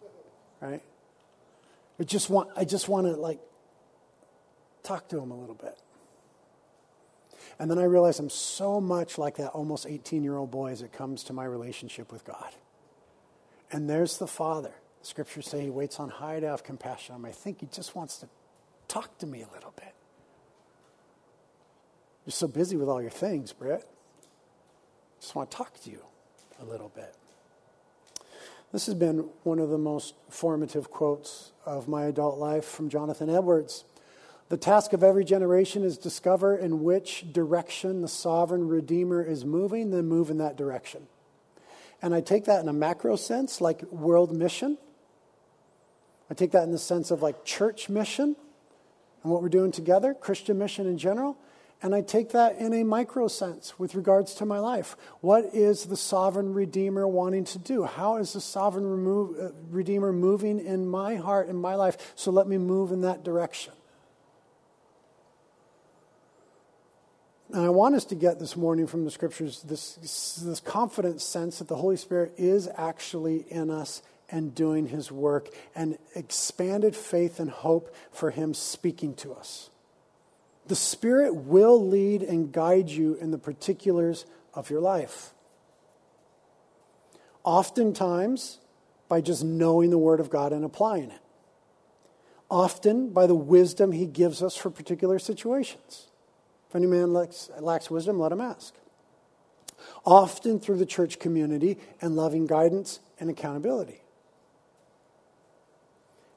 right? 0.60 0.82
I 2.00 2.04
just 2.04 2.30
want, 2.30 2.50
I 2.56 2.66
just 2.66 2.90
want 2.90 3.08
to 3.08 3.14
like 3.14 3.40
talk 4.84 5.08
to 5.10 5.20
him 5.20 5.32
a 5.32 5.40
little 5.40 5.56
bit. 5.56 5.78
And 7.60 7.70
then 7.70 7.78
I 7.78 7.84
realize 7.84 8.20
I'm 8.20 8.30
so 8.30 8.82
much 8.82 9.18
like 9.18 9.38
that 9.38 9.52
almost 9.52 9.86
18 9.88 10.24
year 10.24 10.36
old 10.36 10.52
boy 10.52 10.72
as 10.72 10.82
it 10.82 10.92
comes 10.92 11.24
to 11.26 11.34
my 11.34 11.46
relationship 11.46 12.12
with 12.12 12.26
God. 12.26 12.56
And 13.72 13.90
there's 13.90 14.18
the 14.18 14.28
Father. 14.28 14.74
The 15.02 15.08
scriptures 15.08 15.48
say 15.48 15.62
he 15.62 15.70
waits 15.70 16.00
on 16.00 16.10
high 16.10 16.40
to 16.40 16.48
have 16.48 16.64
compassion 16.64 17.16
on 17.16 17.22
me. 17.22 17.30
I 17.30 17.34
think 17.34 17.62
he 17.62 17.68
just 17.68 17.96
wants 17.96 18.18
to 18.18 18.30
talk 18.88 19.18
to 19.20 19.28
me 19.28 19.42
a 19.42 19.54
little 19.54 19.74
bit. 19.76 19.94
You're 22.26 22.32
so 22.32 22.48
busy 22.48 22.76
with 22.76 22.90
all 22.90 23.02
your 23.02 23.12
things, 23.12 23.54
Britt. 23.54 23.88
Just 25.22 25.36
want 25.36 25.52
to 25.52 25.58
talk 25.58 25.80
to 25.84 25.92
you 25.92 26.02
a 26.60 26.66
little 26.66 26.90
bit. 26.90 27.16
This 28.72 28.88
has 28.88 28.96
been 28.96 29.30
one 29.44 29.60
of 29.60 29.70
the 29.70 29.78
most 29.78 30.16
formative 30.30 30.90
quotes 30.90 31.52
of 31.66 31.88
my 31.88 32.06
adult 32.06 32.40
life 32.40 32.66
from 32.66 32.90
Jonathan 32.90 33.30
Edwards. 33.30 33.86
The 34.50 34.58
task 34.58 34.94
of 34.94 35.04
every 35.04 35.24
generation 35.24 35.84
is 35.84 35.98
discover 35.98 36.58
in 36.58 36.84
which 36.84 37.32
direction 37.32 38.02
the 38.02 38.08
sovereign 38.08 38.68
Redeemer 38.68 39.22
is 39.22 39.46
moving, 39.46 39.92
then 39.92 40.08
move 40.08 40.30
in 40.30 40.40
that 40.40 40.58
direction. 40.58 41.08
And 42.02 42.16
I 42.16 42.22
take 42.22 42.46
that 42.46 42.62
in 42.62 42.68
a 42.68 42.74
macro 42.74 43.16
sense, 43.16 43.62
like 43.62 43.84
world 43.92 44.36
mission. 44.36 44.78
I 46.30 46.34
take 46.34 46.52
that 46.52 46.64
in 46.64 46.72
the 46.72 46.80
sense 46.80 47.12
of 47.12 47.22
like 47.22 47.46
church 47.46 47.90
mission 47.90 48.36
and 49.24 49.32
what 49.32 49.44
we're 49.44 49.50
doing 49.50 49.72
together, 49.72 50.16
Christian 50.16 50.58
mission 50.58 50.88
in 50.88 50.98
general. 50.98 51.38
And 51.84 51.96
I 51.96 52.02
take 52.02 52.30
that 52.30 52.60
in 52.60 52.74
a 52.74 52.84
micro 52.84 53.28
sense 53.28 53.80
with 53.80 53.96
regards 53.96 54.36
to 54.36 54.46
my 54.46 54.60
life. 54.60 54.96
What 55.22 55.46
is 55.54 55.86
the 55.86 55.98
sovereign 55.98 56.54
Redeemer 56.54 57.08
wanting 57.08 57.44
to 57.46 57.60
do? 57.60 57.84
How 57.86 58.18
is 58.18 58.34
the 58.34 58.42
sovereign 58.42 58.86
remove, 58.86 59.40
uh, 59.40 59.50
Redeemer 59.70 60.14
moving 60.14 60.64
in 60.64 60.88
my 60.88 61.16
heart, 61.16 61.50
in 61.50 61.56
my 61.56 61.74
life? 61.74 62.14
So 62.16 62.30
let 62.30 62.48
me 62.48 62.60
move 62.60 62.92
in 62.92 63.02
that 63.02 63.24
direction. 63.24 63.74
And 67.52 67.66
I 67.66 67.70
want 67.70 67.96
us 67.96 68.06
to 68.06 68.16
get 68.16 68.40
this 68.40 68.56
morning 68.56 68.86
from 68.86 69.04
the 69.04 69.12
scriptures 69.12 69.64
this, 69.64 69.96
this 70.42 70.60
confident 70.60 71.20
sense 71.20 71.58
that 71.60 71.68
the 71.68 71.76
Holy 71.76 71.98
Spirit 71.98 72.34
is 72.38 72.70
actually 72.78 73.46
in 73.50 73.72
us 73.72 74.04
and 74.30 74.56
doing 74.56 74.88
his 74.88 75.12
work, 75.12 75.50
and 75.76 75.98
expanded 76.16 76.96
faith 76.96 77.40
and 77.40 77.50
hope 77.50 77.94
for 78.12 78.32
him 78.32 78.54
speaking 78.54 79.14
to 79.16 79.34
us. 79.34 79.71
The 80.68 80.76
Spirit 80.76 81.36
will 81.36 81.86
lead 81.86 82.22
and 82.22 82.52
guide 82.52 82.90
you 82.90 83.16
in 83.16 83.32
the 83.32 83.38
particulars 83.38 84.26
of 84.54 84.70
your 84.70 84.80
life. 84.80 85.34
Oftentimes, 87.44 88.60
by 89.10 89.22
just 89.22 89.44
knowing 89.44 89.90
the 89.90 89.98
Word 89.98 90.20
of 90.20 90.30
God 90.30 90.54
and 90.54 90.64
applying 90.64 91.10
it. 91.10 91.20
Often, 92.50 93.10
by 93.10 93.28
the 93.28 93.36
wisdom 93.36 93.92
He 93.92 94.06
gives 94.06 94.44
us 94.44 94.56
for 94.56 94.70
particular 94.70 95.20
situations. 95.20 96.08
If 96.70 96.76
any 96.76 96.88
man 96.88 97.12
lacks, 97.12 97.50
lacks 97.60 97.90
wisdom, 97.90 98.20
let 98.20 98.32
him 98.32 98.40
ask. 98.40 98.74
Often 100.06 100.60
through 100.60 100.78
the 100.78 100.86
church 100.86 101.20
community 101.20 101.78
and 102.00 102.16
loving 102.16 102.48
guidance 102.48 103.00
and 103.20 103.30
accountability. 103.30 104.02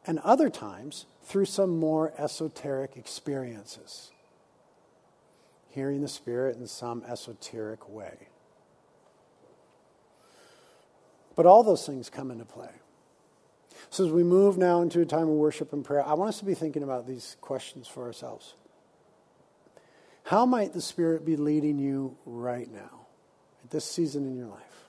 And 0.07 0.18
other 0.20 0.51
times 0.51 1.07
through 1.22 1.45
some 1.45 1.79
more 1.79 2.12
esoteric 2.18 2.97
experiences 2.97 4.11
hearing 5.75 6.01
the 6.01 6.09
Spirit 6.09 6.57
in 6.57 6.66
some 6.66 7.03
esoteric 7.05 7.89
way. 7.89 8.29
But 11.35 11.47
all 11.47 11.64
those 11.64 11.85
things 11.85 12.09
come 12.09 12.31
into 12.31 12.45
play. 12.45 12.70
So, 13.91 14.07
as 14.07 14.12
we 14.12 14.22
move 14.22 14.57
now 14.57 14.83
into 14.83 15.01
a 15.01 15.07
time 15.07 15.25
of 15.25 15.35
worship 15.35 15.72
and 15.72 15.85
prayer, 15.85 16.07
I 16.07 16.14
want 16.14 16.29
us 16.29 16.39
to 16.39 16.45
be 16.45 16.55
thinking 16.55 16.85
about 16.85 17.09
these 17.09 17.37
questions 17.41 17.89
for 17.89 18.05
ourselves. 18.05 18.55
How 20.25 20.47
might 20.47 20.72
the 20.72 20.81
Spirit 20.81 21.27
be 21.27 21.37
leading 21.37 21.79
you 21.79 22.16
right 22.25 22.72
now, 22.72 23.07
at 23.64 23.70
this 23.70 23.85
season 23.85 24.25
in 24.27 24.37
your 24.37 24.47
life? 24.47 24.84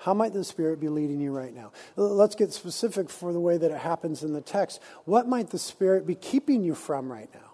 How 0.00 0.14
might 0.14 0.32
the 0.32 0.44
Spirit 0.44 0.80
be 0.80 0.88
leading 0.88 1.20
you 1.20 1.30
right 1.30 1.54
now? 1.54 1.72
Let's 1.94 2.34
get 2.34 2.54
specific 2.54 3.10
for 3.10 3.34
the 3.34 3.40
way 3.40 3.58
that 3.58 3.70
it 3.70 3.76
happens 3.76 4.22
in 4.22 4.32
the 4.32 4.40
text. 4.40 4.80
What 5.04 5.28
might 5.28 5.50
the 5.50 5.58
Spirit 5.58 6.06
be 6.06 6.14
keeping 6.14 6.64
you 6.64 6.74
from 6.74 7.12
right 7.12 7.28
now? 7.34 7.50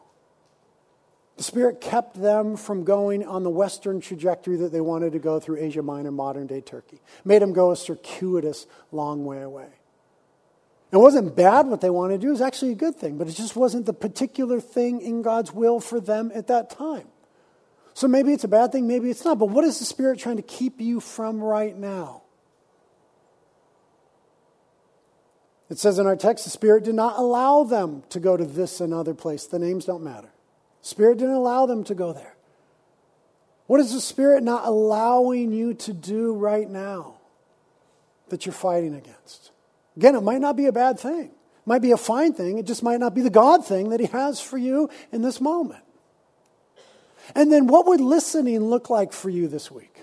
The 1.38 1.42
Spirit 1.42 1.80
kept 1.80 2.14
them 2.20 2.56
from 2.56 2.84
going 2.84 3.26
on 3.26 3.42
the 3.42 3.50
western 3.50 4.00
trajectory 4.00 4.56
that 4.58 4.70
they 4.70 4.80
wanted 4.80 5.12
to 5.14 5.18
go 5.18 5.40
through 5.40 5.58
Asia 5.58 5.82
Minor, 5.82 6.12
modern 6.12 6.46
day 6.46 6.60
Turkey. 6.60 7.00
Made 7.24 7.42
them 7.42 7.52
go 7.52 7.72
a 7.72 7.76
circuitous 7.76 8.68
long 8.92 9.24
way 9.24 9.42
away. 9.42 9.68
It 10.92 10.98
wasn't 10.98 11.34
bad 11.34 11.66
what 11.66 11.80
they 11.80 11.90
wanted 11.90 12.20
to 12.20 12.26
do, 12.26 12.28
it 12.28 12.30
was 12.30 12.40
actually 12.40 12.70
a 12.70 12.76
good 12.76 12.94
thing, 12.94 13.18
but 13.18 13.26
it 13.26 13.34
just 13.34 13.56
wasn't 13.56 13.86
the 13.86 13.92
particular 13.92 14.60
thing 14.60 15.00
in 15.00 15.22
God's 15.22 15.52
will 15.52 15.80
for 15.80 15.98
them 15.98 16.30
at 16.32 16.46
that 16.46 16.70
time. 16.70 17.08
So 17.92 18.06
maybe 18.06 18.32
it's 18.32 18.44
a 18.44 18.48
bad 18.48 18.70
thing, 18.70 18.86
maybe 18.86 19.10
it's 19.10 19.24
not, 19.24 19.40
but 19.40 19.46
what 19.46 19.64
is 19.64 19.80
the 19.80 19.84
Spirit 19.84 20.20
trying 20.20 20.36
to 20.36 20.42
keep 20.42 20.80
you 20.80 21.00
from 21.00 21.42
right 21.42 21.76
now? 21.76 22.22
It 25.68 25.78
says 25.78 25.98
in 25.98 26.06
our 26.06 26.16
text, 26.16 26.44
the 26.44 26.50
Spirit 26.50 26.84
did 26.84 26.94
not 26.94 27.18
allow 27.18 27.64
them 27.64 28.04
to 28.10 28.20
go 28.20 28.36
to 28.36 28.44
this 28.44 28.80
another 28.80 29.14
place. 29.14 29.46
The 29.46 29.58
names 29.58 29.84
don't 29.84 30.04
matter. 30.04 30.28
Spirit 30.80 31.18
didn't 31.18 31.34
allow 31.34 31.66
them 31.66 31.82
to 31.84 31.94
go 31.94 32.12
there. 32.12 32.36
What 33.66 33.80
is 33.80 33.92
the 33.92 34.00
Spirit 34.00 34.44
not 34.44 34.64
allowing 34.64 35.52
you 35.52 35.74
to 35.74 35.92
do 35.92 36.32
right 36.34 36.68
now 36.70 37.16
that 38.28 38.46
you're 38.46 38.52
fighting 38.52 38.94
against? 38.94 39.50
Again, 39.96 40.14
it 40.14 40.22
might 40.22 40.40
not 40.40 40.56
be 40.56 40.66
a 40.66 40.72
bad 40.72 41.00
thing. 41.00 41.24
It 41.24 41.66
might 41.66 41.82
be 41.82 41.90
a 41.90 41.96
fine 41.96 42.32
thing. 42.32 42.58
It 42.58 42.66
just 42.66 42.84
might 42.84 43.00
not 43.00 43.14
be 43.14 43.22
the 43.22 43.30
God 43.30 43.66
thing 43.66 43.88
that 43.88 43.98
He 43.98 44.06
has 44.06 44.40
for 44.40 44.58
you 44.58 44.88
in 45.10 45.22
this 45.22 45.40
moment. 45.40 45.82
And 47.34 47.50
then 47.50 47.66
what 47.66 47.86
would 47.86 48.00
listening 48.00 48.60
look 48.60 48.88
like 48.88 49.12
for 49.12 49.30
you 49.30 49.48
this 49.48 49.68
week? 49.68 49.95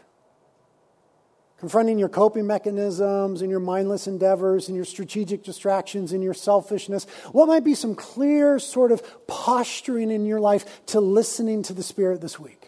Confronting 1.63 1.97
your 1.97 2.09
coping 2.09 2.45
mechanisms 2.45 3.41
and 3.41 3.49
your 3.49 3.61
mindless 3.61 4.05
endeavors 4.05 4.67
and 4.67 4.75
your 4.75 4.83
strategic 4.83 5.43
distractions 5.43 6.11
and 6.11 6.21
your 6.21 6.33
selfishness? 6.33 7.05
What 7.31 7.47
might 7.47 7.63
be 7.63 7.73
some 7.73 7.95
clear 7.95 8.59
sort 8.59 8.91
of 8.91 9.01
posturing 9.27 10.11
in 10.11 10.25
your 10.25 10.41
life 10.41 10.85
to 10.87 10.99
listening 10.99 11.63
to 11.63 11.73
the 11.73 11.81
Spirit 11.81 12.19
this 12.19 12.37
week? 12.37 12.62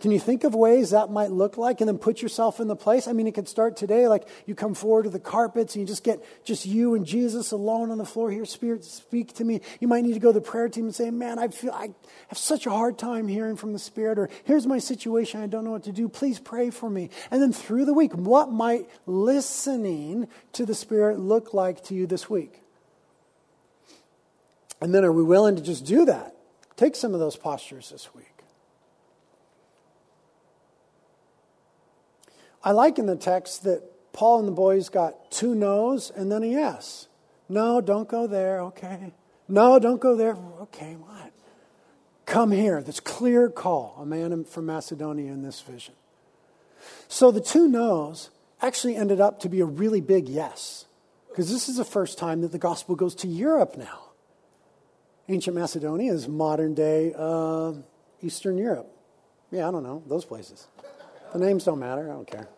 Can 0.00 0.10
you 0.10 0.18
think 0.18 0.44
of 0.44 0.54
ways 0.54 0.90
that 0.90 1.10
might 1.10 1.30
look 1.30 1.58
like 1.58 1.82
and 1.82 1.88
then 1.88 1.98
put 1.98 2.22
yourself 2.22 2.58
in 2.58 2.68
the 2.68 2.76
place? 2.76 3.06
I 3.06 3.12
mean, 3.12 3.26
it 3.26 3.34
could 3.34 3.48
start 3.48 3.76
today, 3.76 4.08
like 4.08 4.26
you 4.46 4.54
come 4.54 4.74
forward 4.74 5.02
to 5.02 5.10
the 5.10 5.20
carpets 5.20 5.74
and 5.74 5.80
you 5.82 5.86
just 5.86 6.02
get 6.02 6.24
just 6.42 6.64
you 6.64 6.94
and 6.94 7.04
Jesus 7.04 7.52
alone 7.52 7.90
on 7.90 7.98
the 7.98 8.06
floor 8.06 8.30
here. 8.30 8.46
Spirit, 8.46 8.82
speak 8.84 9.34
to 9.34 9.44
me. 9.44 9.60
You 9.78 9.88
might 9.88 10.02
need 10.02 10.14
to 10.14 10.20
go 10.20 10.32
to 10.32 10.40
the 10.40 10.44
prayer 10.44 10.70
team 10.70 10.86
and 10.86 10.94
say, 10.94 11.10
Man, 11.10 11.38
I 11.38 11.48
feel 11.48 11.72
I 11.72 11.90
have 12.28 12.38
such 12.38 12.66
a 12.66 12.70
hard 12.70 12.98
time 12.98 13.28
hearing 13.28 13.56
from 13.56 13.74
the 13.74 13.78
Spirit, 13.78 14.18
or 14.18 14.30
here's 14.44 14.66
my 14.66 14.78
situation. 14.78 15.42
I 15.42 15.46
don't 15.46 15.64
know 15.64 15.72
what 15.72 15.84
to 15.84 15.92
do. 15.92 16.08
Please 16.08 16.38
pray 16.38 16.70
for 16.70 16.88
me. 16.88 17.10
And 17.30 17.42
then 17.42 17.52
through 17.52 17.84
the 17.84 17.94
week, 17.94 18.14
what 18.14 18.50
might 18.50 18.88
listening 19.04 20.28
to 20.54 20.64
the 20.64 20.74
Spirit 20.74 21.18
look 21.18 21.52
like 21.52 21.84
to 21.84 21.94
you 21.94 22.06
this 22.06 22.30
week? 22.30 22.60
And 24.80 24.94
then 24.94 25.04
are 25.04 25.12
we 25.12 25.22
willing 25.22 25.56
to 25.56 25.62
just 25.62 25.84
do 25.84 26.06
that? 26.06 26.34
Take 26.76 26.96
some 26.96 27.12
of 27.12 27.20
those 27.20 27.36
postures 27.36 27.90
this 27.90 28.14
week. 28.14 28.29
I 32.62 32.72
like 32.72 32.98
in 32.98 33.06
the 33.06 33.16
text 33.16 33.64
that 33.64 33.82
Paul 34.12 34.40
and 34.40 34.48
the 34.48 34.52
boys 34.52 34.88
got 34.88 35.30
two 35.30 35.54
no's 35.54 36.10
and 36.10 36.30
then 36.30 36.42
a 36.42 36.46
yes. 36.46 37.08
No, 37.48 37.80
don't 37.80 38.08
go 38.08 38.26
there. 38.26 38.60
Okay. 38.60 39.12
No, 39.48 39.78
don't 39.78 40.00
go 40.00 40.14
there. 40.14 40.36
Okay, 40.62 40.94
what? 40.94 41.32
Come 42.26 42.50
here. 42.52 42.82
This 42.82 43.00
clear 43.00 43.48
call. 43.48 43.96
A 44.00 44.06
man 44.06 44.44
from 44.44 44.66
Macedonia 44.66 45.32
in 45.32 45.42
this 45.42 45.60
vision. 45.60 45.94
So 47.08 47.30
the 47.30 47.40
two 47.40 47.66
no's 47.66 48.30
actually 48.62 48.96
ended 48.96 49.20
up 49.20 49.40
to 49.40 49.48
be 49.48 49.60
a 49.60 49.64
really 49.64 50.00
big 50.00 50.28
yes, 50.28 50.84
because 51.28 51.50
this 51.50 51.68
is 51.68 51.76
the 51.76 51.84
first 51.84 52.18
time 52.18 52.42
that 52.42 52.52
the 52.52 52.58
gospel 52.58 52.94
goes 52.94 53.14
to 53.16 53.28
Europe 53.28 53.76
now. 53.76 54.10
Ancient 55.28 55.56
Macedonia 55.56 56.12
is 56.12 56.28
modern 56.28 56.74
day 56.74 57.14
uh, 57.16 57.72
Eastern 58.22 58.58
Europe. 58.58 58.90
Yeah, 59.50 59.68
I 59.68 59.70
don't 59.70 59.82
know, 59.82 60.02
those 60.06 60.24
places. 60.24 60.68
The 61.32 61.38
names 61.38 61.64
don't 61.64 61.78
matter, 61.78 62.10
I 62.10 62.14
don't 62.14 62.26
care. 62.26 62.48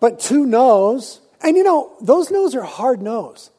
But 0.00 0.20
two 0.20 0.46
no's, 0.46 1.20
and 1.42 1.56
you 1.56 1.62
know, 1.62 1.92
those 2.00 2.30
no's 2.30 2.54
are 2.54 2.62
hard 2.62 3.02
no's. 3.02 3.50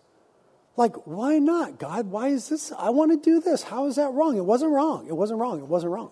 Like, 0.78 1.06
why 1.06 1.38
not, 1.38 1.78
God? 1.78 2.08
Why 2.08 2.30
is 2.30 2.50
this? 2.50 2.72
I 2.72 2.90
want 2.90 3.12
to 3.12 3.18
do 3.18 3.40
this. 3.40 3.62
How 3.62 3.88
is 3.88 3.98
that 3.98 4.12
wrong? 4.14 4.38
It 4.38 4.46
wasn't 4.46 4.72
wrong. 4.72 5.08
It 5.08 5.16
wasn't 5.16 5.40
wrong. 5.40 5.60
It 5.60 5.68
wasn't 5.68 5.92
wrong. 5.92 6.12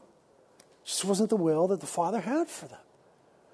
It 0.60 0.88
just 0.88 1.06
wasn't 1.06 1.30
the 1.30 1.38
will 1.38 1.68
that 1.70 1.80
the 1.80 1.88
Father 1.88 2.20
had 2.20 2.48
for 2.48 2.68
them. 2.68 2.80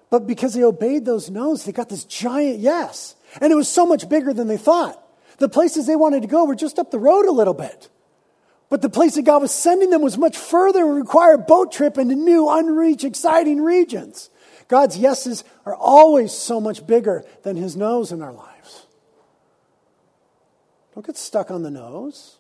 But 0.10 0.28
because 0.28 0.54
they 0.54 0.64
obeyed 0.64 1.06
those 1.06 1.30
no's, 1.30 1.64
they 1.64 1.72
got 1.72 1.90
this 1.90 2.04
giant 2.06 2.60
yes. 2.60 3.16
And 3.40 3.52
it 3.52 3.56
was 3.56 3.70
so 3.70 3.86
much 3.86 4.10
bigger 4.10 4.34
than 4.34 4.48
they 4.48 4.58
thought. 4.58 5.02
The 5.38 5.50
places 5.50 5.86
they 5.86 5.96
wanted 5.96 6.22
to 6.22 6.28
go 6.28 6.46
were 6.46 6.56
just 6.56 6.80
up 6.80 6.92
the 6.92 7.00
road 7.00 7.26
a 7.26 7.32
little 7.32 7.54
bit. 7.54 7.90
But 8.70 8.82
the 8.82 8.90
place 8.90 9.16
that 9.16 9.24
God 9.24 9.42
was 9.42 9.52
sending 9.52 9.90
them 9.90 10.02
was 10.02 10.18
much 10.18 10.38
further 10.38 10.84
and 10.86 10.96
required 10.96 11.42
a 11.42 11.44
boat 11.44 11.72
trip 11.72 11.98
into 11.98 12.16
new, 12.16 12.50
unreached, 12.50 13.04
exciting 13.04 13.62
regions. 13.62 14.30
God's 14.68 14.98
yeses 14.98 15.44
are 15.66 15.76
always 15.76 16.32
so 16.32 16.60
much 16.60 16.86
bigger 16.88 17.24
than 17.44 17.56
his 17.56 17.76
no's 17.76 18.12
in 18.12 18.22
our 18.22 18.34
lives. 18.34 18.88
Don't 20.94 21.06
get 21.06 21.18
stuck 21.18 21.52
on 21.52 21.62
the 21.62 21.70
no's. 21.70 22.38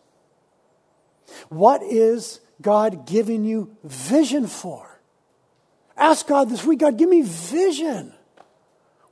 What 1.50 1.84
is 1.84 2.40
God 2.62 3.06
giving 3.06 3.44
you 3.44 3.76
vision 3.84 4.48
for? 4.48 5.00
Ask 5.98 6.28
God 6.28 6.50
this 6.50 6.66
week 6.66 6.80
God, 6.80 6.98
give 6.98 7.10
me 7.10 7.22
vision. 7.22 8.14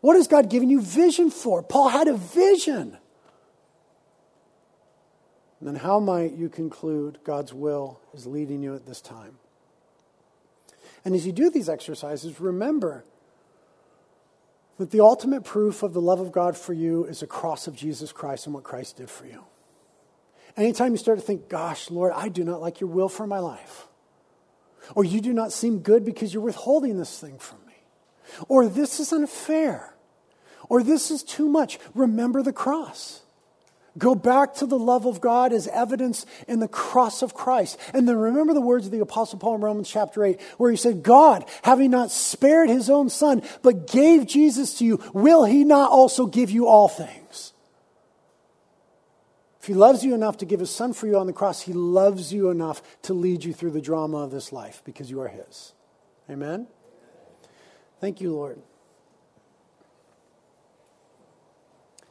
What 0.01 0.17
is 0.17 0.27
God 0.27 0.49
giving 0.49 0.69
you 0.69 0.81
vision 0.81 1.29
for? 1.29 1.63
Paul 1.63 1.89
had 1.89 2.07
a 2.07 2.17
vision. 2.17 2.97
And 5.63 5.75
then, 5.75 5.81
how 5.81 6.01
might 6.01 6.33
you 6.33 6.49
conclude 6.49 7.19
God's 7.23 7.53
will 7.53 8.01
is 8.13 8.27
leading 8.27 8.61
you 8.61 8.75
at 8.75 8.85
this 8.85 8.99
time? 8.99 9.37
And 11.05 11.15
as 11.15 11.25
you 11.25 11.31
do 11.31 11.49
these 11.49 11.69
exercises, 11.69 12.41
remember 12.41 13.05
that 14.77 14.91
the 14.91 14.99
ultimate 14.99 15.45
proof 15.45 15.81
of 15.81 15.93
the 15.93 16.01
love 16.01 16.19
of 16.19 16.33
God 16.33 16.57
for 16.57 16.73
you 16.73 17.05
is 17.05 17.21
the 17.21 17.27
cross 17.27 17.65
of 17.65 17.77
Jesus 17.77 18.11
Christ 18.11 18.45
and 18.45 18.53
what 18.53 18.65
Christ 18.65 18.97
did 18.97 19.09
for 19.09 19.25
you. 19.25 19.45
Anytime 20.57 20.91
you 20.91 20.97
start 20.97 21.17
to 21.17 21.25
think, 21.25 21.47
gosh, 21.47 21.89
Lord, 21.89 22.11
I 22.13 22.27
do 22.27 22.43
not 22.43 22.59
like 22.59 22.81
your 22.81 22.89
will 22.89 23.07
for 23.07 23.25
my 23.25 23.39
life, 23.39 23.87
or 24.95 25.05
you 25.05 25.21
do 25.21 25.31
not 25.31 25.53
seem 25.53 25.79
good 25.79 26.03
because 26.03 26.33
you're 26.33 26.43
withholding 26.43 26.97
this 26.97 27.21
thing 27.21 27.39
from 27.39 27.59
me, 27.65 27.75
or 28.49 28.67
this 28.67 28.99
is 28.99 29.13
unfair, 29.13 29.95
or 30.67 30.83
this 30.83 31.09
is 31.09 31.23
too 31.23 31.47
much, 31.47 31.79
remember 31.95 32.43
the 32.43 32.51
cross. 32.51 33.22
Go 33.97 34.15
back 34.15 34.55
to 34.55 34.65
the 34.65 34.79
love 34.79 35.05
of 35.05 35.21
God 35.21 35.53
as 35.53 35.67
evidence 35.67 36.25
in 36.47 36.59
the 36.59 36.67
cross 36.67 37.21
of 37.21 37.35
Christ. 37.35 37.77
And 37.93 38.07
then 38.07 38.17
remember 38.17 38.53
the 38.53 38.61
words 38.61 38.87
of 38.87 38.91
the 38.91 39.01
Apostle 39.01 39.37
Paul 39.37 39.55
in 39.55 39.61
Romans 39.61 39.89
chapter 39.89 40.25
8, 40.25 40.41
where 40.57 40.71
he 40.71 40.77
said, 40.77 41.03
God, 41.03 41.45
having 41.61 41.91
not 41.91 42.09
spared 42.09 42.69
his 42.69 42.89
own 42.89 43.09
son, 43.09 43.43
but 43.61 43.87
gave 43.87 44.25
Jesus 44.25 44.79
to 44.79 44.85
you, 44.85 44.99
will 45.13 45.45
he 45.45 45.63
not 45.63 45.91
also 45.91 46.25
give 46.25 46.49
you 46.49 46.67
all 46.67 46.87
things? 46.87 47.53
If 49.61 49.67
he 49.67 49.75
loves 49.75 50.03
you 50.03 50.15
enough 50.15 50.37
to 50.37 50.45
give 50.45 50.59
his 50.59 50.71
son 50.71 50.93
for 50.93 51.05
you 51.05 51.17
on 51.17 51.27
the 51.27 51.31
cross, 51.31 51.61
he 51.61 51.71
loves 51.71 52.33
you 52.33 52.49
enough 52.49 52.81
to 53.03 53.13
lead 53.13 53.43
you 53.43 53.53
through 53.53 53.71
the 53.71 53.81
drama 53.81 54.17
of 54.17 54.31
this 54.31 54.51
life 54.51 54.81
because 54.83 55.09
you 55.09 55.21
are 55.21 55.29
his. 55.29 55.71
Amen? 56.29 56.67
Thank 58.01 58.19
you, 58.19 58.33
Lord. 58.33 58.59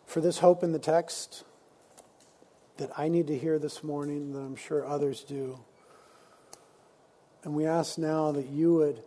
For 0.06 0.20
this 0.20 0.38
hope 0.38 0.62
in 0.62 0.72
the 0.72 0.78
text 0.78 1.44
that 2.82 2.90
I 2.98 3.06
need 3.06 3.28
to 3.28 3.38
hear 3.38 3.60
this 3.60 3.84
morning, 3.84 4.32
that 4.32 4.40
I'm 4.40 4.56
sure 4.56 4.84
others 4.84 5.22
do. 5.22 5.60
And 7.44 7.54
we 7.54 7.64
ask 7.64 7.96
now 7.96 8.32
that 8.32 8.48
you 8.48 8.74
would 8.74 9.04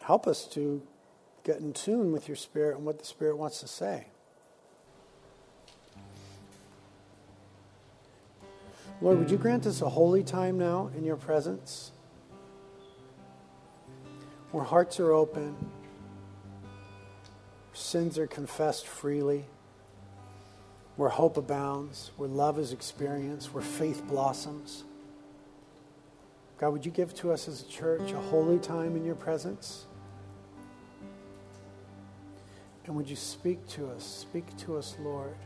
help 0.00 0.26
us 0.26 0.46
to 0.54 0.80
get 1.44 1.58
in 1.58 1.74
tune 1.74 2.10
with 2.10 2.26
your 2.26 2.38
Spirit 2.38 2.78
and 2.78 2.86
what 2.86 2.98
the 2.98 3.04
Spirit 3.04 3.36
wants 3.36 3.60
to 3.60 3.68
say. 3.68 4.06
Lord, 9.02 9.18
would 9.18 9.30
you 9.30 9.36
grant 9.36 9.66
us 9.66 9.82
a 9.82 9.90
holy 9.90 10.24
time 10.24 10.56
now 10.56 10.90
in 10.96 11.04
your 11.04 11.16
presence? 11.16 11.92
Where 14.52 14.64
hearts 14.64 14.98
are 15.00 15.12
open, 15.12 15.54
sins 17.74 18.16
are 18.16 18.26
confessed 18.26 18.86
freely 18.86 19.44
where 20.96 21.10
hope 21.10 21.36
abounds, 21.36 22.10
where 22.16 22.28
love 22.28 22.58
is 22.58 22.72
experienced, 22.72 23.52
where 23.52 23.62
faith 23.62 24.02
blossoms. 24.06 24.84
God, 26.58 26.70
would 26.70 26.86
you 26.86 26.92
give 26.92 27.14
to 27.16 27.32
us 27.32 27.48
as 27.48 27.60
a 27.60 27.68
church 27.68 28.12
a 28.12 28.20
holy 28.20 28.58
time 28.58 28.96
in 28.96 29.04
your 29.04 29.14
presence? 29.14 29.84
And 32.86 32.96
would 32.96 33.10
you 33.10 33.16
speak 33.16 33.66
to 33.70 33.88
us? 33.88 34.04
Speak 34.04 34.56
to 34.58 34.76
us, 34.76 34.96
Lord. 35.00 35.36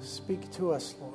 Speak 0.00 0.50
to 0.52 0.72
us, 0.72 0.94
Lord. 1.00 1.12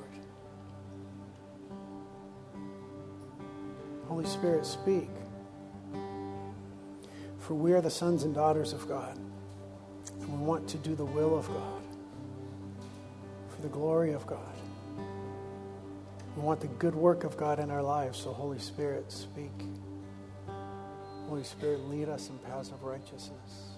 Holy 4.08 4.26
Spirit, 4.26 4.66
speak. 4.66 5.10
For 7.40 7.56
we 7.56 7.74
are 7.74 7.82
the 7.82 7.90
sons 7.90 8.24
and 8.24 8.36
daughters 8.36 8.72
of 8.72 8.88
God, 8.88 9.18
and 10.20 10.40
we 10.40 10.46
want 10.46 10.68
to 10.70 10.78
do 10.78 10.94
the 10.94 11.06
will 11.06 11.36
of 11.36 11.48
God 11.48 11.81
the 13.62 13.70
glory 13.70 14.14
of 14.14 14.26
God. 14.28 14.40
We 16.36 16.42
want 16.44 16.62
the 16.62 16.68
good 16.68 16.96
work 16.96 17.24
of 17.24 17.38
God 17.38 17.60
in 17.60 17.70
our 17.72 17.84
lives. 17.84 18.18
So, 18.18 18.32
Holy 18.34 18.60
Spirit, 18.60 19.12
speak. 19.12 19.52
Holy 21.28 21.44
Spirit, 21.44 21.90
lead 21.90 22.10
us 22.10 22.30
in 22.30 22.38
paths 22.40 22.70
of 22.72 22.84
righteousness. 22.84 23.71